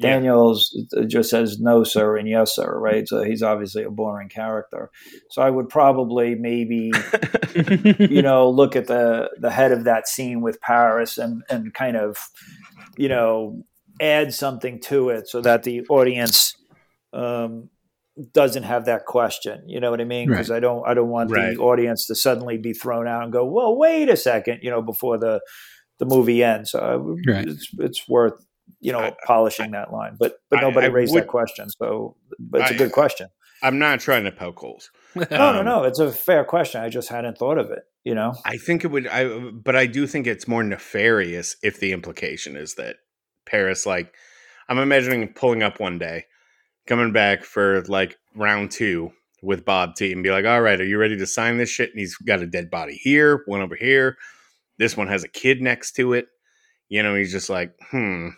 [0.00, 3.06] Daniel's uh, just says no, sir, and yes, sir, right?
[3.06, 4.90] So he's obviously a boring character.
[5.30, 6.90] So I would probably maybe,
[8.10, 11.96] you know, look at the the head of that scene with Paris and and kind
[11.96, 12.18] of,
[12.96, 13.62] you know,
[14.00, 16.56] add something to it so that the audience
[17.12, 17.68] um,
[18.32, 19.62] doesn't have that question.
[19.66, 20.28] You know what I mean?
[20.28, 21.54] Because I don't I don't want Right.
[21.56, 24.82] the audience to suddenly be thrown out and go, well, wait a second, you know,
[24.82, 25.40] before the
[25.98, 26.72] the movie ends.
[26.72, 27.48] So I Right.
[27.48, 28.34] it's it's worth
[28.80, 31.68] you know I- polishing that line, but but I- nobody I raised would- that question,
[31.70, 33.28] so but it's a I- good question.
[33.64, 34.90] I'm not trying to poke holes.
[35.14, 36.80] No, no, Um, no, it's a fair question.
[36.80, 37.84] I just hadn't thought of it.
[38.04, 39.06] You know, I think it would.
[39.06, 42.96] I but I do think it's more nefarious if the implication is that
[43.46, 44.12] Paris, like,
[44.68, 46.26] I'm imagining pulling up one day,
[46.86, 50.84] coming back for like round two with Bob T and be like, all right, are
[50.84, 51.90] you ready to sign this shit?
[51.90, 54.16] And he's got a dead body here, one over here.
[54.78, 56.26] This one has a kid next to it.
[56.88, 58.28] You know, he's just like, hmm,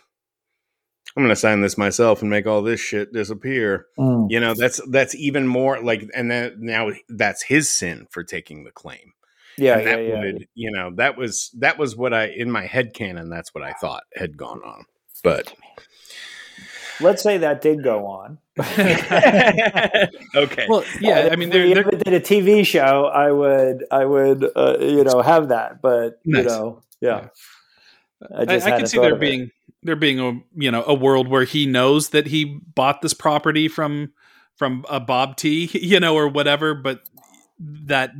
[1.15, 3.85] I'm gonna sign this myself and make all this shit disappear.
[3.97, 4.27] Mm.
[4.29, 8.63] You know, that's that's even more like and then now that's his sin for taking
[8.63, 9.13] the claim.
[9.57, 10.19] Yeah, and yeah, that yeah.
[10.19, 13.63] would, you know, that was that was what I in my head canon, that's what
[13.63, 14.85] I thought had gone on.
[15.23, 15.53] But
[17.01, 18.37] Let's say that did go on.
[18.59, 20.65] okay.
[20.69, 23.85] Well, yeah, I mean, if they're, we they're ever did a TV show, I would,
[23.91, 25.81] I would, uh, you know, have that.
[25.81, 27.27] But you know, yeah,
[28.33, 29.21] I I, just I can see there of it.
[29.21, 29.51] being
[29.83, 33.67] there being a you know a world where he knows that he bought this property
[33.67, 34.13] from
[34.55, 37.01] from a Bob T, you know, or whatever, but
[37.59, 38.11] that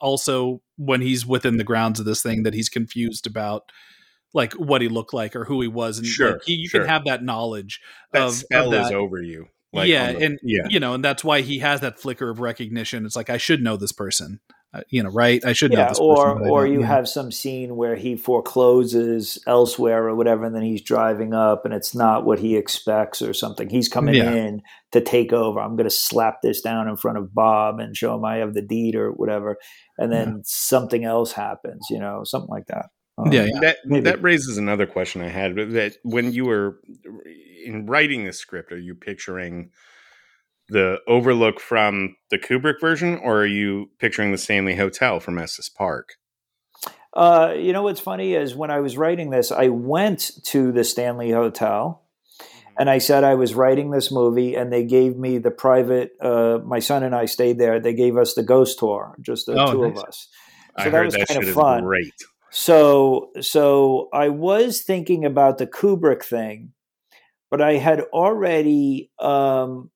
[0.00, 3.70] also when he's within the grounds of this thing that he's confused about
[4.34, 6.80] like what he looked like or who he was and Sure, like, he, you sure.
[6.80, 7.80] can have that knowledge
[8.12, 8.94] that of, of spell is that.
[8.94, 9.46] over you.
[9.72, 10.66] yeah, the- and yeah.
[10.68, 13.06] you know, and that's why he has that flicker of recognition.
[13.06, 14.40] It's like I should know this person,
[14.72, 15.44] uh, you know, right?
[15.44, 16.42] I should know this or person.
[16.42, 16.86] but or you yeah.
[16.86, 21.74] have some scene where he forecloses elsewhere or whatever, and then he's driving up, and
[21.74, 23.68] it's not what he expects or something.
[23.68, 24.32] He's coming Yeah.
[24.32, 24.62] in
[24.92, 25.60] to take over.
[25.60, 28.54] I'm going to slap this down in front of Bob and show him I have
[28.54, 29.56] the deed or whatever,
[29.98, 31.86] and then something else happens.
[31.90, 32.86] You know, something like that.
[33.16, 33.60] Um, Yeah, yeah.
[33.60, 34.04] that maybe.
[34.04, 35.54] that raises another question I had.
[35.56, 36.80] That when you were
[37.64, 39.70] in writing the script, are you picturing
[40.68, 45.68] the overlook from the Kubrick version, or are you picturing the Stanley Hotel from Estes
[45.68, 46.14] Park?
[47.12, 50.82] Uh, you know what's funny is when I was writing this, I went to the
[50.82, 52.02] Stanley Hotel
[52.76, 56.10] and I said I was writing this movie, and they gave me the private.
[56.20, 57.78] Uh, my son and I stayed there.
[57.78, 59.96] They gave us the ghost tour, just the Oh, two nice.
[59.98, 60.28] of us.
[60.76, 61.84] I So that heard was that kind shit of is fun.
[61.84, 62.12] great.
[62.56, 66.70] So, so I was thinking about the Kubrick thing,
[67.50, 69.10] but I had already.
[69.18, 69.90] Um,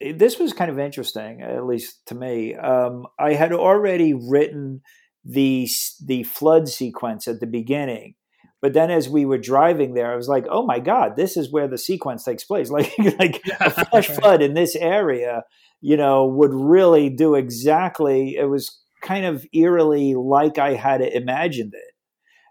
[0.00, 2.56] this was kind of interesting, at least to me.
[2.56, 4.80] Um, I had already written
[5.24, 5.68] the
[6.04, 8.16] the flood sequence at the beginning,
[8.60, 11.52] but then as we were driving there, I was like, "Oh my god, this is
[11.52, 15.44] where the sequence takes place!" Like, like a flash flood in this area,
[15.80, 18.34] you know, would really do exactly.
[18.34, 21.91] It was kind of eerily like I had imagined it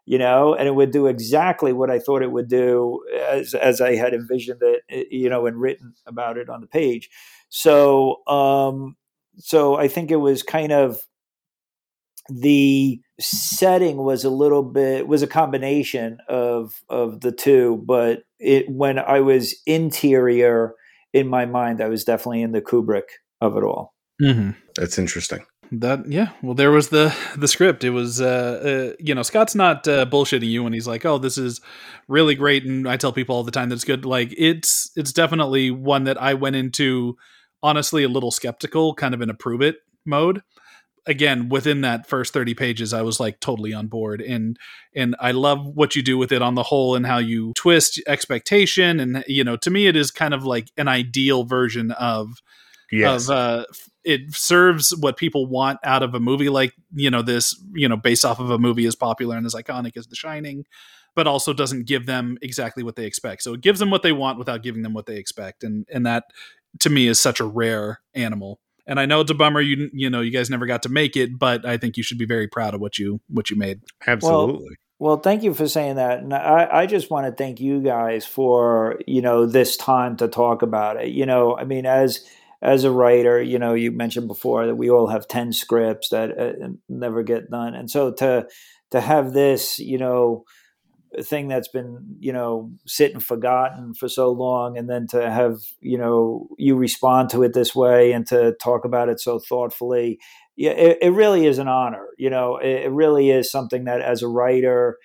[0.06, 3.82] you know, and it would do exactly what I thought it would do as as
[3.82, 7.10] I had envisioned it, eh, you know, and written about it on the page.
[7.49, 8.95] So, um,
[9.38, 10.99] so I think it was kind of
[12.30, 18.69] the setting was a little bit was a combination of of the two, but it
[18.69, 20.73] when I was interior
[21.14, 23.10] in my mind, I was definitely in the Kubrick
[23.41, 23.94] of it all.
[24.22, 24.56] Mhm.
[24.76, 25.45] That's interesting.
[25.73, 27.85] That yeah, well, there was the the script.
[27.85, 31.18] It was uh, uh you know Scott's not uh, bullshitting you when he's like, oh,
[31.18, 31.61] this is
[32.10, 34.06] really great, and I tell people all the time that it's good.
[34.06, 37.15] Like it's it's definitely one that I went into
[37.64, 40.41] honestly a little skeptical, kind of in a prove it mode.
[41.07, 44.57] Again, within that first thirty pages, I was like totally on board, and
[44.93, 48.02] and I love what you do with it on the whole, and how you twist
[48.07, 52.41] expectation, and you know, to me, it is kind of like an ideal version of
[52.91, 53.30] Yes.
[53.30, 53.65] of uh
[54.03, 57.98] it serves what people want out of a movie like you know this you know
[57.98, 60.65] based off of a movie as popular and as iconic as the shining
[61.14, 64.11] but also doesn't give them exactly what they expect so it gives them what they
[64.11, 66.26] want without giving them what they expect and and that
[66.80, 70.10] to me is such a rare animal and i know it's a bummer you you
[70.10, 72.48] know you guys never got to make it but i think you should be very
[72.48, 74.78] proud of what you what you made Absolutely.
[75.02, 76.19] Well, thank you for saying that.
[76.19, 80.28] And I, I just want to thank you guys for, you know, this time to
[80.28, 81.07] talk about it.
[81.07, 82.23] You know, I mean, as
[82.62, 86.38] as a writer, you know, you mentioned before that we all have 10 scripts that
[86.38, 87.74] uh, never get done.
[87.74, 88.48] And so to
[88.92, 90.44] to have this, you know,
[91.24, 95.98] thing that's been, you know, sitting forgotten for so long and then to have, you
[95.98, 100.20] know, you respond to it this way and to talk about it so thoughtfully
[100.62, 102.08] yeah, it, it really is an honor.
[102.18, 104.98] You know, it, it really is something that as a writer,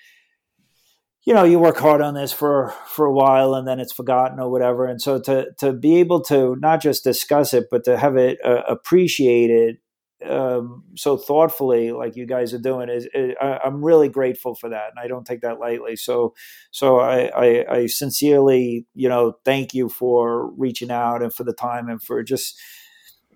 [1.26, 4.40] you know, you work hard on this for for a while and then it's forgotten
[4.40, 4.86] or whatever.
[4.86, 8.38] And so to to be able to not just discuss it, but to have it
[8.44, 9.78] uh, appreciated
[10.26, 14.88] um, so thoughtfully, like you guys are doing, is, I, I'm really grateful for that,
[14.90, 15.94] and I don't take that lightly.
[15.94, 16.34] So,
[16.70, 21.52] so I, I, I sincerely, you know, thank you for reaching out and for the
[21.52, 22.58] time and for just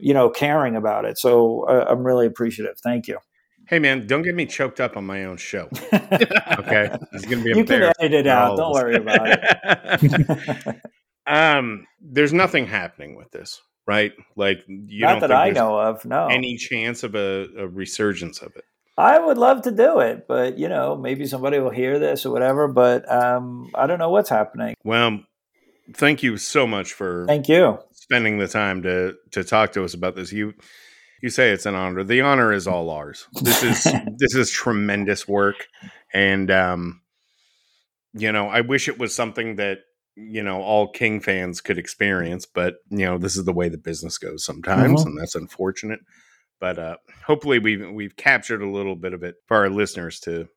[0.03, 3.19] you know caring about it so uh, i'm really appreciative thank you
[3.71, 5.69] Hey man, don't get me choked up on my own show.
[5.93, 10.77] Okay, it's gonna be you can edit it out don't worry about it
[11.29, 14.13] um, there's nothing happening with this, right?
[14.35, 17.69] Like you not don't that think i know of no any chance of a, a
[17.69, 18.65] resurgence of it.
[18.99, 22.33] i would love to do it but you know maybe somebody will hear this or
[22.33, 25.21] whatever but um i don't know what's happening Well,
[25.95, 29.95] thank you so much for thank you spending the time to to talk to us
[29.95, 30.33] about this.
[30.33, 30.55] You
[31.21, 32.03] you say it's an honor.
[32.05, 33.27] The honor is all ours.
[33.43, 33.85] This is
[34.19, 35.67] this is tremendous work,
[36.13, 37.01] and um,
[38.13, 39.79] you know, I wish it was something that
[40.17, 43.79] you know all King fans could experience, but you know, this is the way the
[43.79, 45.07] business goes sometimes, Mhm.
[45.07, 46.01] and that's unfortunate.
[46.61, 50.49] But uh, hopefully, we've we've captured a little bit of it for our listeners to,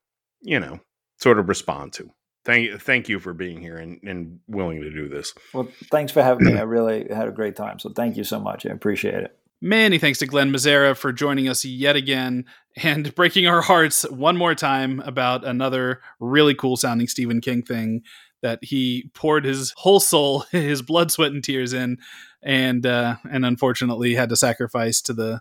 [0.41, 0.79] you know,
[1.17, 2.09] sort of respond to.
[2.45, 5.33] Thank you, thank you for being here and, and willing to do this.
[5.53, 6.57] Well, thanks for having me.
[6.57, 7.79] I really had a great time.
[7.79, 8.65] So thank you so much.
[8.65, 9.37] I appreciate it.
[9.65, 12.43] Many thanks to Glen Mazzara for joining us yet again
[12.83, 18.01] and breaking our hearts one more time about another really cool sounding Stephen King thing
[18.41, 21.97] that he poured his whole soul, his blood, sweat, and tears in,
[22.41, 25.39] and uh, and unfortunately had to sacrifice to the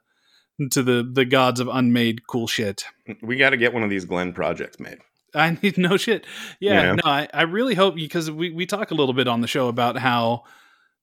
[0.70, 2.84] to the the gods of unmade cool shit.
[3.22, 4.98] We got to get one of these Glenn projects made.
[5.34, 6.28] I need no shit.
[6.60, 6.92] Yeah, Yeah.
[6.94, 9.66] no, I, I really hope because we, we talk a little bit on the show
[9.66, 10.44] about how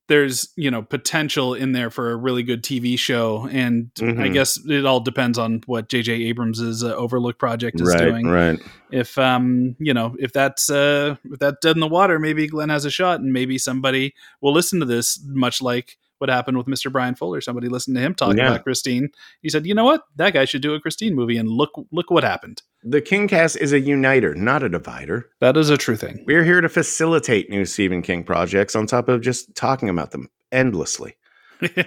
[0.09, 4.33] there's you know potential in there for a really good TV show, and I Mhm.
[4.33, 6.11] guess it all depends on what J.J.
[6.25, 8.27] Abrams' uh, Overlook project is right, doing.
[8.27, 8.59] right.
[8.91, 12.69] If um you know if that's uh if that's dead in the water, maybe Glen
[12.69, 16.67] has a shot, and maybe somebody will listen to this, much like what happened with
[16.67, 16.91] Mr.
[16.91, 17.41] Bryan Fuller.
[17.41, 18.47] Somebody listened to him talk Yeah.
[18.49, 19.09] about Christine.
[19.41, 20.03] He said, "You know what?
[20.15, 22.61] That guy should do a Christine movie." And look look what happened.
[22.83, 25.29] The Kingcast is a uniter, not a divider.
[25.41, 26.23] That is a true thing.
[26.25, 30.29] We're here to facilitate new Stephen King projects on top of just talking about them
[30.51, 31.15] endlessly.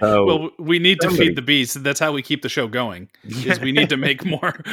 [0.01, 1.83] Oh, well, we need to feed the beast.
[1.83, 3.09] That's how we keep the show going.
[3.23, 4.63] Is we need to make more.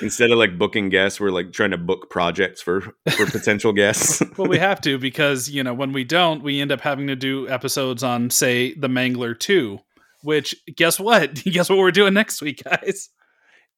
[0.00, 4.22] Instead of like booking guests, we're like trying to book projects for for potential guests.
[4.36, 7.16] well, we have to because you know when we don't, we end up having to
[7.16, 9.80] do episodes on, say, the Mangler Two.
[10.22, 11.34] Which guess what?
[11.44, 13.10] guess what we're doing next week, guys?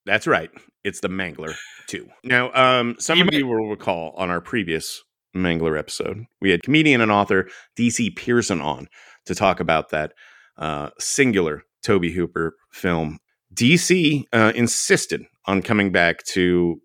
[0.07, 0.51] That's right.
[0.85, 1.55] It's the Mangler
[1.89, 2.09] 2.
[2.25, 5.03] Now, um, some You of may- you will recall on our previous
[5.37, 8.89] Mangler episode, we had comedian and author DC Pierson on
[9.27, 10.15] to talk about that
[10.59, 13.19] uh, singular Tobe Hooper film.
[13.55, 16.81] DC uh, insisted on coming back to,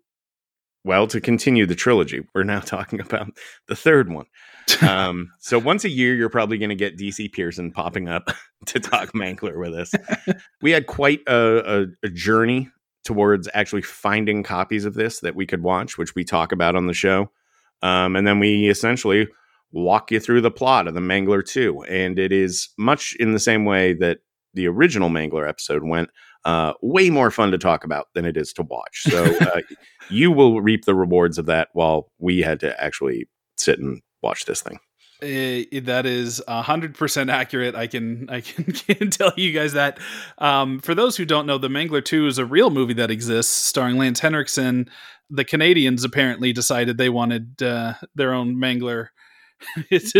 [0.84, 2.24] well, to continue the trilogy.
[2.34, 3.28] We're now talking about
[3.68, 4.26] the third one.
[4.80, 8.30] Um, so once a year, you're probably going to get DC Pierson popping up
[8.66, 9.92] to talk Mangler with us.
[10.62, 12.70] we had quite a, a, a journey
[13.04, 16.86] towards actually finding copies of this that we could watch, which we talk about on
[16.86, 17.30] the show.
[17.82, 19.28] Um, and then we essentially
[19.74, 21.82] walk you through the plot of the Mangler 2.
[21.82, 24.20] And it is much in the same way that
[24.54, 26.08] the original Mangler episode went.
[26.44, 29.02] Uh, way more fun to talk about than it is to watch.
[29.02, 29.60] So uh,
[30.10, 34.44] you will reap the rewards of that while we had to actually sit and watch
[34.44, 34.78] this thing.
[35.22, 37.74] Uh, that is hundred percent accurate.
[37.74, 39.98] I can I can, can tell you guys that.
[40.36, 43.52] Um, for those who don't know, The Mangler Two is a real movie that exists,
[43.52, 44.90] starring Lance Henriksen.
[45.30, 49.08] The Canadians apparently decided they wanted uh, their own Mangler.
[49.90, 50.12] It's-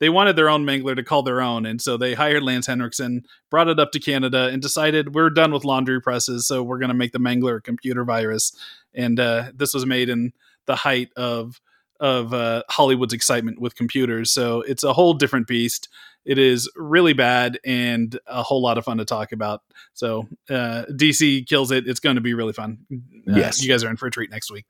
[0.00, 3.24] they wanted their own Mangler to call their own, and so they hired Lance Henriksen,
[3.50, 6.88] brought it up to Canada, and decided we're done with laundry presses, so we're going
[6.88, 8.56] to make the Mangler a computer virus.
[8.94, 10.32] And uh, this was made in
[10.66, 11.60] the height of
[12.00, 14.30] of uh, Hollywood's excitement with computers.
[14.32, 15.88] So it's a whole different beast.
[16.24, 19.62] It is really bad and a whole lot of fun to talk about.
[19.94, 21.88] So uh, DC kills it.
[21.88, 22.78] It's going to be really fun.
[22.92, 22.96] Uh,
[23.36, 23.60] Yes.
[23.60, 24.64] you guys are in for a treat next week.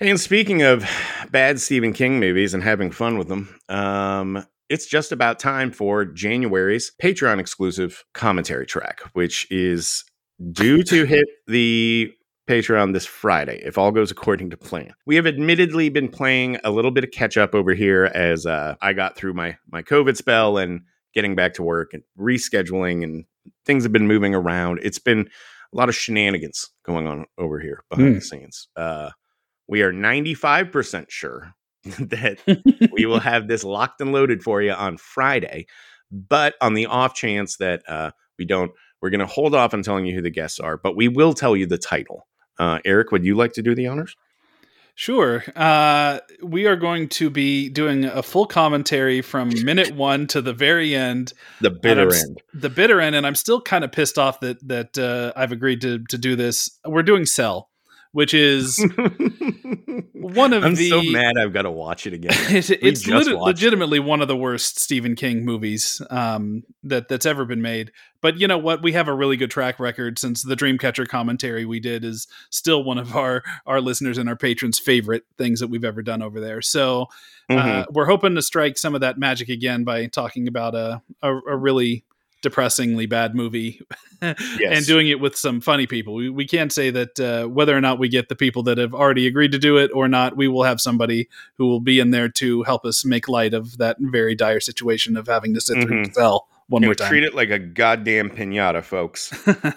[0.00, 0.88] And speaking of
[1.30, 6.04] bad Stephen King movies and having fun with them, um, it's just about time for
[6.04, 10.04] January's Patreon exclusive commentary track, which is
[10.52, 12.12] due to hit the
[12.46, 14.94] Patreon this Friday, if all goes according to plan.
[15.04, 18.76] We have admittedly been playing a little bit of catch up over here as uh,
[18.80, 23.24] I got through my my COVID spell and getting back to work and rescheduling and
[23.66, 24.78] things have been moving around.
[24.82, 25.28] It's been
[25.72, 28.68] a lot of shenanigans going on over here behind the scenes.
[28.76, 29.10] Uh,
[29.68, 31.54] we are 95% sure
[31.84, 32.38] that
[32.92, 35.66] we will have this locked and loaded for you on Friday.
[36.10, 38.72] But on the off chance that uh, we don't,
[39.02, 41.34] we're going to hold off on telling you who the guests are, but we will
[41.34, 42.26] tell you the title.
[42.58, 44.16] Uh, Eric, would you like to do the honors?
[44.98, 45.44] Sure.
[45.54, 50.52] Uh, we are going to be doing a full commentary from minute one to the
[50.52, 51.32] very end.
[51.60, 52.42] The bitter end.
[52.52, 55.82] The bitter end, and I'm still kind of pissed off that that uh, I've agreed
[55.82, 56.80] to to do this.
[56.84, 57.70] We're doing Cell,
[58.18, 58.78] which is
[60.12, 62.32] one of I'm the so mad I've got to watch it again.
[62.48, 67.44] it's, it's lit- legitimately one of the worst Stephen King movies um, that that's ever
[67.44, 67.92] been made.
[68.20, 68.82] But you know what?
[68.82, 72.82] We have a really good track record since the Dreamcatcher commentary we did is still
[72.82, 76.40] one of our our listeners and our patrons' favorite things that we've ever done over
[76.40, 76.60] there.
[76.60, 77.06] So
[77.48, 77.92] uh, Mhm.
[77.92, 81.56] we're hoping to strike some of that magic again by talking about a a, a
[81.56, 82.02] really
[82.42, 83.80] depressingly bad movie
[84.20, 86.14] and doing it with some funny people.
[86.14, 88.94] We, we can't say that uh, whether or not we get the people that have
[88.94, 92.10] already agreed to do it or not, we will have somebody who will be in
[92.10, 95.82] there to help us make light of that very dire situation of having to sit
[95.82, 96.14] through Mhm.
[96.14, 97.08] Cell one You more time.
[97.08, 99.30] treat it like a goddamn pinata, folks.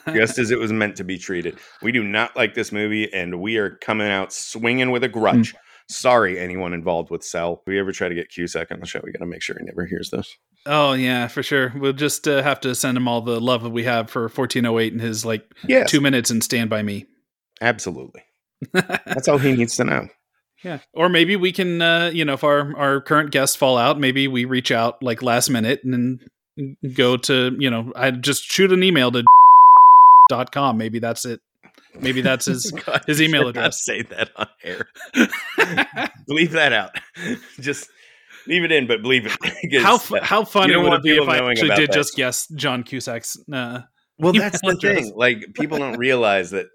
[0.14, 1.58] just as it was meant to be treated.
[1.82, 5.56] We do not like this movie, and we are coming out swinging with a grudge.
[5.92, 7.60] Sorry, anyone involved with Cell.
[7.62, 9.56] If we ever try to get Cusack on the show, we got to make sure
[9.60, 10.38] he never hears this.
[10.66, 11.74] oh yeah, for sure.
[11.76, 14.94] We'll just uh, have to send him all the love that we have for 1408
[14.94, 17.06] and his like Yes, two minutes and Stand by Me.
[17.62, 18.24] absolutely.
[18.74, 20.08] That's all he needs to know.
[20.64, 20.80] Yeah.
[20.94, 24.28] Or maybe we can, uh, you know, if our, our current guests fall out, maybe
[24.28, 26.20] we reach out like last minute and
[26.94, 29.24] go to, you know, I just shoot an email to
[30.30, 30.78] dot com.
[30.78, 31.40] Maybe that's it.
[32.00, 33.84] Maybe that's his God, his email address.
[33.84, 34.88] Say that on air.
[36.28, 36.92] Leave that out.
[37.60, 37.90] Just
[38.48, 39.82] leave it in, but believe it.
[39.82, 41.94] how that- how funny would it be if I actually did that.
[41.94, 43.38] just guess John Cusack's?
[43.52, 43.82] Uh,
[44.18, 44.96] Well, that's the address.
[45.06, 45.14] thing.
[45.16, 46.68] Like people don't realize that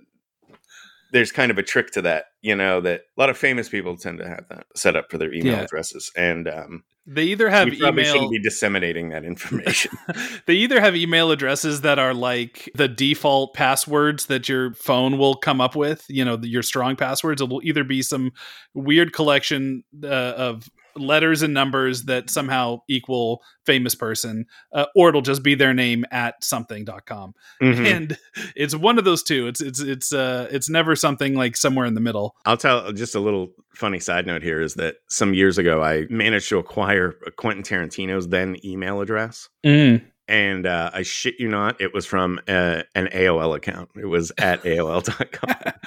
[1.16, 2.26] there's kind of a trick to that.
[2.42, 5.16] You know that a lot of famous people tend to have that set up for
[5.18, 5.62] their email Yeah.
[5.62, 8.12] addresses, and um, they either have we probably email.
[8.12, 9.92] shouldn't be disseminating that information.
[10.46, 15.34] they either have email addresses that are like the default passwords that your phone will
[15.36, 17.40] come up with, you know, your strong passwords.
[17.40, 18.32] It will either be some
[18.74, 25.22] weird collection uh, of letters and numbers that somehow equal famous person, uh, or it'll
[25.22, 27.34] just be their name at something.com.
[27.62, 27.86] Mhm.
[27.86, 28.18] And
[28.54, 29.46] it's one of those two.
[29.46, 32.34] It's it's it's uh it's never something like somewhere in the middle.
[32.44, 36.06] I'll tell just a little funny side note here is that some years ago I
[36.10, 39.48] managed to acquire Quentin Tarantino's then email address.
[40.28, 43.90] And uh, I shit you not, it was from uh, an AOL account.
[43.94, 45.72] It was at AOL.com.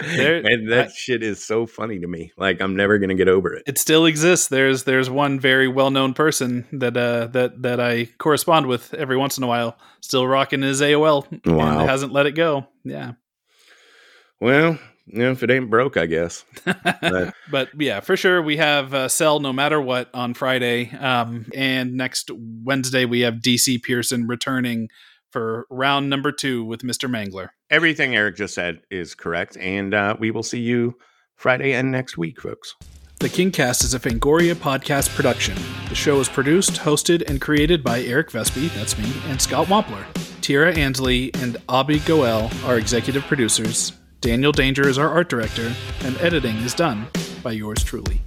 [0.00, 2.32] There- and that I- shit is so funny to me.
[2.36, 3.62] Like I'm never gonna get over it.
[3.66, 4.48] it still exists.
[4.48, 9.16] There's there's one very well known person that uh that that I correspond with every
[9.16, 11.80] once in a while, still rocking his AOL Wow.
[11.80, 12.66] and hasn't let it go.
[12.84, 13.12] Yeah,
[14.40, 16.44] Well, you know, if it ain't broke, I guess.
[16.64, 21.46] But- but yeah, for sure we have uh, Cell no matter what on Friday, um,
[21.54, 24.88] and next Wednesday we have DC Pierson returning
[25.30, 27.48] for round number two with Mister Mangler.
[27.72, 30.94] Everything Eric just said is correct, and uh, we will see you
[31.36, 32.76] Friday and next week, folks.
[33.18, 35.56] The Kingcast is a Fangoria podcast production.
[35.88, 40.04] The show is produced, hosted, and created by Eric Vespe, that's me, and Scott Wampler.
[40.42, 43.92] Tara Ansley and Abby Goel are executive producers.
[44.20, 45.72] Daniel Danger is our art director,
[46.02, 47.06] and editing is done
[47.42, 48.20] by yours truly.